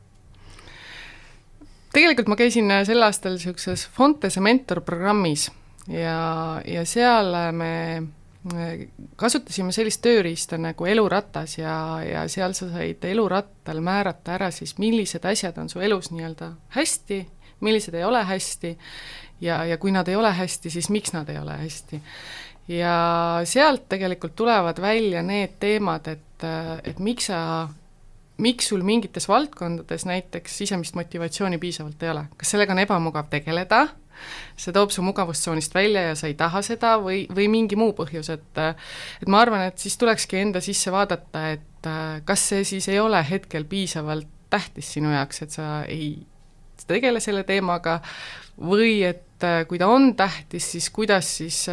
Tegelikult 1.95 2.27
ma 2.29 2.37
käisin 2.37 2.73
sel 2.85 3.07
aastal 3.07 3.37
niisuguses 3.39 3.87
Fontese 3.95 4.43
mentorprogrammis 4.43 5.47
ja, 5.89 6.63
ja 6.67 6.85
seal 6.85 7.33
me 7.53 7.73
kasutasime 9.17 9.73
sellist 9.73 10.03
tööriista 10.05 10.59
nagu 10.61 10.87
eluratas 10.89 11.57
ja, 11.57 11.75
ja 12.05 12.25
seal 12.29 12.53
sa 12.57 12.69
said 12.73 13.05
elurattal 13.09 13.81
määrata 13.85 14.35
ära 14.37 14.51
siis, 14.53 14.77
millised 14.79 15.25
asjad 15.25 15.59
on 15.63 15.71
su 15.73 15.81
elus 15.81 16.11
nii-öelda 16.13 16.51
hästi, 16.77 17.23
millised 17.65 17.97
ei 17.97 18.05
ole 18.05 18.25
hästi. 18.29 18.75
Ja, 19.41 19.65
ja 19.67 19.79
kui 19.81 19.91
nad 19.93 20.09
ei 20.09 20.17
ole 20.17 20.31
hästi, 20.33 20.71
siis 20.71 20.91
miks 20.95 21.13
nad 21.13 21.29
ei 21.29 21.39
ole 21.41 21.57
hästi. 21.59 22.01
ja 22.69 23.41
sealt 23.45 23.89
tegelikult 23.89 24.37
tulevad 24.37 24.81
välja 24.81 25.23
need 25.23 25.57
teemad, 25.61 26.07
et, 26.09 26.47
et 26.85 26.99
miks 26.99 27.27
sa 27.33 27.69
miks 28.39 28.69
sul 28.69 28.83
mingites 28.83 29.29
valdkondades 29.29 30.07
näiteks 30.07 30.59
sisemist 30.59 30.95
motivatsiooni 30.95 31.59
piisavalt 31.59 32.03
ei 32.03 32.11
ole, 32.11 32.25
kas 32.37 32.51
sellega 32.51 32.73
on 32.73 32.83
ebamugav 32.83 33.29
tegeleda 33.31 33.87
see 34.57 34.75
toob 34.75 34.93
su 34.95 35.03
mugavustsoonist 35.07 35.75
välja 35.75 36.09
ja 36.11 36.15
sa 36.19 36.29
ei 36.31 36.37
taha 36.39 36.63
seda 36.65 36.95
või, 37.03 37.25
või 37.35 37.49
mingi 37.53 37.79
muu 37.81 37.93
põhjus, 37.97 38.31
et 38.35 38.63
et 38.65 39.29
ma 39.29 39.43
arvan, 39.45 39.67
et 39.69 39.79
siis 39.79 39.97
tulekski 40.01 40.41
enda 40.43 40.63
sisse 40.65 40.93
vaadata, 40.95 41.49
et 41.57 41.91
kas 42.25 42.49
see 42.53 42.65
siis 42.65 42.89
ei 42.89 43.01
ole 43.01 43.21
hetkel 43.29 43.67
piisavalt 43.69 44.31
tähtis 44.51 44.93
sinu 44.95 45.13
jaoks, 45.13 45.43
et 45.43 45.55
sa 45.55 45.83
ei 45.91 46.15
tegele 46.87 47.21
selle 47.23 47.45
teemaga 47.49 47.99
või 48.61 49.03
et 49.07 49.45
kui 49.69 49.81
ta 49.81 49.89
on 49.91 50.13
tähtis, 50.17 50.67
siis 50.77 50.89
kuidas 50.95 51.29
siis 51.41 51.65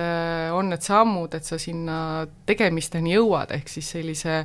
on 0.56 0.72
need 0.72 0.84
sammud, 0.84 1.34
et 1.38 1.48
sa 1.48 1.60
sinna 1.62 2.26
tegemisteni 2.48 3.14
jõuad, 3.16 3.54
ehk 3.56 3.70
siis 3.72 3.92
sellise 3.96 4.42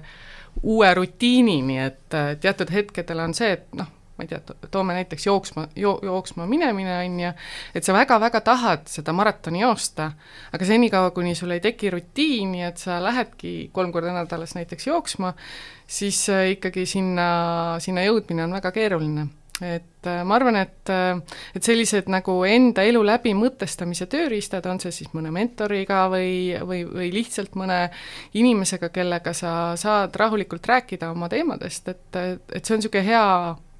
uue 0.62 0.92
rutiinini, 0.94 1.78
et 1.82 2.18
teatud 2.40 2.70
hetkedel 2.72 3.20
on 3.24 3.34
see, 3.36 3.56
et 3.56 3.78
noh, 3.78 3.90
ma 4.16 4.24
ei 4.24 4.30
tea, 4.30 4.40
toome 4.72 4.96
näiteks 4.96 5.26
jooksma, 5.26 5.66
jo-, 5.76 5.98
jooksma 6.02 6.46
minemine, 6.48 6.98
on 7.04 7.20
ju, 7.20 7.32
et 7.76 7.84
sa 7.84 7.94
väga-väga 7.96 8.40
tahad 8.46 8.86
seda 8.88 9.12
maratoni 9.16 9.60
joosta, 9.60 10.10
aga 10.56 10.68
senikaua, 10.68 11.12
kuni 11.16 11.34
sul 11.36 11.52
ei 11.52 11.60
teki 11.64 11.92
rutiini, 11.92 12.64
et 12.64 12.80
sa 12.80 12.98
lähedki 13.04 13.70
kolm 13.76 13.92
korda 13.92 14.14
nädalas 14.16 14.56
näiteks 14.56 14.88
jooksma, 14.88 15.34
siis 15.86 16.28
äh, 16.32 16.52
ikkagi 16.56 16.86
sinna, 16.88 17.26
sinna 17.82 18.06
jõudmine 18.06 18.46
on 18.46 18.56
väga 18.56 18.72
keeruline. 18.74 19.28
Et 19.64 20.04
äh, 20.04 20.20
ma 20.24 20.36
arvan, 20.36 20.58
et, 20.60 20.90
äh, 20.92 21.16
et 21.56 21.64
sellised 21.64 22.10
nagu 22.12 22.34
enda 22.44 22.84
elu 22.84 23.00
läbi 23.06 23.32
mõtestamise 23.36 24.04
tööriistad, 24.12 24.66
on 24.68 24.80
see 24.82 24.92
siis 24.92 25.12
mõne 25.16 25.32
mentoriga 25.32 26.06
või, 26.12 26.56
või, 26.60 26.82
või 26.88 27.08
lihtsalt 27.14 27.56
mõne 27.56 27.86
inimesega, 28.36 28.90
kellega 28.92 29.32
sa 29.36 29.52
saad 29.80 30.16
rahulikult 30.16 30.68
rääkida 30.68 31.08
oma 31.14 31.30
teemadest, 31.32 31.88
et, 31.88 32.20
et 32.20 32.60
see 32.60 32.76
on 32.76 32.84
niisugune 32.84 33.06
hea 33.06 33.28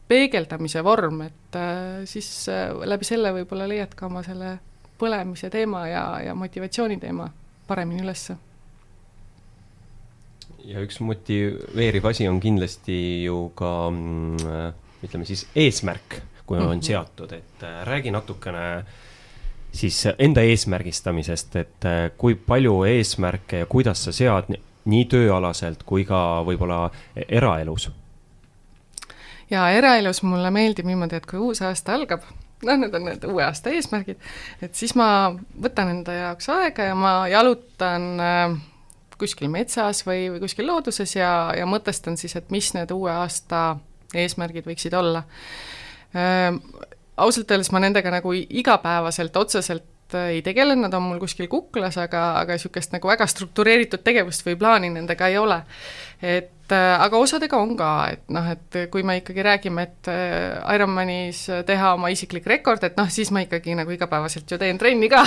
peegeldamise 0.09 0.83
vorm, 0.85 1.21
et 1.27 1.59
äh, 1.59 2.05
siis 2.09 2.29
äh, 2.53 2.71
läbi 2.87 3.07
selle 3.07 3.33
võib-olla 3.35 3.67
leiad 3.69 3.95
ka 3.99 4.07
oma 4.07 4.23
selle 4.27 4.57
põlemise 4.99 5.51
teema 5.53 5.87
ja, 5.91 6.05
ja 6.25 6.35
motivatsiooni 6.39 6.99
teema 7.03 7.29
paremini 7.67 8.05
ülesse. 8.05 8.37
ja 10.67 10.81
üks 10.83 10.99
motiveeriv 10.99 12.07
asi 12.11 12.27
on 12.29 12.41
kindlasti 12.43 13.25
ju 13.25 13.51
ka 13.55 13.91
mm, 13.91 14.71
ütleme 15.07 15.27
siis 15.29 15.45
eesmärk, 15.55 16.23
kui 16.47 16.59
on 16.59 16.65
mm 16.65 16.73
-hmm. 16.73 16.87
seatud, 16.87 17.33
et 17.33 17.63
äh, 17.63 17.83
räägi 17.87 18.11
natukene 18.11 18.85
siis 19.73 20.07
enda 20.19 20.41
eesmärgistamisest, 20.41 21.57
et 21.57 21.85
kui 22.17 22.35
palju 22.35 22.85
eesmärke 22.85 23.59
ja 23.59 23.67
kuidas 23.67 24.05
sa 24.05 24.13
sead 24.13 24.55
nii 24.85 25.05
tööalaselt 25.05 25.83
kui 25.83 26.05
ka 26.05 26.43
võib-olla 26.47 26.91
eraelus 27.29 27.91
ja 29.51 29.69
eraelus 29.75 30.23
mulle 30.27 30.51
meeldib 30.55 30.89
niimoodi, 30.89 31.21
et 31.21 31.27
kui 31.27 31.41
uus 31.43 31.63
aasta 31.63 31.95
algab, 31.97 32.25
noh, 32.67 32.79
need 32.81 32.95
on 32.97 33.07
need 33.09 33.27
uue 33.29 33.45
aasta 33.47 33.73
eesmärgid, 33.75 34.21
et 34.65 34.79
siis 34.79 34.97
ma 34.99 35.09
võtan 35.63 35.93
enda 35.93 36.15
jaoks 36.17 36.49
aega 36.55 36.91
ja 36.91 36.97
ma 36.99 37.13
jalutan 37.31 38.09
äh, 38.23 38.57
kuskil 39.19 39.51
metsas 39.53 40.03
või, 40.07 40.27
või 40.33 40.43
kuskil 40.45 40.69
looduses 40.69 41.17
ja, 41.17 41.53
ja 41.57 41.67
mõtestan 41.69 42.19
siis, 42.21 42.37
et 42.39 42.51
mis 42.55 42.73
need 42.77 42.93
uue 42.95 43.13
aasta 43.13 43.79
eesmärgid 44.15 44.69
võiksid 44.69 44.95
olla 44.97 45.25
äh,. 46.17 46.53
ausalt 47.17 47.51
öeldes 47.51 47.73
ma 47.73 47.81
nendega 47.81 48.11
nagu 48.13 48.33
igapäevaselt 48.37 49.37
otseselt 49.37 49.85
ei 50.15 50.43
tegele, 50.43 50.77
nad 50.79 50.95
on 50.95 51.03
mul 51.03 51.19
kuskil 51.19 51.49
kuklas, 51.51 51.97
aga, 51.99 52.37
aga 52.39 52.55
niisugust 52.55 52.93
nagu 52.95 53.09
väga 53.11 53.27
struktureeritud 53.27 54.05
tegevust 54.07 54.45
või 54.47 54.55
plaani 54.61 54.93
nendega 54.95 55.33
ei 55.33 55.39
ole. 55.39 55.63
et 56.23 56.53
äh, 56.53 56.56
aga 56.75 57.19
osadega 57.21 57.59
on 57.61 57.75
ka, 57.79 57.91
et 58.15 58.25
noh, 58.33 58.47
et 58.53 58.79
kui 58.93 59.05
me 59.07 59.19
ikkagi 59.21 59.45
räägime, 59.47 59.87
et 59.87 60.11
äh, 60.13 60.75
Ironmanis 60.75 61.45
teha 61.67 61.93
oma 61.95 62.11
isiklik 62.15 62.47
rekord, 62.51 62.85
et 62.87 62.97
noh, 62.99 63.11
siis 63.13 63.31
ma 63.35 63.45
ikkagi 63.45 63.77
nagu 63.79 63.93
igapäevaselt 63.95 64.51
ju 64.51 64.59
teen 64.61 64.79
trenni 64.81 65.11
ka 65.13 65.23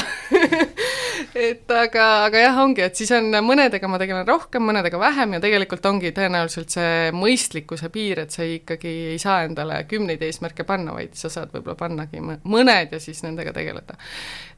et 1.49 1.71
aga, 1.71 2.07
aga 2.27 2.43
jah, 2.43 2.59
ongi, 2.63 2.83
et 2.85 2.99
siis 2.99 3.11
on 3.15 3.29
mõnedega 3.45 3.89
ma 3.91 3.99
tegelen 4.01 4.27
rohkem, 4.27 4.65
mõnedega 4.69 4.99
vähem 5.01 5.37
ja 5.37 5.41
tegelikult 5.43 5.85
ongi 5.89 6.11
tõenäoliselt 6.15 6.75
see 6.75 7.09
mõistlikkuse 7.15 7.91
piir, 7.93 8.23
et 8.25 8.35
sa 8.35 8.47
ikkagi 8.47 8.93
ei 9.13 9.19
saa 9.21 9.43
endale 9.47 9.83
kümneid 9.89 10.23
eesmärke 10.25 10.65
panna, 10.67 10.95
vaid 10.97 11.15
sa 11.19 11.31
saad 11.33 11.53
võib-olla 11.55 11.77
pannagi 11.79 12.23
mõned 12.23 12.95
ja 12.95 13.01
siis 13.03 13.23
nendega 13.25 13.53
tegeleda. 13.55 13.97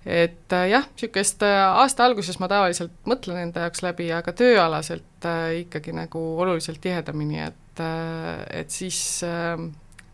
Et 0.05 0.53
äh, 0.55 0.67
jah, 0.71 0.87
niisugust 0.95 1.43
aasta 1.45 2.07
alguses 2.07 2.39
ma 2.41 2.49
tavaliselt 2.49 2.93
mõtlen 3.09 3.43
enda 3.45 3.67
jaoks 3.67 3.83
läbi, 3.85 4.09
aga 4.15 4.33
tööalaselt 4.33 5.27
äh, 5.29 5.61
ikkagi 5.61 5.93
nagu 5.95 6.21
oluliselt 6.41 6.81
tihedamini, 6.81 7.41
et, 7.45 7.81
äh, 7.83 8.41
et 8.63 8.73
siis 8.73 9.21
äh, 9.27 9.61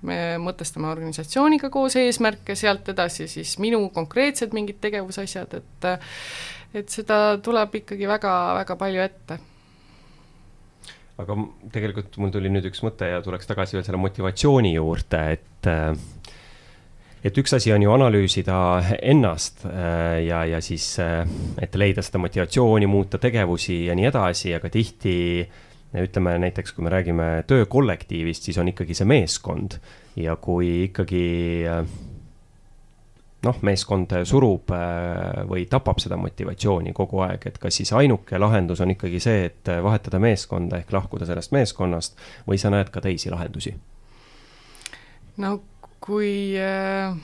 me 0.07 0.17
mõtestame 0.43 0.91
organisatsiooniga 0.91 1.71
koos 1.73 1.95
eesmärke, 1.99 2.55
sealt 2.59 2.89
edasi 2.91 3.29
siis 3.31 3.55
minu 3.63 3.87
konkreetsed 3.95 4.55
mingid 4.55 4.81
tegevusasjad, 4.83 5.59
et 5.61 5.93
et 6.75 6.91
seda 6.91 7.37
tuleb 7.41 7.79
ikkagi 7.79 8.09
väga-väga 8.09 8.75
palju 8.77 9.01
ette. 9.01 9.37
Aga 11.17 11.37
tegelikult 11.73 12.19
mul 12.21 12.29
tuli 12.35 12.51
nüüd 12.51 12.67
üks 12.69 12.83
mõte 12.85 13.07
ja 13.09 13.23
tuleks 13.25 13.47
tagasi 13.49 13.77
veel 13.77 13.85
selle 13.87 13.97
motivatsiooni 14.03 14.75
juurde, 14.75 15.21
et 15.33 15.69
et 17.25 17.37
üks 17.37 17.55
asi 17.57 17.71
on 17.73 17.83
ju 17.83 17.91
analüüsida 17.93 18.57
ennast 19.01 19.65
äh, 19.65 20.23
ja, 20.27 20.43
ja 20.45 20.61
siis, 20.61 20.97
äh, 21.01 21.23
et 21.61 21.75
leida 21.75 22.03
seda 22.05 22.21
motivatsiooni, 22.21 22.89
muuta 22.89 23.19
tegevusi 23.21 23.85
ja 23.87 23.95
nii 23.97 24.09
edasi, 24.11 24.53
aga 24.57 24.69
tihti 24.73 25.15
ütleme 25.97 26.35
näiteks, 26.43 26.75
kui 26.75 26.83
me 26.85 26.91
räägime 26.93 27.29
töökollektiivist, 27.47 28.49
siis 28.49 28.59
on 28.61 28.69
ikkagi 28.69 28.97
see 28.97 29.07
meeskond 29.07 29.79
ja 30.19 30.35
kui 30.35 30.83
ikkagi 30.89 31.23
äh, 31.71 31.81
noh, 33.47 33.61
meeskond 33.65 34.13
surub 34.27 34.73
või 35.47 35.65
tapab 35.69 36.01
seda 36.03 36.17
motivatsiooni 36.19 36.93
kogu 36.97 37.21
aeg, 37.25 37.47
et 37.49 37.57
kas 37.61 37.79
siis 37.79 37.93
ainuke 37.95 38.39
lahendus 38.41 38.81
on 38.83 38.91
ikkagi 38.93 39.21
see, 39.23 39.45
et 39.49 39.71
vahetada 39.83 40.19
meeskonda 40.21 40.81
ehk 40.81 40.91
lahkuda 40.93 41.29
sellest 41.29 41.53
meeskonnast 41.55 42.19
või 42.49 42.59
sa 42.61 42.73
näed 42.73 42.91
ka 42.93 43.01
teisi 43.05 43.31
lahendusi? 43.33 43.73
no 45.37 45.59
kui 46.03 46.55
äh, 46.59 47.15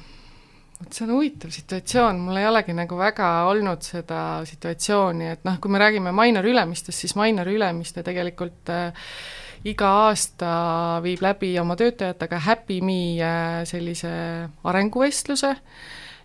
vot 0.80 0.92
see 0.94 1.06
on 1.06 1.14
huvitav 1.16 1.54
situatsioon, 1.54 2.20
mul 2.26 2.42
ei 2.42 2.48
olegi 2.50 2.76
nagu 2.76 2.98
väga 3.00 3.30
olnud 3.52 3.86
seda 3.86 4.20
situatsiooni, 4.48 5.30
et 5.36 5.48
noh, 5.48 5.60
kui 5.62 5.72
me 5.72 5.82
räägime 5.82 6.14
Mainor 6.16 6.48
Ülemistest, 6.50 7.06
siis 7.06 7.16
Mainor 7.20 7.50
Ülemiste 7.52 8.04
tegelikult 8.04 8.72
äh, 8.74 9.10
iga 9.70 9.90
aasta 10.10 10.54
viib 11.04 11.24
läbi 11.24 11.54
oma 11.60 11.78
töötajatega 11.80 12.40
Happy 12.48 12.82
Me 12.84 13.02
äh, 13.24 13.64
sellise 13.70 14.12
arenguvestluse 14.64 15.54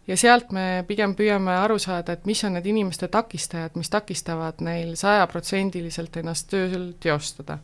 ja 0.09 0.16
sealt 0.16 0.53
me 0.57 0.82
pigem 0.88 1.14
püüame 1.14 1.55
aru 1.61 1.78
saada, 1.78 2.16
et 2.16 2.26
mis 2.26 2.42
on 2.49 2.57
need 2.57 2.66
inimeste 2.66 3.11
takistajad, 3.12 3.76
mis 3.78 3.92
takistavad 3.92 4.62
neil 4.64 4.94
sajaprotsendiliselt 4.99 6.16
ennast 6.22 6.49
tööl 6.51 6.92
teostada 7.01 7.61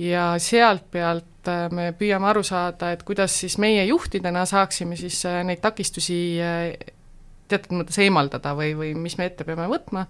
ja 0.00 0.24
sealt 0.40 0.88
pealt 0.92 1.48
äh, 1.50 1.68
me 1.74 1.90
püüame 1.96 2.30
aru 2.30 2.42
saada, 2.46 2.92
et 2.94 3.04
kuidas 3.06 3.36
siis 3.42 3.58
meie 3.60 3.84
juhtidena 3.88 4.46
saaksime 4.48 4.98
siis 5.00 5.20
äh, 5.28 5.42
neid 5.46 5.62
takistusi 5.64 6.20
teatud 7.50 7.80
mõttes 7.80 7.98
eemaldada 8.00 8.54
või, 8.56 8.74
või 8.78 8.92
mis 8.96 9.18
me 9.18 9.28
ette 9.30 9.44
peame 9.44 9.66
võtma, 9.70 10.06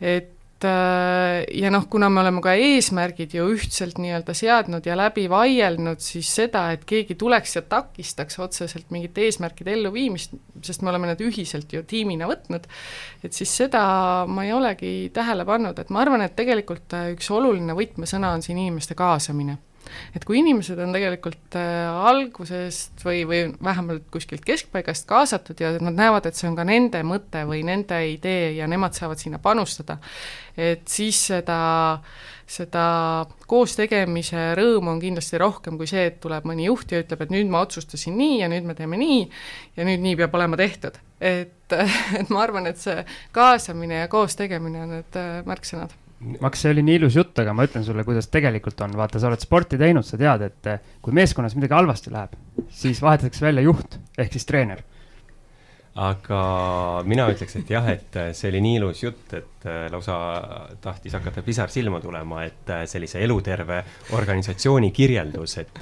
et 0.00 0.34
Äh, 0.64 1.44
ja 1.54 1.70
noh, 1.70 1.84
kuna 1.86 2.08
me 2.10 2.18
oleme 2.24 2.40
ka 2.42 2.56
eesmärgid 2.58 3.36
ju 3.36 3.44
ühtselt 3.54 4.00
nii-öelda 4.02 4.34
seadnud 4.34 4.86
ja 4.88 4.96
läbi 4.98 5.28
vaielnud, 5.30 6.02
siis 6.02 6.30
seda, 6.34 6.64
et 6.74 6.82
keegi 6.88 7.14
tuleks 7.20 7.54
ja 7.54 7.62
takistaks 7.62 8.40
otseselt 8.42 8.90
mingite 8.90 9.22
eesmärkide 9.28 9.76
elluviimist, 9.76 10.34
sest 10.66 10.82
me 10.82 10.90
oleme 10.90 11.12
need 11.12 11.22
ühiselt 11.28 11.70
ju 11.70 11.84
tiimina 11.86 12.26
võtnud, 12.26 12.66
et 13.22 13.38
siis 13.38 13.54
seda 13.60 13.84
ma 14.26 14.48
ei 14.48 14.52
olegi 14.56 14.92
tähele 15.14 15.46
pannud, 15.46 15.78
et 15.78 15.94
ma 15.94 16.02
arvan, 16.02 16.26
et 16.26 16.34
tegelikult 16.38 16.98
äh, 16.98 17.12
üks 17.14 17.30
oluline 17.30 17.78
võtmesõna 17.78 18.34
on 18.34 18.42
siin 18.42 18.58
inimeste 18.58 18.98
kaasamine 18.98 19.60
et 20.16 20.24
kui 20.26 20.40
inimesed 20.40 20.78
on 20.82 20.94
tegelikult 20.94 21.56
äh, 21.58 21.88
algusest 22.10 23.04
või, 23.06 23.22
või 23.28 23.40
vähemalt 23.64 24.08
kuskilt 24.12 24.44
keskpaigast 24.46 25.08
kaasatud 25.08 25.60
ja 25.62 25.74
nad 25.80 25.96
näevad, 25.98 26.28
et 26.28 26.38
see 26.38 26.48
on 26.50 26.56
ka 26.58 26.66
nende 26.68 27.02
mõte 27.06 27.44
või 27.48 27.64
nende 27.66 28.00
idee 28.12 28.54
ja 28.58 28.68
nemad 28.70 28.96
saavad 28.98 29.20
sinna 29.20 29.40
panustada, 29.42 29.98
et 30.58 30.86
siis 30.90 31.20
seda, 31.30 31.60
seda 32.48 32.86
koos 33.50 33.76
tegemise 33.78 34.50
rõõmu 34.58 34.94
on 34.94 35.02
kindlasti 35.02 35.40
rohkem 35.40 35.78
kui 35.80 35.90
see, 35.90 36.08
et 36.10 36.18
tuleb 36.22 36.48
mõni 36.48 36.68
juht 36.68 36.92
ja 36.92 37.02
ütleb, 37.04 37.24
et 37.24 37.34
nüüd 37.34 37.52
ma 37.52 37.62
otsustasin 37.66 38.16
nii 38.18 38.42
ja 38.42 38.50
nüüd 38.52 38.66
me 38.68 38.76
teeme 38.78 39.00
nii 39.00 39.22
ja 39.78 39.86
nüüd 39.88 40.04
nii 40.04 40.18
peab 40.22 40.34
olema 40.38 40.58
tehtud. 40.60 40.98
et, 41.20 41.72
et 42.20 42.28
ma 42.30 42.44
arvan, 42.44 42.68
et 42.70 42.78
see 42.78 43.00
kaasamine 43.36 44.04
ja 44.04 44.12
koos 44.12 44.36
tegemine 44.38 44.84
on 44.84 44.94
need 44.98 45.18
äh, 45.18 45.40
märksõnad 45.48 45.96
Maks, 46.18 46.64
see 46.64 46.72
oli 46.74 46.82
nii 46.82 46.98
ilus 46.98 47.14
jutt, 47.14 47.38
aga 47.38 47.52
ma 47.54 47.62
ütlen 47.68 47.84
sulle, 47.86 48.02
kuidas 48.06 48.26
tegelikult 48.32 48.80
on, 48.82 48.96
vaata, 48.98 49.20
sa 49.22 49.28
oled 49.30 49.42
sporti 49.42 49.78
teinud, 49.78 50.06
sa 50.06 50.18
tead, 50.18 50.42
et 50.48 50.70
eh, 50.72 50.94
kui 51.02 51.14
meeskonnas 51.14 51.54
midagi 51.54 51.76
halvasti 51.78 52.10
läheb, 52.10 52.32
siis 52.74 52.98
vahetatakse 53.04 53.44
välja 53.46 53.62
juht 53.62 54.00
ehk 54.18 54.34
siis 54.34 54.48
treener. 54.48 54.82
aga 55.98 56.40
mina 57.06 57.24
ütleks, 57.30 57.56
et 57.58 57.70
jah, 57.70 57.86
et 57.90 58.16
eh, 58.18 58.32
see 58.34 58.50
oli 58.50 58.62
nii 58.64 58.80
ilus 58.80 59.02
jutt, 59.04 59.34
et 59.38 59.66
eh, 59.70 59.84
lausa 59.94 60.16
tahtis 60.82 61.14
hakata 61.14 61.44
pisar 61.46 61.70
silma 61.70 62.00
tulema, 62.02 62.42
et 62.50 62.72
sellise 62.90 63.22
eluterve 63.22 63.78
organisatsiooni 64.18 64.90
kirjeldus, 64.90 65.54
et 65.62 65.78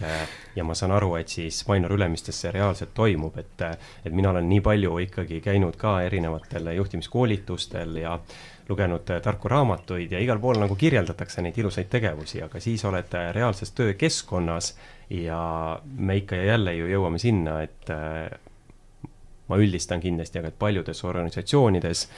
ja 0.56 0.64
ma 0.64 0.76
saan 0.76 0.92
aru, 0.98 1.14
et 1.16 1.32
siis 1.32 1.62
Mainor 1.68 1.96
Ülemistes 1.96 2.42
see 2.44 2.52
reaalselt 2.52 2.92
toimub, 2.96 3.40
et, 3.40 3.64
et 4.04 4.12
mina 4.12 4.34
olen 4.34 4.48
nii 4.52 4.60
palju 4.68 4.98
ikkagi 5.08 5.40
käinud 5.40 5.80
ka 5.80 6.02
erinevatel 6.10 6.74
juhtimiskoolitustel 6.76 7.96
ja 8.04 8.18
lugenud 8.68 9.10
äh, 9.10 9.20
tarku 9.22 9.48
raamatuid 9.48 10.12
ja 10.12 10.20
igal 10.22 10.40
pool 10.42 10.58
nagu 10.60 10.76
kirjeldatakse 10.78 11.42
neid 11.44 11.58
ilusaid 11.58 11.90
tegevusi, 11.90 12.42
aga 12.42 12.60
siis 12.62 12.84
oled 12.88 13.14
äh, 13.14 13.28
reaalses 13.34 13.72
töökeskkonnas 13.76 14.72
ja 15.10 15.40
me 15.96 16.16
ikka 16.16 16.40
ja 16.40 16.52
jälle 16.54 16.74
ju 16.74 16.88
jõuame 16.90 17.20
sinna, 17.22 17.60
et 17.62 17.92
äh, 17.94 18.26
ma 19.46 19.60
üldistan 19.62 20.02
kindlasti, 20.02 20.40
aga 20.40 20.50
et 20.50 20.58
paljudes 20.58 21.04
organisatsioonides 21.04 22.08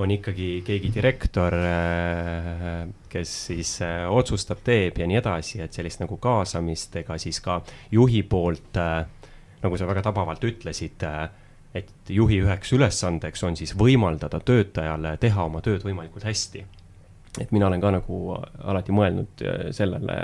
on 0.00 0.12
ikkagi 0.14 0.62
keegi 0.64 0.92
direktor, 0.94 1.52
kes 3.10 3.30
siis 3.48 3.72
otsustab, 4.14 4.60
teeb 4.64 5.00
ja 5.02 5.08
nii 5.10 5.18
edasi, 5.18 5.58
et 5.64 5.74
sellist 5.74 5.98
nagu 6.00 6.14
kaasamist 6.22 6.94
ega 7.02 7.16
siis 7.18 7.42
ka 7.42 7.58
juhi 7.90 8.22
poolt, 8.22 8.78
nagu 9.60 9.80
sa 9.80 9.88
väga 9.90 10.04
tabavalt 10.06 10.46
ütlesid 10.46 11.04
et 11.74 12.10
juhi 12.10 12.40
üheks 12.42 12.72
ülesandeks 12.74 13.44
on 13.46 13.56
siis 13.58 13.74
võimaldada 13.78 14.40
töötajale 14.42 15.14
teha 15.22 15.46
oma 15.46 15.62
tööd 15.64 15.84
võimalikult 15.86 16.26
hästi. 16.26 16.64
et 17.38 17.52
mina 17.54 17.68
olen 17.68 17.80
ka 17.80 17.92
nagu 17.94 18.20
alati 18.34 18.92
mõelnud 18.92 19.44
äh, 19.46 19.62
sellele, 19.76 20.18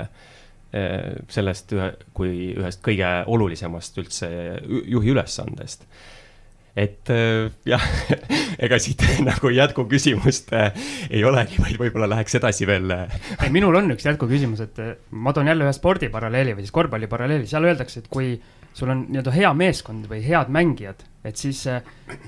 äh, 0.75 1.15
sellest 1.31 1.71
ühe, 1.71 1.93
kui 2.13 2.51
ühest 2.57 2.83
kõige 2.83 3.23
olulisemast 3.31 3.97
üldse 4.03 4.29
juhi 4.67 5.15
ülesandest 5.15 5.87
et 6.77 7.09
äh, 7.09 7.47
jah, 7.65 7.87
ega 8.67 8.81
siit 8.83 9.07
nagu 9.29 9.49
jätkuküsimust 9.55 10.51
ei 10.57 11.23
olegi, 11.23 11.61
vaid 11.63 11.79
võib-olla 11.79 12.11
läheks 12.11 12.35
edasi 12.41 12.67
veel. 12.67 12.91
minul 13.55 13.79
on 13.79 13.95
üks 13.95 14.05
jätkuküsimus, 14.05 14.67
et 14.67 14.83
ma 15.15 15.31
toon 15.33 15.47
jälle 15.47 15.63
ühe 15.63 15.73
spordiparalleeli 15.79 16.59
või 16.59 16.67
siis 16.67 16.75
korvpalliparalleeli, 16.75 17.47
seal 17.47 17.71
öeldakse, 17.71 18.03
et 18.03 18.11
kui 18.11 18.35
sul 18.77 18.91
on 18.93 19.05
nii-öelda 19.09 19.33
hea 19.33 19.51
meeskond 19.57 20.05
või 20.09 20.19
head 20.21 20.51
mängijad, 20.53 21.01
et 21.25 21.39
siis 21.39 21.63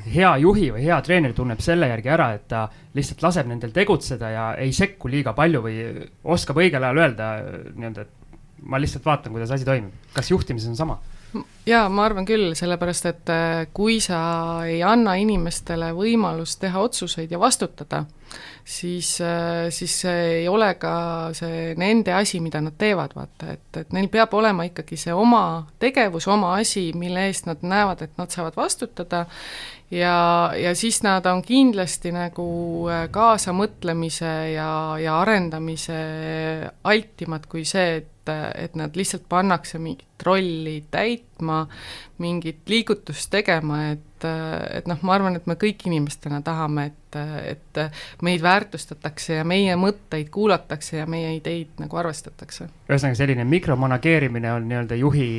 hea 0.09 0.31
juhi 0.41 0.69
või 0.73 0.85
hea 0.87 0.97
treener 1.05 1.35
tunneb 1.37 1.61
selle 1.63 1.89
järgi 1.91 2.09
ära, 2.09 2.31
et 2.35 2.47
ta 2.49 2.63
lihtsalt 2.97 3.21
laseb 3.27 3.51
nendel 3.51 3.73
tegutseda 3.75 4.31
ja 4.33 4.47
ei 4.57 4.73
sekku 4.75 5.11
liiga 5.11 5.35
palju 5.37 5.61
või 5.65 5.77
oskab 6.23 6.57
õigel 6.63 6.87
ajal 6.87 7.03
öelda 7.03 7.29
nii-öelda, 7.75 8.07
et 8.07 8.65
ma 8.65 8.81
lihtsalt 8.81 9.05
vaatan, 9.05 9.35
kuidas 9.35 9.53
asi 9.55 9.67
toimub. 9.67 9.93
kas 10.13 10.31
juhtimises 10.31 10.73
on 10.73 10.79
sama? 10.79 10.99
Jaa, 11.69 11.87
ma 11.93 12.05
arvan 12.07 12.27
küll, 12.27 12.53
sellepärast 12.57 13.09
et 13.09 13.31
äh, 13.33 13.65
kui 13.75 13.99
sa 14.03 14.19
ei 14.67 14.81
anna 14.85 15.15
inimestele 15.19 15.91
võimalust 15.97 16.59
teha 16.63 16.81
otsuseid 16.81 17.31
ja 17.31 17.39
vastutada, 17.41 18.03
siis, 18.65 19.15
äh, 19.21 19.69
siis 19.73 19.95
see 20.03 20.21
ei 20.41 20.47
ole 20.49 20.71
ka 20.81 20.93
see 21.37 21.73
nende 21.79 22.13
asi, 22.17 22.41
mida 22.43 22.61
nad 22.65 22.77
teevad, 22.79 23.15
vaata, 23.17 23.55
et, 23.55 23.81
et 23.83 23.95
neil 23.95 24.09
peab 24.11 24.33
olema 24.37 24.65
ikkagi 24.69 24.97
see 24.99 25.15
oma 25.15 25.43
tegevus, 25.81 26.29
oma 26.31 26.55
asi, 26.59 26.89
mille 26.97 27.27
eest 27.29 27.49
nad 27.49 27.65
näevad, 27.65 28.05
et 28.05 28.17
nad 28.21 28.33
saavad 28.33 28.57
vastutada. 28.57 29.25
Ja, 29.89 30.51
ja 30.53 30.75
siis 30.77 30.99
nad 31.01 31.25
on 31.25 31.41
kindlasti 31.41 32.11
nagu 32.13 32.45
äh, 32.93 33.07
kaasamõtlemise 33.09 34.33
ja, 34.53 34.69
ja 35.01 35.17
arendamise 35.23 35.97
altimad 36.85 37.49
kui 37.49 37.65
see, 37.65 38.03
et 38.03 38.13
et, 38.29 38.69
et 38.69 38.77
nad 38.79 38.95
lihtsalt 38.95 39.25
pannakse 39.29 39.79
mingit 39.81 40.23
rolli 40.25 40.83
täitma, 40.91 41.63
mingit 42.19 42.69
liigutust 42.69 43.29
tegema, 43.31 43.81
et, 43.93 44.25
et 44.75 44.89
noh, 44.89 44.99
ma 45.07 45.15
arvan, 45.15 45.37
et 45.39 45.47
me 45.47 45.55
kõik 45.59 45.85
inimestena 45.89 46.41
tahame, 46.45 46.89
et, 46.91 47.19
et 47.53 47.83
meid 48.25 48.43
väärtustatakse 48.43 49.39
ja 49.39 49.45
meie 49.47 49.75
mõtteid 49.79 50.31
kuulatakse 50.33 50.99
ja 51.01 51.07
meie 51.09 51.35
ideid 51.37 51.79
nagu 51.81 52.01
arvestatakse. 52.01 52.69
ühesõnaga, 52.89 53.21
selline 53.21 53.47
mikromanageerimine 53.47 54.53
on 54.53 54.67
nii-öelda 54.69 54.99
juhi, 54.99 55.29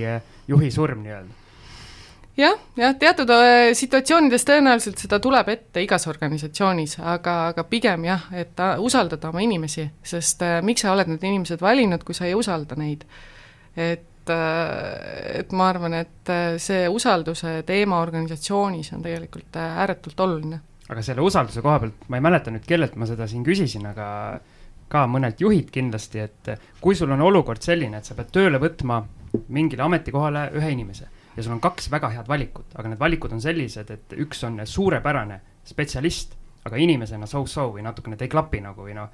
juhi 0.48 0.72
surm 0.74 1.04
nii-öelda 1.04 1.39
jah, 2.38 2.58
jah, 2.76 2.94
teatud 2.98 3.30
äh, 3.34 3.70
situatsioonides 3.76 4.44
tõenäoliselt 4.46 5.00
seda 5.02 5.18
tuleb 5.22 5.48
ette 5.52 5.82
igas 5.84 6.06
organisatsioonis, 6.10 6.98
aga, 7.02 7.36
aga 7.52 7.64
pigem 7.68 8.06
jah, 8.06 8.28
et 8.36 8.60
usaldada 8.78 9.30
oma 9.30 9.42
inimesi, 9.44 9.86
sest 10.02 10.44
äh, 10.46 10.60
miks 10.66 10.84
sa 10.84 10.94
oled 10.94 11.10
need 11.10 11.26
inimesed 11.26 11.62
valinud, 11.62 12.04
kui 12.06 12.16
sa 12.16 12.28
ei 12.28 12.36
usalda 12.38 12.78
neid. 12.78 13.04
et, 13.76 14.30
äh, 14.30 15.40
et 15.40 15.52
ma 15.52 15.68
arvan, 15.70 15.94
et 15.94 16.32
äh, 16.32 16.56
see 16.58 16.88
usalduse 16.88 17.60
teema 17.66 18.00
organisatsioonis 18.02 18.92
on 18.96 19.02
tegelikult 19.02 19.56
äh, 19.56 19.78
ääretult 19.84 20.20
oluline. 20.20 20.60
aga 20.88 21.02
selle 21.02 21.22
usalduse 21.22 21.62
koha 21.62 21.78
pealt, 21.78 22.08
ma 22.08 22.18
ei 22.18 22.26
mäleta 22.26 22.50
nüüd, 22.50 22.66
kellelt 22.66 22.96
ma 22.96 23.06
seda 23.06 23.26
siin 23.30 23.44
küsisin, 23.46 23.86
aga 23.90 24.40
ka 24.90 25.06
mõnelt 25.06 25.38
juhilt 25.38 25.70
kindlasti, 25.70 26.18
et 26.18 26.48
kui 26.80 26.96
sul 26.98 27.10
on 27.14 27.22
olukord 27.22 27.62
selline, 27.62 28.00
et 28.00 28.04
sa 28.04 28.16
pead 28.18 28.32
tööle 28.34 28.58
võtma 28.58 29.04
mingile 29.54 29.84
ametikohale 29.86 30.48
ühe 30.58 30.72
inimese 30.74 31.06
ja 31.36 31.42
sul 31.42 31.54
on 31.54 31.62
kaks 31.62 31.90
väga 31.90 32.10
head 32.16 32.28
valikut, 32.28 32.74
aga 32.74 32.92
need 32.92 33.00
valikud 33.00 33.32
on 33.32 33.42
sellised, 33.42 33.90
et 33.90 34.14
üks 34.18 34.44
on 34.46 34.60
suurepärane 34.64 35.40
spetsialist, 35.64 36.36
aga 36.64 36.80
inimesena 36.80 37.26
so-so 37.26 37.70
või 37.74 37.84
natukene 37.86 38.18
ei 38.20 38.28
klapi 38.28 38.60
nagu 38.64 38.84
või 38.86 38.96
noh, 38.98 39.08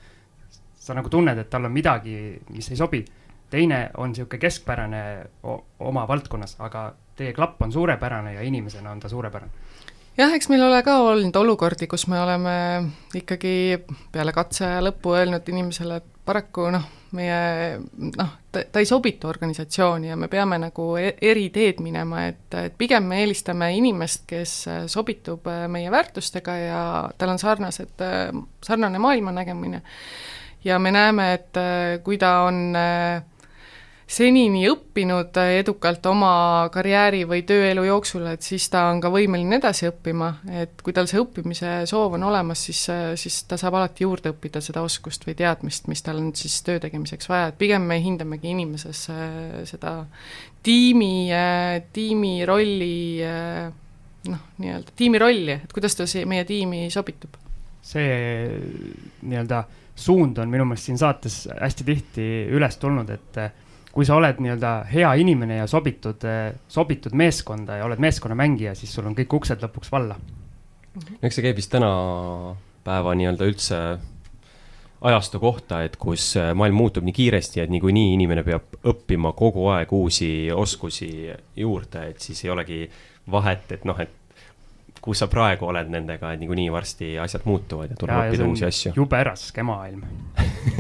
sa 0.77 0.95
nagu 0.95 1.11
tunned, 1.11 1.39
et 1.39 1.51
tal 1.51 1.67
on 1.67 1.75
midagi, 1.75 2.37
mis 2.55 2.71
ei 2.71 2.77
sobi. 2.77 3.05
teine 3.51 3.91
on 3.97 4.11
niisugune 4.11 4.41
keskpärane 4.43 5.03
oma 5.79 6.09
valdkonnas, 6.09 6.57
aga 6.59 6.95
teie 7.17 7.33
klapp 7.33 7.63
on 7.63 7.73
suurepärane 7.73 8.33
ja 8.35 8.43
inimesena 8.43 8.91
on 8.91 9.01
ta 9.01 9.09
suurepärane 9.09 9.51
jah, 10.19 10.33
eks 10.35 10.49
meil 10.49 10.65
ole 10.67 10.83
ka 10.83 10.99
olnud 11.05 11.37
olukordi, 11.37 11.87
kus 11.87 12.07
me 12.09 12.21
oleme 12.21 12.57
ikkagi 13.15 13.79
peale 14.13 14.33
katse 14.33 14.69
lõppu 14.83 15.15
öelnud 15.17 15.49
inimesele, 15.53 16.01
et 16.01 16.07
paraku 16.25 16.71
noh, 16.75 16.87
meie 17.17 17.79
noh, 18.17 18.33
ta, 18.53 18.65
ei 18.81 18.89
sobitu 18.89 19.29
organisatsiooni 19.29 20.09
ja 20.09 20.17
me 20.19 20.29
peame 20.33 20.59
nagu 20.59 20.89
e-, 21.01 21.15
eri 21.23 21.49
teed 21.55 21.81
minema, 21.85 22.27
et, 22.31 22.47
et 22.59 22.75
pigem 22.79 23.07
me 23.11 23.21
eelistame 23.23 23.71
inimest, 23.77 24.25
kes 24.31 24.57
sobitub 24.93 25.47
äh, 25.51 25.67
meie 25.71 25.91
väärtustega 25.93 26.57
ja 26.63 26.83
tal 27.19 27.35
on 27.35 27.43
sarnased, 27.43 27.95
äh, 28.03 28.31
sarnane 28.65 28.99
maailmanägemine. 28.99 29.83
ja 30.65 30.79
me 30.79 30.91
näeme, 30.91 31.33
et 31.35 31.57
äh, 31.57 32.03
kui 32.05 32.19
ta 32.19 32.41
on 32.49 32.77
äh, 32.77 33.23
senini 34.07 34.63
õppinud 34.71 35.35
edukalt 35.59 36.05
oma 36.07 36.69
karjääri 36.73 37.25
või 37.27 37.41
tööelu 37.47 37.83
jooksul, 37.89 38.29
et 38.31 38.45
siis 38.47 38.69
ta 38.71 38.85
on 38.93 39.01
ka 39.03 39.11
võimeline 39.11 39.59
edasi 39.59 39.89
õppima, 39.91 40.29
et 40.63 40.79
kui 40.87 40.95
tal 40.95 41.09
see 41.11 41.19
õppimise 41.19 41.73
soov 41.91 42.15
on 42.15 42.27
olemas, 42.29 42.63
siis, 42.69 42.85
siis 43.19 43.41
ta 43.51 43.59
saab 43.59 43.75
alati 43.81 44.07
juurde 44.07 44.31
õppida 44.31 44.63
seda 44.63 44.85
oskust 44.87 45.27
või 45.27 45.35
teadmist, 45.39 45.91
mis 45.91 46.07
tal 46.07 46.23
on 46.23 46.31
siis 46.39 46.61
töö 46.67 46.79
tegemiseks 46.83 47.27
vaja, 47.33 47.51
et 47.51 47.59
pigem 47.59 47.89
me 47.91 47.99
hindamegi 48.03 48.55
inimeses 48.55 49.03
äh, 49.11 49.27
seda 49.67 49.97
tiimi, 50.67 51.27
äh, 51.35 51.83
tiimi 51.93 52.39
rolli 52.47 52.95
äh, 53.27 53.67
noh, 54.31 54.47
nii-öelda 54.63 54.95
tiimi 54.95 55.19
rolli, 55.19 55.59
et 55.67 55.75
kuidas 55.75 55.99
ta 55.99 56.07
siia 56.07 56.31
meie 56.31 56.47
tiimi 56.47 56.87
sobitub. 56.95 57.35
See 57.87 58.07
nii-öelda 59.27 59.65
suund 59.99 60.39
on 60.39 60.51
minu 60.53 60.65
meelest 60.69 60.93
siin 60.93 60.99
saates 61.01 61.47
hästi 61.51 61.85
tihti 61.87 62.25
üles 62.55 62.79
tulnud, 62.79 63.11
et 63.11 63.39
kui 63.97 64.05
sa 64.05 64.19
oled 64.19 64.43
nii-öelda 64.45 64.71
hea 64.91 65.11
inimene 65.23 65.63
ja 65.63 65.67
sobitud, 65.71 66.25
sobitud 66.69 67.15
meeskonda 67.17 67.79
ja 67.79 67.87
oled 67.87 68.03
meeskonnamängija, 68.05 68.75
siis 68.77 68.93
sul 68.93 69.07
on 69.09 69.17
kõik 69.17 69.39
uksed 69.39 69.65
lõpuks 69.65 69.89
valla. 69.93 70.19
eks 71.23 71.39
see 71.39 71.47
käib 71.47 71.57
vist 71.57 71.73
tänapäeva 71.73 73.15
nii-öelda 73.17 73.49
üldse 73.49 73.81
ajastu 75.07 75.41
kohta, 75.41 75.81
et 75.85 75.97
kus 75.97 76.35
maailm 76.37 76.77
muutub 76.77 77.09
nii 77.09 77.17
kiiresti, 77.17 77.63
et 77.63 77.73
niikuinii 77.73 78.13
inimene 78.19 78.45
peab 78.45 78.77
õppima 78.85 79.33
kogu 79.37 79.65
aeg 79.73 79.93
uusi 79.93 80.51
oskusi 80.53 81.11
juurde, 81.57 82.07
et 82.11 82.21
siis 82.21 82.45
ei 82.45 82.53
olegi 82.53 82.81
vahet, 83.33 83.73
et 83.73 83.89
noh, 83.89 84.01
et 84.01 84.13
kus 85.07 85.23
sa 85.23 85.29
praegu 85.31 85.69
oled 85.71 85.91
nendega, 85.93 86.33
et 86.35 86.43
niikuinii 86.43 86.71
varsti 86.75 87.13
asjad 87.23 87.47
muutuvad 87.47 87.95
ja 87.95 87.99
tuleb 87.99 88.27
õppida 88.27 88.49
uusi 88.51 88.67
asju. 88.67 88.93
jube 88.97 89.23
raske 89.25 89.63
maailm 89.67 90.03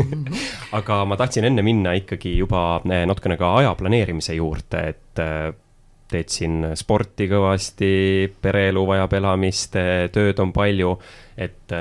aga 0.78 1.02
ma 1.08 1.18
tahtsin 1.18 1.46
enne 1.48 1.62
minna 1.66 1.94
ikkagi 1.96 2.36
juba 2.40 2.80
eh, 2.84 3.04
natukene 3.08 3.38
ka 3.40 3.52
aja 3.60 3.74
planeerimise 3.78 4.36
juurde, 4.36 4.82
et 4.92 5.22
eh, 5.22 5.50
teed 6.10 6.30
siin 6.30 6.70
sporti 6.78 7.26
kõvasti, 7.30 7.92
pereelu 8.42 8.82
vajab 8.86 9.16
elamist, 9.18 9.78
eh, 9.80 10.06
tööd 10.14 10.42
on 10.42 10.52
palju, 10.54 10.96
et 11.36 11.74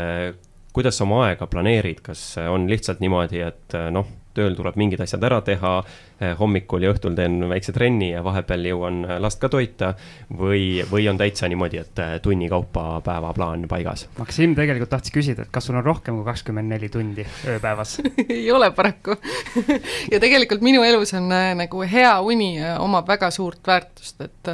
kuidas 0.76 0.98
sa 0.98 1.06
oma 1.06 1.22
aega 1.30 1.48
planeerid, 1.48 2.02
kas 2.04 2.22
on 2.52 2.66
lihtsalt 2.68 3.00
niimoodi, 3.00 3.39
et 3.46 3.78
noh 3.96 4.10
tööl 4.36 4.55
tuleb 4.57 4.77
mingid 4.79 5.01
asjad 5.03 5.23
ära 5.27 5.39
teha, 5.45 5.73
eh, 6.19 6.33
hommikul 6.39 6.83
ja 6.86 6.91
õhtul 6.93 7.15
teen 7.17 7.39
väikse 7.49 7.73
trenni 7.75 8.11
ja 8.11 8.23
vahepeal 8.25 8.67
jõuan 8.69 9.01
eh, 9.05 9.19
last 9.23 9.41
ka 9.41 9.49
toita. 9.51 9.93
või, 10.36 10.83
või 10.89 11.07
on 11.09 11.17
täitsa 11.17 11.47
niimoodi, 11.51 11.79
et 11.81 11.99
eh, 11.99 12.15
tunni 12.23 12.49
kaupa 12.49 13.01
päevaplaan 13.05 13.67
paigas? 13.71 14.07
Maksim 14.19 14.55
tegelikult 14.57 14.89
tahtis 14.89 15.13
küsida, 15.13 15.45
et 15.45 15.53
kas 15.53 15.67
sul 15.69 15.77
on 15.79 15.86
rohkem 15.86 16.17
kui 16.17 16.25
kakskümmend 16.27 16.71
neli 16.71 16.89
tundi 16.89 17.25
ööpäevas 17.47 17.99
ei 18.29 18.49
ole 18.51 18.71
paraku 18.75 19.15
ja 20.13 20.19
tegelikult 20.19 20.65
minu 20.65 20.83
elus 20.83 21.13
on 21.17 21.29
nagu 21.31 21.86
hea 21.89 22.15
uni 22.21 22.57
omab 22.79 23.07
väga 23.07 23.31
suurt 23.33 23.61
väärtust, 23.67 24.21
et 24.25 24.53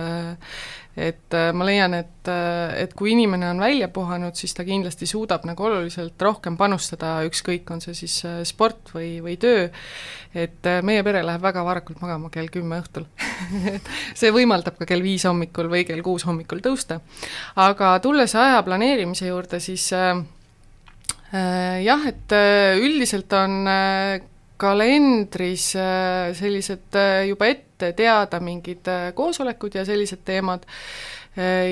et 0.97 1.33
äh, 1.33 1.51
ma 1.55 1.65
leian, 1.67 1.93
et, 1.95 2.27
äh, 2.27 2.73
et 2.83 2.93
kui 2.97 3.13
inimene 3.13 3.47
on 3.53 3.61
välja 3.63 3.87
puhanud, 3.93 4.35
siis 4.35 4.53
ta 4.55 4.65
kindlasti 4.67 5.07
suudab 5.07 5.45
nagu 5.47 5.63
oluliselt 5.63 6.19
rohkem 6.21 6.57
panustada, 6.59 7.19
ükskõik, 7.27 7.69
on 7.71 7.83
see 7.83 7.95
siis 7.95 8.17
äh, 8.27 8.41
sport 8.47 8.91
või, 8.95 9.13
või 9.23 9.37
töö, 9.39 9.69
et 10.35 10.67
meie 10.87 11.03
pere 11.03 11.23
läheb 11.27 11.43
väga 11.43 11.63
varakult 11.67 12.03
magama 12.03 12.29
kell 12.31 12.47
kümme 12.51 12.77
õhtul 12.79 13.07
see 14.19 14.31
võimaldab 14.31 14.77
ka 14.79 14.87
kell 14.87 15.03
viis 15.03 15.25
hommikul 15.27 15.67
või 15.71 15.83
kell 15.87 16.03
kuus 16.03 16.23
hommikul 16.27 16.63
tõusta. 16.63 17.01
aga 17.59 17.97
tulles 18.03 18.35
aja 18.35 18.61
planeerimise 18.67 19.27
juurde, 19.31 19.59
siis 19.63 19.87
äh, 19.95 20.19
jah, 21.31 22.03
et 22.07 22.35
üldiselt 22.83 23.31
on 23.39 23.63
kalendris 24.61 25.71
sellised 26.37 26.99
juba 27.27 27.49
ette 27.49 27.91
teada 27.97 28.39
mingid 28.43 28.85
koosolekud 29.17 29.79
ja 29.79 29.85
sellised 29.87 30.21
teemad, 30.27 30.67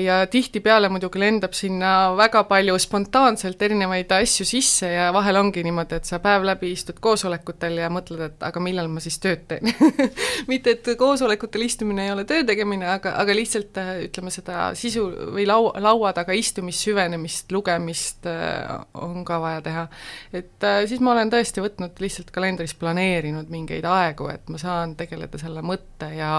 ja 0.04 0.22
tihtipeale 0.30 0.88
muidugi 0.88 1.20
lendab 1.20 1.52
sinna 1.52 2.14
väga 2.16 2.46
palju 2.48 2.78
spontaanselt 2.80 3.60
erinevaid 3.62 4.12
asju 4.16 4.46
sisse 4.48 4.88
ja 4.88 5.10
vahel 5.12 5.36
ongi 5.36 5.60
niimoodi, 5.66 5.98
et 6.00 6.08
sa 6.08 6.16
päev 6.22 6.46
läbi 6.48 6.70
istud 6.72 6.96
koosolekutel 7.04 7.76
ja 7.82 7.90
mõtled, 7.92 8.22
et 8.24 8.46
aga 8.46 8.62
millal 8.64 8.88
ma 8.88 9.02
siis 9.04 9.18
tööd 9.20 9.42
teen 9.50 9.68
mitte, 10.50 10.72
et 10.78 10.88
koosolekutel 10.98 11.66
istumine 11.66 12.06
ei 12.06 12.14
ole 12.14 12.24
töö 12.28 12.46
tegemine, 12.48 12.88
aga, 12.88 13.12
aga 13.20 13.36
lihtsalt 13.36 13.76
ütleme, 14.06 14.32
seda 14.32 14.70
sisu 14.80 15.04
või 15.36 15.44
lau-, 15.48 15.74
laua 15.76 16.14
taga 16.16 16.32
istumist, 16.36 16.86
süvenemist, 16.86 17.52
lugemist 17.52 18.30
äh, 18.30 18.64
on 18.96 19.26
ka 19.28 19.42
vaja 19.44 19.60
teha. 19.66 19.84
et 20.32 20.64
äh, 20.64 20.80
siis 20.88 21.04
ma 21.04 21.12
olen 21.12 21.34
tõesti 21.36 21.60
võtnud 21.60 22.00
lihtsalt 22.00 22.32
kalendris 22.32 22.72
planeerinud 22.80 23.52
mingeid 23.52 23.84
aegu, 23.84 24.32
et 24.32 24.48
ma 24.48 24.62
saan 24.62 24.96
tegeleda 24.96 25.36
selle 25.42 25.60
mõtte 25.60 26.08
ja 26.16 26.32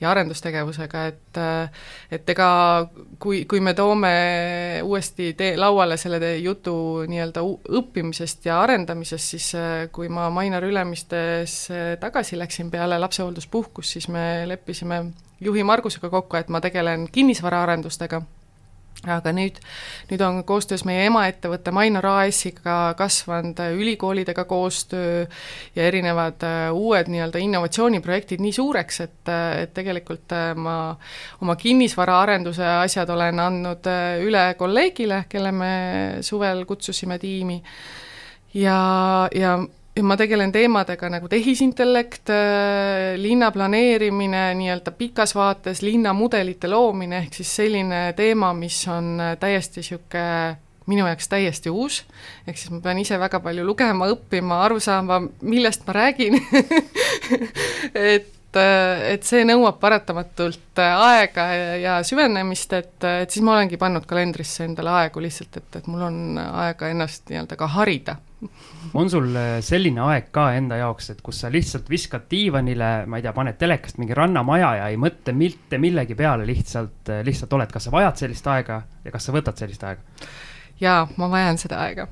ja 0.00 0.10
arendustegevusega, 0.10 1.06
et 1.12 1.38
äh, 1.38 1.82
et 2.10 2.28
ega 2.32 2.39
ega 2.40 2.88
kui, 3.20 3.44
kui 3.44 3.60
me 3.60 3.74
toome 3.76 4.10
uuesti 4.82 5.34
tee, 5.36 5.52
lauale 5.60 5.98
selle 6.00 6.32
jutu 6.40 6.74
nii-öelda 7.10 7.44
õppimisest 7.78 8.48
ja 8.48 8.62
arendamisest, 8.64 9.36
siis 9.36 9.52
äh, 9.58 9.86
kui 9.92 10.08
ma 10.08 10.30
Mainar 10.32 10.64
Ülemistes 10.64 11.68
tagasi 12.00 12.40
läksin 12.40 12.72
peale 12.72 12.98
lapsehoolduspuhkust, 12.98 13.98
siis 13.98 14.08
me 14.08 14.46
leppisime 14.48 15.04
juhi 15.40 15.64
Margusega 15.64 16.10
kokku, 16.10 16.40
et 16.40 16.48
ma 16.48 16.60
tegelen 16.64 17.08
kinnisvaraarendustega 17.12 18.22
aga 19.08 19.32
nüüd, 19.32 19.56
nüüd 20.10 20.20
on 20.24 20.42
koostöös 20.44 20.82
meie 20.84 21.06
emaettevõtte 21.08 21.72
Mainor 21.72 22.04
AS-iga 22.10 22.92
kasvanud 22.98 23.60
ülikoolidega 23.80 24.44
koostöö 24.44 25.24
ja 25.76 25.86
erinevad 25.86 26.44
äh, 26.44 26.66
uued 26.76 27.08
nii-öelda 27.08 27.40
innovatsiooniprojektid 27.40 28.44
nii 28.44 28.52
suureks, 28.52 29.00
et, 29.06 29.32
äh, 29.32 29.62
et 29.64 29.74
tegelikult 29.76 30.36
äh, 30.36 30.52
ma 30.52 30.76
oma 31.40 31.56
kinnisvaraarenduse 31.56 32.66
asjad 32.84 33.10
olen 33.16 33.40
andnud 33.40 33.90
üle 34.26 34.44
kolleegile, 34.60 35.24
kelle 35.32 35.52
me 35.52 35.74
suvel 36.26 36.66
kutsusime 36.68 37.18
tiimi. 37.18 37.62
Ja, 38.54 39.28
ja 39.34 39.56
ja 39.56 39.58
ma 39.98 40.16
tegelen 40.16 40.52
teemadega 40.54 41.10
nagu 41.10 41.28
tehisintellekt, 41.28 42.30
äh, 42.30 43.18
linna 43.18 43.50
planeerimine 43.50 44.50
nii-öelda 44.58 44.94
pikas 44.96 45.34
vaates, 45.34 45.82
linnamudelite 45.82 46.70
loomine, 46.70 47.24
ehk 47.24 47.40
siis 47.40 47.54
selline 47.58 48.02
teema, 48.16 48.52
mis 48.54 48.78
on 48.88 49.16
äh, 49.20 49.36
täiesti 49.40 49.82
niisugune 49.82 50.58
minu 50.90 51.06
jaoks 51.06 51.28
täiesti 51.30 51.70
uus, 51.70 52.00
ehk 52.48 52.58
siis 52.58 52.70
ma 52.74 52.80
pean 52.82 52.98
ise 53.02 53.18
väga 53.20 53.38
palju 53.42 53.66
lugema, 53.66 54.08
õppima, 54.10 54.62
aru 54.66 54.80
saama, 54.82 55.20
millest 55.42 55.84
ma 55.86 55.94
räägin. 55.98 56.38
Et 57.94 58.56
äh, 58.58 59.04
et 59.12 59.26
see 59.26 59.44
nõuab 59.46 59.78
paratamatult 59.82 60.80
aega 60.86 61.44
ja 61.82 62.00
süvenemist, 62.06 62.72
et, 62.78 62.96
et 63.04 63.30
siis 63.30 63.44
ma 63.46 63.58
olengi 63.58 63.78
pannud 63.78 64.06
kalendrisse 64.10 64.64
endale 64.66 64.90
aegu 65.02 65.22
lihtsalt, 65.22 65.60
et, 65.60 65.78
et 65.82 65.86
mul 65.90 66.02
on 66.08 66.18
aega 66.40 66.90
ennast 66.90 67.30
nii-öelda 67.30 67.58
ka 67.58 67.70
harida 67.76 68.16
on 68.94 69.10
sul 69.12 69.34
äh, 69.36 69.58
selline 69.64 70.02
aeg 70.06 70.30
ka 70.34 70.50
enda 70.56 70.78
jaoks, 70.80 71.10
et 71.12 71.22
kus 71.24 71.42
sa 71.42 71.50
lihtsalt 71.52 71.88
viskad 71.90 72.26
diivanile, 72.30 72.90
ma 73.10 73.20
ei 73.20 73.24
tea, 73.24 73.34
paned 73.36 73.58
telekast 73.60 74.00
mingi 74.00 74.16
rannamaja 74.16 74.70
ja 74.80 74.90
ei 74.92 74.98
mõtle 75.00 75.34
mitte 75.36 75.80
millegi 75.82 76.16
peale, 76.18 76.46
lihtsalt, 76.48 77.10
äh, 77.12 77.24
lihtsalt 77.26 77.52
oled, 77.58 77.72
kas 77.72 77.88
sa 77.88 77.94
vajad 77.94 78.22
sellist 78.24 78.46
aega 78.50 78.82
ja 79.04 79.14
kas 79.14 79.28
sa 79.28 79.34
võtad 79.36 79.60
sellist 79.60 79.84
aega? 79.86 80.30
jaa, 80.80 81.04
ma 81.20 81.28
vajan 81.32 81.60
seda 81.60 81.82
aega. 81.84 82.08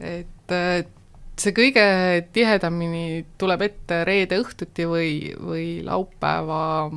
et 0.00 0.56
äh, 0.56 0.80
see 1.40 1.54
kõige 1.56 1.84
tihedamini 2.34 3.22
tuleb 3.40 3.62
ette 3.68 4.02
reede 4.04 4.40
õhtuti 4.42 4.88
või, 4.88 5.12
või 5.38 5.68
laupäeva 5.86 6.90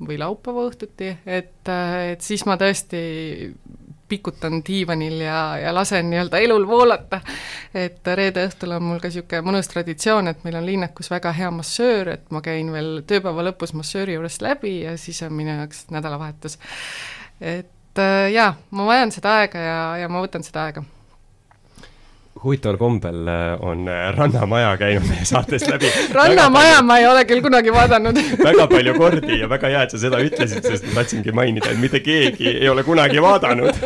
või 0.00 0.16
laupäeva 0.16 0.64
õhtuti, 0.70 1.10
et, 1.28 1.68
et 1.68 2.22
siis 2.24 2.46
ma 2.48 2.56
tõesti 2.60 3.00
pikutan 4.10 4.60
diivanil 4.66 5.20
ja, 5.24 5.40
ja 5.62 5.72
lasen 5.74 6.10
nii-öelda 6.10 6.42
elul 6.44 6.66
voolata. 6.68 7.20
et 7.74 8.06
reede 8.18 8.44
õhtul 8.48 8.74
on 8.76 8.82
mul 8.82 9.00
ka 9.02 9.08
niisugune 9.08 9.42
mõnus 9.46 9.70
traditsioon, 9.70 10.28
et 10.32 10.44
meil 10.44 10.58
on 10.58 10.66
linnakus 10.66 11.10
väga 11.12 11.32
hea 11.36 11.50
massöör, 11.54 12.14
et 12.16 12.30
ma 12.34 12.42
käin 12.44 12.72
veel 12.74 13.02
tööpäeva 13.06 13.46
lõpus 13.50 13.74
massööri 13.78 14.18
juurest 14.18 14.42
läbi 14.42 14.80
ja 14.82 14.96
siis 14.98 15.22
on 15.26 15.36
minu 15.38 15.54
jaoks 15.54 15.86
nädalavahetus. 15.94 16.58
et 17.40 17.98
äh, 17.98 18.30
jaa, 18.34 18.54
ma 18.70 18.88
vajan 18.92 19.14
seda 19.14 19.36
aega 19.40 19.68
ja, 19.68 19.82
ja 20.04 20.08
ma 20.12 20.24
võtan 20.26 20.46
seda 20.46 20.66
aega 20.68 20.84
huvitaval 22.44 22.76
kombel 22.76 23.28
äh, 23.28 23.60
on 23.60 23.88
äh, 23.88 24.14
Rannamaja 24.16 24.76
käinud 24.80 25.06
meie 25.08 25.24
saatest 25.28 25.68
läbi. 25.68 25.90
Rannamaja 26.18 26.82
ma 26.82 26.96
ei 26.98 27.06
ole 27.08 27.24
küll 27.28 27.42
kunagi 27.44 27.72
vaadanud. 27.74 28.16
Väga 28.48 28.66
palju 28.70 28.94
kordi 28.98 29.40
ja 29.40 29.48
väga 29.50 29.72
hea, 29.72 29.82
et 29.84 29.94
sa 29.94 30.00
seda 30.00 30.20
ütlesid, 30.24 30.64
sest 30.64 30.88
ma 30.88 31.00
tahtsingi 31.00 31.34
mainida, 31.36 31.72
et 31.72 31.80
mitte 31.80 32.00
keegi 32.04 32.48
ei 32.52 32.68
ole 32.68 32.84
kunagi 32.86 33.22
vaadanud. 33.22 33.84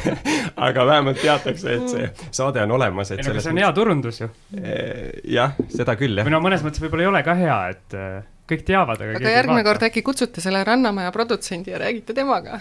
Aga 0.68 0.86
vähemalt 0.86 1.18
teatakse, 1.22 1.78
et 1.78 1.88
see 1.90 2.10
saade 2.30 2.62
on 2.62 2.76
olemas, 2.76 3.10
et 3.10 3.24
selles 3.26 3.42
see 3.44 3.54
on 3.54 3.62
hea 3.64 3.72
turundus 3.76 4.20
ju. 4.20 4.30
Äh, 4.60 5.10
jah, 5.36 5.56
seda 5.72 5.96
küll, 5.98 6.16
jah. 6.18 6.28
või 6.28 6.36
no 6.36 6.44
mõnes 6.44 6.64
mõttes 6.66 6.84
võib-olla 6.84 7.08
ei 7.08 7.10
ole 7.10 7.24
ka 7.26 7.36
hea, 7.38 7.58
et 7.74 7.98
kõik 8.50 8.64
teavad, 8.68 9.00
aga 9.00 9.18
aga 9.18 9.36
järgmine 9.38 9.66
kord 9.66 9.88
äkki 9.88 10.04
kutsute 10.06 10.44
selle 10.44 10.62
Rannamaja 10.68 11.12
produtsendi 11.14 11.72
ja 11.72 11.80
räägite 11.80 12.16
temaga 12.16 12.60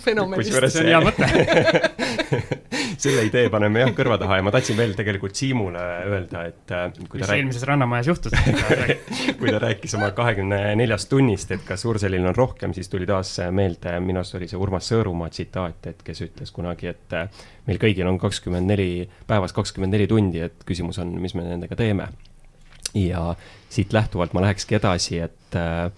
fenomenist. 0.00 0.54
see 0.72 0.84
on 0.84 0.90
hea 0.92 1.00
mõte 1.04 1.28
selle 3.02 3.24
idee 3.26 3.48
paneme 3.52 3.82
jah 3.82 3.92
kõrva 3.96 4.18
taha 4.20 4.38
ja 4.38 4.44
ma 4.46 4.52
tahtsin 4.54 4.78
veel 4.78 4.94
tegelikult 4.98 5.36
Siimule 5.38 5.82
öelda, 6.06 6.44
et 6.50 6.74
äh, 6.74 6.84
kui 7.08 7.20
mis 7.20 7.28
rääk... 7.28 7.40
eelmises 7.40 7.64
Rannamajas 7.68 8.10
juhtus 8.10 8.36
kui 9.40 9.50
ta 9.50 9.60
rääkis 9.62 9.96
oma 9.98 10.12
kahekümne 10.16 10.60
neljast 10.78 11.10
tunnist, 11.10 11.50
et 11.54 11.64
kas 11.66 11.84
Urselil 11.88 12.24
on 12.28 12.36
rohkem, 12.36 12.74
siis 12.76 12.90
tuli 12.92 13.08
taas 13.08 13.34
meelde, 13.54 13.96
minu 14.04 14.22
arust 14.22 14.38
oli 14.38 14.50
see 14.50 14.60
Urmas 14.60 14.90
Sõõrumaa 14.92 15.32
tsitaat, 15.32 15.90
et 15.90 16.04
kes 16.06 16.24
ütles 16.28 16.54
kunagi, 16.54 16.92
et 16.92 17.16
äh, 17.18 17.42
meil 17.68 17.80
kõigil 17.82 18.08
on 18.08 18.20
kakskümmend 18.22 18.70
neli, 18.70 19.08
päevas 19.28 19.54
kakskümmend 19.56 19.94
neli 19.96 20.08
tundi, 20.10 20.44
et 20.46 20.66
küsimus 20.68 21.00
on, 21.02 21.14
mis 21.22 21.36
me 21.38 21.46
nendega 21.46 21.78
teeme. 21.78 22.10
ja 22.94 23.34
siit 23.72 23.92
lähtuvalt 23.92 24.34
ma 24.36 24.42
lähekski 24.44 24.76
edasi, 24.76 25.22
et 25.24 25.56
äh, 25.58 25.88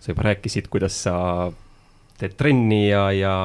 sa 0.00 0.12
juba 0.12 0.26
rääkisid, 0.30 0.68
kuidas 0.70 1.02
sa 1.06 1.14
teed 2.22 2.38
trenni 2.38 2.84
ja, 2.88 3.08
ja 3.12 3.36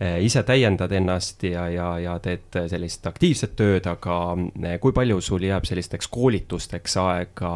Eh, 0.00 0.18
ise 0.20 0.42
täiendad 0.44 0.92
ennast 0.92 1.40
ja, 1.48 1.62
ja, 1.72 1.86
ja 1.98 2.18
teed 2.20 2.52
sellist 2.68 3.06
aktiivset 3.08 3.54
tööd, 3.56 3.86
aga 3.88 4.16
eh, 4.36 4.74
kui 4.76 4.92
palju 4.92 5.22
sul 5.24 5.46
jääb 5.48 5.64
sellisteks 5.64 6.10
koolitusteks 6.12 6.98
aega 7.00 7.52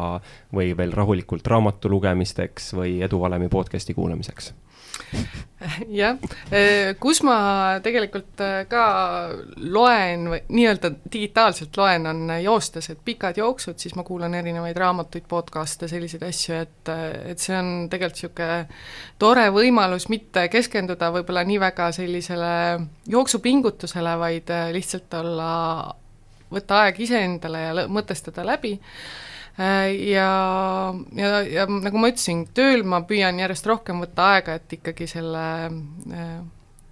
või 0.49 0.71
veel 0.77 0.95
rahulikult 0.97 1.45
raamatu 1.45 1.91
lugemisteks 1.93 2.71
või 2.79 2.95
Eduvalemi 3.05 3.45
podcast'i 3.45 3.93
kuulamiseks? 3.93 4.49
Jah, 5.93 6.17
eh, 6.51 6.95
kus 7.01 7.21
ma 7.25 7.35
tegelikult 7.83 8.41
eh, 8.41 8.63
ka 8.69 8.83
loen 9.61 10.25
või 10.31 10.39
nii-öelda 10.57 10.91
digitaalselt 11.13 11.77
loen, 11.77 12.07
on 12.09 12.33
joostes, 12.41 12.89
et 12.91 13.01
pikad 13.05 13.37
jooksud, 13.37 13.77
siis 13.81 13.95
ma 13.97 14.05
kuulan 14.07 14.35
erinevaid 14.37 14.77
raamatuid, 14.81 15.27
podcast'e, 15.29 15.89
selliseid 15.91 16.25
asju, 16.27 16.59
et 16.65 16.93
et 17.31 17.39
see 17.39 17.55
on 17.57 17.87
tegelikult 17.91 18.09
niisugune 18.11 18.55
tore 19.21 19.45
võimalus 19.53 20.07
mitte 20.11 20.47
keskenduda 20.51 21.11
võib-olla 21.13 21.45
nii 21.47 21.59
väga 21.61 21.91
sellisele 21.95 22.53
jooksupingutusele, 23.09 24.15
vaid 24.19 24.51
lihtsalt 24.75 25.13
olla, 25.21 25.51
võtta 26.51 26.81
aeg 26.85 26.99
iseendale 27.05 27.67
ja 27.67 27.85
mõtestada 27.87 28.45
läbi 28.45 28.75
ja, 29.57 30.29
ja, 31.15 31.29
ja 31.43 31.67
nagu 31.67 31.99
ma 32.01 32.11
ütlesin, 32.11 32.45
tööl 32.55 32.85
ma 32.87 33.01
püüan 33.07 33.39
järjest 33.41 33.67
rohkem 33.67 34.01
võtta 34.03 34.31
aega, 34.35 34.57
et 34.57 34.79
ikkagi 34.79 35.07
selle 35.09 35.43
äh, 35.67 36.33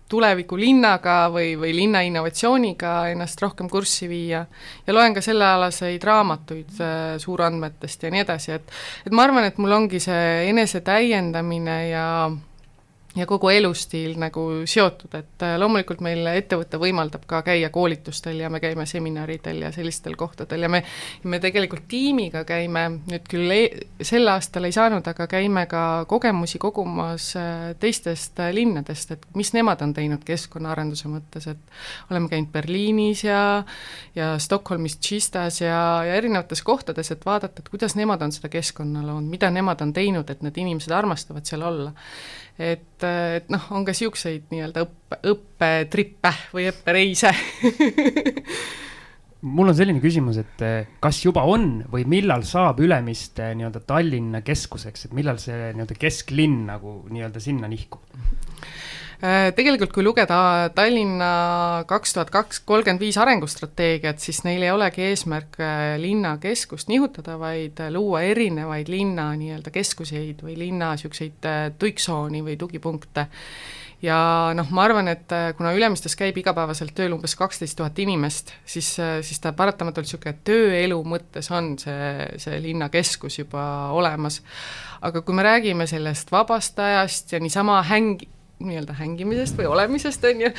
tulevikulinnaga 0.10 1.30
või, 1.34 1.54
või 1.60 1.74
linna 1.76 2.02
innovatsiooniga 2.08 2.94
ennast 3.14 3.42
rohkem 3.42 3.70
kurssi 3.70 4.10
viia. 4.10 4.44
Ja 4.88 4.96
loen 4.96 5.14
ka 5.14 5.22
sellealaseid 5.22 6.04
raamatuid 6.04 6.82
äh, 6.82 7.16
suurandmetest 7.22 8.04
ja 8.04 8.14
nii 8.14 8.26
edasi, 8.26 8.58
et 8.58 8.78
et 9.06 9.16
ma 9.16 9.28
arvan, 9.28 9.48
et 9.48 9.58
mul 9.62 9.78
ongi 9.78 10.02
see 10.04 10.50
enesetäiendamine 10.50 11.80
ja 11.90 12.06
ja 13.16 13.26
kogu 13.26 13.50
elustiil 13.50 14.14
nagu 14.22 14.44
seotud, 14.70 15.14
et 15.18 15.44
äh, 15.46 15.56
loomulikult 15.60 16.02
meil 16.06 16.28
ettevõte 16.30 16.78
võimaldab 16.82 17.24
ka 17.30 17.42
käia 17.48 17.72
koolitustel 17.74 18.38
ja 18.44 18.52
me 18.54 18.62
käime 18.62 18.86
seminaridel 18.90 19.64
ja 19.66 19.72
sellistel 19.74 20.14
kohtadel 20.20 20.68
ja 20.68 20.70
me, 20.70 20.84
me 21.24 21.40
tegelikult 21.42 21.88
tiimiga 21.90 22.44
käime, 22.48 22.86
nüüd 23.10 23.26
küll 23.30 23.54
e 23.56 23.62
sel 24.06 24.30
aastal 24.30 24.68
ei 24.70 24.76
saanud, 24.76 25.08
aga 25.10 25.26
käime 25.32 25.66
ka 25.72 25.84
kogemusi 26.10 26.62
kogumas 26.62 27.32
äh, 27.40 27.72
teistest 27.82 28.40
äh, 28.44 28.52
linnadest, 28.54 29.16
et 29.18 29.26
mis 29.40 29.54
nemad 29.58 29.82
on 29.86 29.96
teinud 29.98 30.22
keskkonnaarenduse 30.28 31.10
mõttes, 31.10 31.50
et 31.50 32.12
oleme 32.12 32.30
käinud 32.30 32.54
Berliinis 32.54 33.24
ja 33.26 33.64
ja 34.16 34.36
Stockholmis 34.40 35.00
Tšistas 35.00 35.62
ja, 35.64 35.80
ja 36.06 36.20
erinevates 36.20 36.62
kohtades, 36.62 37.10
et 37.12 37.26
vaadata, 37.26 37.64
et 37.64 37.74
kuidas 37.74 37.98
nemad 37.98 38.22
on 38.22 38.34
seda 38.36 38.52
keskkonna 38.54 39.02
loonud, 39.02 39.32
mida 39.32 39.50
nemad 39.50 39.82
on 39.82 39.94
teinud, 39.98 40.30
et 40.30 40.46
need 40.46 40.62
inimesed 40.62 40.94
armastavad 40.94 41.50
seal 41.50 41.66
olla 41.66 41.96
et, 42.60 43.08
et 43.08 43.50
noh, 43.54 43.70
on 43.72 43.88
ka 43.88 43.96
niisuguseid 43.96 44.52
nii-öelda 44.52 44.84
õppe, 44.86 45.20
õppetrippe 45.32 46.34
või 46.54 46.68
õppereise 46.72 47.34
mul 49.42 49.72
on 49.72 49.76
selline 49.78 50.02
küsimus, 50.04 50.40
et 50.42 50.64
eh, 50.66 50.90
kas 51.04 51.22
juba 51.24 51.46
on 51.48 51.80
või 51.92 52.06
millal 52.10 52.44
saab 52.48 52.82
Ülemiste 52.84 53.54
nii-öelda 53.56 53.84
Tallinna 53.88 54.44
keskuseks, 54.46 55.08
et 55.08 55.16
millal 55.16 55.40
see 55.42 55.72
nii-öelda 55.74 55.96
kesklinn 56.00 56.66
nagu 56.68 57.02
nii-öelda 57.12 57.44
sinna 57.44 57.72
nihkub? 57.72 58.04
Äh, 59.20 59.50
tegelikult 59.52 59.92
kui 59.92 60.04
lugeda 60.06 60.70
Tallinna 60.72 61.84
kaks 61.90 62.14
tuhat 62.16 62.30
kaks, 62.32 62.62
kolmkümmend 62.64 63.02
viis 63.04 63.18
arengustrateegiat, 63.20 64.22
siis 64.24 64.46
neil 64.46 64.64
ei 64.64 64.72
olegi 64.72 65.04
eesmärk 65.10 65.58
äh, 65.60 65.98
linnakeskust 66.00 66.88
nihutada, 66.88 67.36
vaid 67.42 67.82
äh, 67.84 67.90
luua 67.92 68.22
erinevaid 68.30 68.88
linna 68.88 69.34
nii-öelda 69.36 69.76
keskuseid 69.76 70.40
või 70.46 70.56
linna 70.62 70.94
niisuguseid 70.96 71.50
tuiksooni 71.84 72.46
või 72.48 72.56
tugipunkte 72.64 73.28
ja 74.08 74.22
noh, 74.56 74.72
ma 74.72 74.88
arvan, 74.88 75.12
et 75.12 75.36
kuna 75.60 75.76
Ülemistes 75.76 76.16
käib 76.16 76.40
igapäevaselt 76.40 76.96
tööl 76.96 77.20
umbes 77.20 77.36
kaksteist 77.36 77.76
tuhat 77.76 78.00
inimest, 78.00 78.56
siis, 78.64 78.94
siis 78.96 79.44
ta 79.44 79.52
paratamatult 79.52 80.08
niisugune 80.08 80.38
tööelu 80.48 81.04
mõttes 81.04 81.52
on 81.52 81.74
see, 81.84 82.32
see 82.40 82.64
linnakeskus 82.64 83.42
juba 83.42 83.68
olemas. 83.92 84.40
aga 85.04 85.28
kui 85.28 85.36
me 85.36 85.44
räägime 85.44 85.92
sellest 85.92 86.32
vabast 86.32 86.80
ajast 86.80 87.36
ja 87.36 87.44
niisama 87.44 87.84
häng-, 87.84 88.30
nii-öelda 88.60 88.94
hängimisest 89.00 89.58
või 89.60 89.70
olemisest, 89.72 90.26
on 90.28 90.44
ju. 90.44 90.52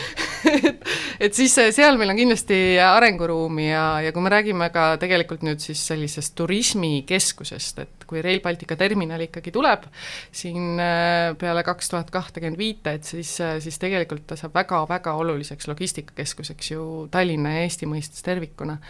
Et, 0.50 0.84
et 1.26 1.36
siis 1.36 1.52
seal 1.76 1.98
meil 2.00 2.12
on 2.14 2.18
kindlasti 2.18 2.56
arenguruumi 2.80 3.66
ja, 3.68 3.84
ja 4.04 4.12
kui 4.14 4.24
me 4.24 4.32
räägime 4.32 4.70
ka 4.72 4.94
tegelikult 5.00 5.44
nüüd 5.44 5.60
siis 5.62 5.82
sellisest 5.90 6.34
turismikeskusest, 6.38 7.82
et 7.84 8.06
kui 8.08 8.22
Rail 8.24 8.40
Baltica 8.44 8.76
terminal 8.80 9.20
ikkagi 9.26 9.52
tuleb 9.54 9.84
siin 10.32 10.80
äh, 10.80 11.32
peale 11.38 11.64
kaks 11.66 11.92
tuhat 11.92 12.12
kahtekümmend 12.14 12.60
viite, 12.60 12.96
et 12.96 13.08
siis, 13.08 13.34
äh, 13.44 13.58
siis 13.62 13.78
tegelikult 13.82 14.26
ta 14.30 14.38
saab 14.40 14.56
väga-väga 14.56 15.14
oluliseks 15.20 15.68
logistikakeskuseks 15.70 16.72
ju 16.72 16.86
Tallinna 17.12 17.58
ja 17.58 17.66
Eesti 17.66 17.88
mõistes 17.90 18.24
tervikuna. 18.26 18.80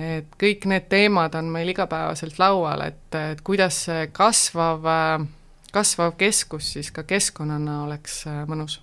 Et 0.00 0.32
kõik 0.38 0.68
need 0.70 0.86
teemad 0.88 1.34
on 1.34 1.48
meil 1.50 1.72
igapäevaselt 1.72 2.38
laual, 2.38 2.86
et, 2.86 3.06
et 3.34 3.40
kuidas 3.44 3.84
see 3.88 4.06
kasvav 4.14 4.86
äh, 4.86 5.28
kasvav 5.74 6.14
keskus 6.20 6.72
siis 6.74 6.90
ka 6.94 7.04
keskkonnana 7.08 7.82
oleks 7.86 8.24
äh, 8.28 8.44
mõnus. 8.50 8.80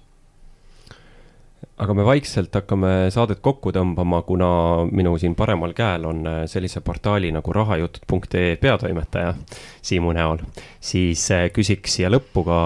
Aga 1.78 1.94
me 1.94 2.06
vaikselt 2.06 2.54
hakkame 2.58 3.10
saadet 3.14 3.42
kokku 3.46 3.70
tõmbama, 3.74 4.24
kuna 4.26 4.50
minu 4.90 5.14
siin 5.22 5.36
paremal 5.38 5.76
käel 5.78 6.08
on 6.10 6.24
äh, 6.26 6.40
sellise 6.50 6.82
portaali 6.86 7.32
nagu 7.34 7.54
rahajutud.ee 7.54 8.56
peatoimetaja 8.62 9.36
Siimu 9.82 10.14
näol, 10.18 10.42
siis 10.82 11.28
äh, 11.34 11.48
küsiks 11.54 12.00
siia 12.00 12.10
lõppu 12.14 12.46
ka 12.48 12.62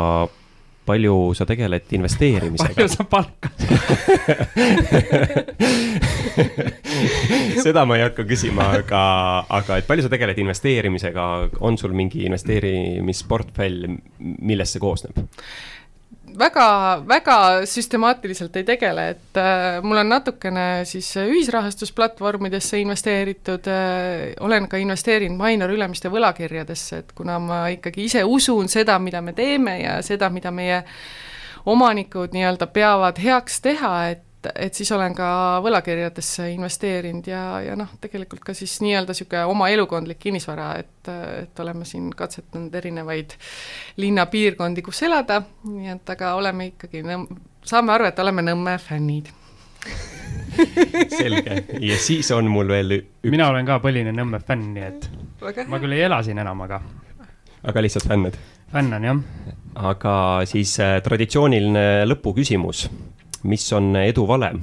palju 0.85 1.33
sa 1.37 1.45
tegeled 1.45 1.93
investeerimisega? 1.97 2.75
palju 2.75 2.89
sa 2.89 3.03
palkad 3.03 3.51
seda 7.63 7.85
ma 7.85 7.97
ei 7.97 8.05
hakka 8.05 8.25
küsima, 8.27 8.67
aga, 8.79 9.01
aga 9.49 9.77
et 9.81 9.87
palju 9.89 10.05
sa 10.05 10.11
tegeled 10.11 10.39
investeerimisega, 10.41 11.27
on 11.65 11.77
sul 11.79 11.93
mingi 11.97 12.25
investeerimisportfell, 12.27 13.77
millest 14.19 14.77
see 14.77 14.83
koosneb? 14.83 15.15
Väga, 16.39 16.65
väga 17.07 17.37
süstemaatiliselt 17.69 18.55
ei 18.59 18.65
tegele, 18.67 19.07
et 19.15 19.39
äh, 19.39 19.79
mul 19.83 20.01
on 20.01 20.09
natukene 20.09 20.85
siis 20.89 21.09
ühisrahastusplatvormidesse 21.21 22.79
investeeritud 22.81 23.67
äh,, 23.71 24.31
olen 24.39 24.67
ka 24.71 24.79
investeerinud 24.81 25.37
Mainor 25.37 25.73
Ülemiste 25.75 26.11
võlakirjadesse, 26.13 27.03
et 27.03 27.13
kuna 27.17 27.39
ma 27.39 27.61
ikkagi 27.73 28.07
ise 28.09 28.23
usun 28.23 28.69
seda, 28.71 28.99
mida 28.99 29.21
me 29.21 29.33
teeme 29.37 29.79
ja 29.81 29.99
seda, 30.05 30.29
mida 30.33 30.51
meie 30.51 30.83
omanikud 31.65 32.33
nii-öelda 32.33 32.67
peavad 32.73 33.21
heaks 33.21 33.61
teha, 33.61 33.95
et 34.15 34.25
et, 34.41 34.51
et 34.67 34.73
siis 34.73 34.91
olen 34.91 35.13
ka 35.15 35.27
võlakirjadesse 35.63 36.47
investeerinud 36.55 37.27
ja, 37.29 37.43
ja 37.65 37.75
noh, 37.79 37.89
tegelikult 38.01 38.43
ka 38.45 38.55
siis 38.57 38.79
nii-öelda 38.83 39.13
niisugune 39.13 39.43
oma 39.51 39.69
elukondlik 39.73 40.19
kinnisvara, 40.19 40.73
et, 40.81 41.11
et 41.43 41.59
oleme 41.63 41.85
siin 41.85 42.09
katsetanud 42.17 42.73
erinevaid 42.75 43.35
linnapiirkondi, 44.01 44.81
kus 44.85 45.03
elada, 45.07 45.41
nii 45.67 45.93
et 45.95 46.13
aga 46.15 46.33
oleme 46.39 46.71
ikkagi, 46.71 47.03
saame 47.67 47.95
aru, 47.97 48.09
et 48.09 48.19
oleme 48.19 48.41
Nõmme 48.41 48.77
fännid. 48.81 49.29
Selge, 51.11 51.61
ja 51.79 51.97
siis 52.01 52.27
on 52.35 52.49
mul 52.51 52.67
veel 52.69 52.97
üks 52.97 53.29
mina 53.31 53.47
olen 53.49 53.65
ka 53.65 53.79
põline 53.83 54.11
Nõmme 54.15 54.41
fänn, 54.43 54.73
nii 54.75 54.87
et 54.87 55.07
Väga 55.41 55.65
ma 55.71 55.79
küll 55.81 55.95
ei 55.95 56.03
ela 56.05 56.19
siin 56.25 56.41
enam, 56.41 56.59
aga 56.65 56.81
aga 57.65 57.83
lihtsalt 57.85 58.09
fännad? 58.09 58.37
fännan, 58.71 59.03
jah. 59.03 59.17
aga 59.75 60.13
siis 60.49 60.75
äh, 60.79 60.99
traditsiooniline 61.03 62.05
lõpuküsimus 62.09 62.85
mis 63.43 63.71
on 63.73 63.95
edu 63.95 64.27
valem? 64.27 64.61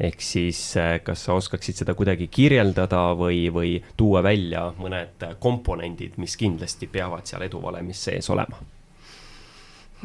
ehk 0.00 0.20
siis 0.20 0.60
äh, 0.76 0.98
kas 1.04 1.24
sa 1.26 1.36
oskaksid 1.38 1.80
seda 1.80 1.94
kuidagi 1.96 2.28
kirjeldada 2.32 3.08
või, 3.16 3.46
või 3.52 3.76
tuua 3.96 4.22
välja 4.24 4.68
mõned 4.76 5.24
komponendid, 5.40 6.18
mis 6.20 6.36
kindlasti 6.36 6.88
peavad 6.92 7.24
seal 7.28 7.46
eduvalemis 7.46 8.02
sees 8.10 8.28
olema? 8.32 8.60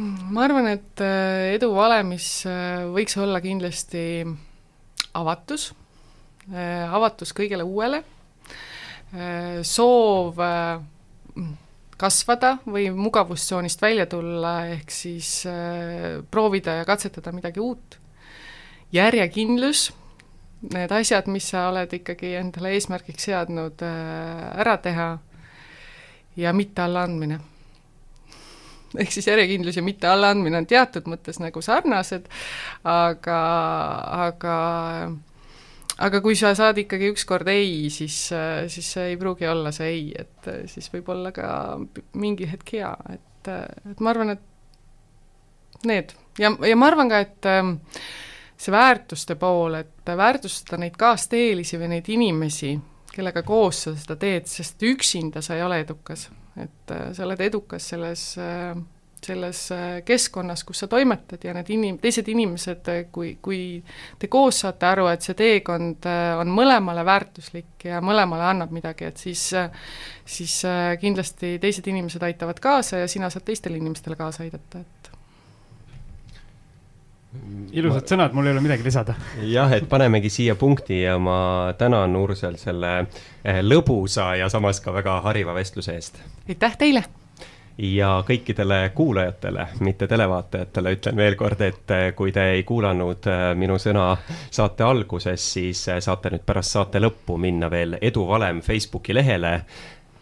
ma 0.02 0.46
arvan, 0.46 0.70
et 0.72 1.04
äh, 1.04 1.52
eduvalemis 1.58 2.30
äh, 2.48 2.86
võiks 2.94 3.18
olla 3.20 3.42
kindlasti 3.44 4.24
avatus, 5.20 5.74
avatus 6.52 7.34
kõigele 7.36 7.66
uuele, 7.68 8.00
soov 9.68 10.40
kasvada 12.00 12.54
või 12.64 12.88
mugavustsoonist 12.96 13.84
välja 13.84 14.08
tulla, 14.10 14.54
ehk 14.72 14.96
siis 14.96 15.34
proovida 16.32 16.78
ja 16.80 16.88
katsetada 16.88 17.36
midagi 17.36 17.60
uut 17.62 18.00
järjekindlus, 18.94 19.90
need 20.74 20.92
asjad, 20.94 21.30
mis 21.32 21.48
sa 21.54 21.68
oled 21.72 21.94
ikkagi 22.02 22.36
endale 22.40 22.74
eesmärgiks 22.76 23.30
seadnud, 23.30 23.82
äh, 23.86 24.44
ära 24.62 24.78
teha 24.84 25.10
ja 26.38 26.54
mitte 26.54 26.82
allaandmine. 26.86 27.40
ehk 29.00 29.12
siis 29.12 29.28
järjekindlus 29.28 29.78
ja 29.80 29.84
mitte 29.84 30.08
allaandmine 30.08 30.58
on 30.58 30.66
teatud 30.68 31.06
mõttes 31.08 31.40
nagu 31.40 31.62
sarnased, 31.64 32.26
aga, 32.84 33.42
aga 34.28 34.56
aga 36.02 36.22
kui 36.24 36.36
sa 36.36 36.52
saad 36.58 36.82
ikkagi 36.82 37.12
ükskord 37.14 37.48
ei, 37.52 37.90
siis, 37.94 38.18
siis 38.74 38.90
see 38.96 39.14
ei 39.14 39.20
pruugi 39.20 39.48
olla 39.48 39.72
see 39.76 39.92
ei, 39.94 40.04
et 40.20 40.50
siis 40.72 40.90
võib 40.94 41.12
olla 41.14 41.32
ka 41.36 41.46
mingi 42.20 42.50
hetk 42.52 42.74
hea, 42.76 42.92
et, 43.14 43.52
et 43.94 44.04
ma 44.04 44.12
arvan, 44.14 44.36
et 44.36 45.88
need 45.88 46.12
ja, 46.42 46.52
ja 46.68 46.76
ma 46.76 46.92
arvan 46.92 47.12
ka, 47.12 47.24
et 47.24 47.50
see 48.62 48.74
väärtuste 48.74 49.36
pool, 49.42 49.80
et 49.82 50.14
väärtustada 50.18 50.80
neid 50.82 50.98
kaasteelisi 51.00 51.80
või 51.82 51.96
neid 51.96 52.10
inimesi, 52.14 52.76
kellega 53.12 53.44
koos 53.44 53.86
sa 53.88 53.96
seda 53.98 54.18
teed, 54.22 54.48
sest 54.50 54.82
üksinda 54.86 55.42
sa 55.42 55.58
ei 55.58 55.66
ole 55.66 55.82
edukas. 55.86 56.30
et 56.60 56.92
äh, 56.92 57.14
sa 57.16 57.24
oled 57.24 57.40
edukas 57.42 57.86
selles 57.94 58.36
äh, 58.38 58.76
selles 59.24 59.60
äh, 59.72 60.02
keskkonnas, 60.06 60.64
kus 60.66 60.82
sa 60.82 60.88
toimetad 60.90 61.44
ja 61.46 61.54
need 61.54 61.70
inim-, 61.70 62.00
teised 62.02 62.28
inimesed, 62.28 62.90
kui, 63.12 63.38
kui 63.42 63.62
te 64.20 64.28
koos 64.28 64.64
saate 64.64 64.86
aru, 64.90 65.06
et 65.08 65.22
see 65.22 65.38
teekond 65.38 66.08
on 66.42 66.52
mõlemale 66.52 67.06
väärtuslik 67.06 67.86
ja 67.86 68.02
mõlemale 68.02 68.50
annab 68.50 68.74
midagi, 68.74 69.06
et 69.08 69.22
siis 69.22 69.46
siis 70.26 70.58
kindlasti 71.02 71.58
teised 71.62 71.88
inimesed 71.88 72.24
aitavad 72.26 72.60
kaasa 72.60 73.04
ja 73.04 73.08
sina 73.08 73.30
saad 73.30 73.46
teistele 73.46 73.78
inimestele 73.78 74.18
kaasa 74.18 74.44
aidata, 74.44 74.82
et 74.82 75.11
ilusad 77.72 78.04
ma... 78.04 78.08
sõnad, 78.14 78.36
mul 78.36 78.50
ei 78.50 78.56
ole 78.56 78.64
midagi 78.64 78.86
lisada. 78.86 79.16
jah, 79.48 79.72
et 79.76 79.88
panemegi 79.90 80.30
siia 80.32 80.56
punkti 80.60 81.02
ja 81.04 81.18
ma 81.20 81.72
tänan 81.78 82.16
Ursel 82.20 82.58
selle 82.60 82.98
eh, 83.00 83.62
lõbusa 83.64 84.34
ja 84.40 84.50
samas 84.52 84.82
ka 84.84 84.94
väga 84.94 85.22
hariva 85.28 85.56
vestluse 85.56 85.96
eest. 85.96 86.22
aitäh 86.50 86.78
teile! 86.78 87.04
ja 87.82 88.10
kõikidele 88.28 88.92
kuulajatele, 88.94 89.64
mitte 89.88 90.06
televaatajatele, 90.08 90.92
ütlen 90.98 91.16
veel 91.18 91.38
kord, 91.40 91.62
et 91.66 91.96
eh, 91.96 92.10
kui 92.16 92.36
te 92.36 92.50
ei 92.58 92.66
kuulanud 92.68 93.32
eh, 93.32 93.46
minu 93.56 93.80
sõna 93.80 94.12
saate 94.52 94.86
alguses, 94.86 95.48
siis 95.54 95.88
saate 95.88 96.34
nüüd 96.36 96.46
pärast 96.46 96.78
saate 96.78 97.00
lõppu 97.00 97.40
minna 97.40 97.72
veel 97.72 97.96
Edu 98.02 98.28
Valem 98.28 98.60
Facebooki 98.66 99.16
lehele 99.16 99.56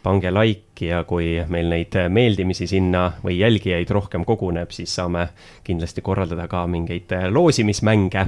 pange 0.04 0.32
like 0.32 0.86
ja 0.88 1.04
kui 1.08 1.38
meil 1.52 1.70
neid 1.72 1.96
meeldimisi 2.10 2.68
sinna 2.70 3.10
või 3.24 3.40
jälgijaid 3.40 3.90
rohkem 3.92 4.26
koguneb, 4.28 4.72
siis 4.72 4.94
saame 4.96 5.30
kindlasti 5.68 6.04
korraldada 6.06 6.48
ka 6.48 6.66
mingeid 6.68 7.12
loosimismänge. 7.32 8.28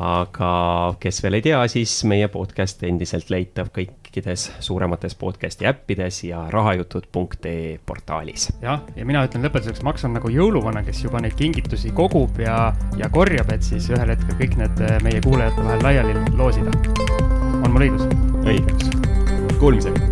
aga 0.00 0.50
kes 1.02 1.16
veel 1.22 1.34
ei 1.40 1.42
tea, 1.42 1.60
siis 1.68 1.92
meie 2.06 2.28
podcast 2.30 2.82
endiselt 2.86 3.30
leitav 3.30 3.72
kõikides 3.74 4.44
suuremates 4.62 5.16
podcast'i 5.18 5.66
äppides 5.66 6.22
ja 6.24 6.44
rahajutud.ee 6.50 7.78
portaalis. 7.86 8.48
jah, 8.62 8.82
ja 8.96 9.06
mina 9.06 9.24
ütlen 9.26 9.46
lõpetuseks, 9.46 9.82
Max 9.82 10.06
on 10.06 10.14
nagu 10.18 10.30
jõuluvana, 10.30 10.84
kes 10.86 11.04
juba 11.04 11.20
neid 11.20 11.34
kingitusi 11.38 11.90
kogub 11.90 12.38
ja, 12.38 12.72
ja 12.98 13.10
korjab, 13.10 13.50
et 13.54 13.66
siis 13.66 13.90
ühel 13.90 14.14
hetkel 14.14 14.38
kõik 14.42 14.56
need 14.62 14.86
meie 15.06 15.22
kuulajate 15.26 15.66
vahel 15.66 15.84
laiali 15.86 16.16
loosida. 16.38 16.74
on 17.60 17.70
mul 17.70 17.90
õigus? 17.90 18.08
õigus. 18.46 18.96
Kuulmiseni 19.60 20.09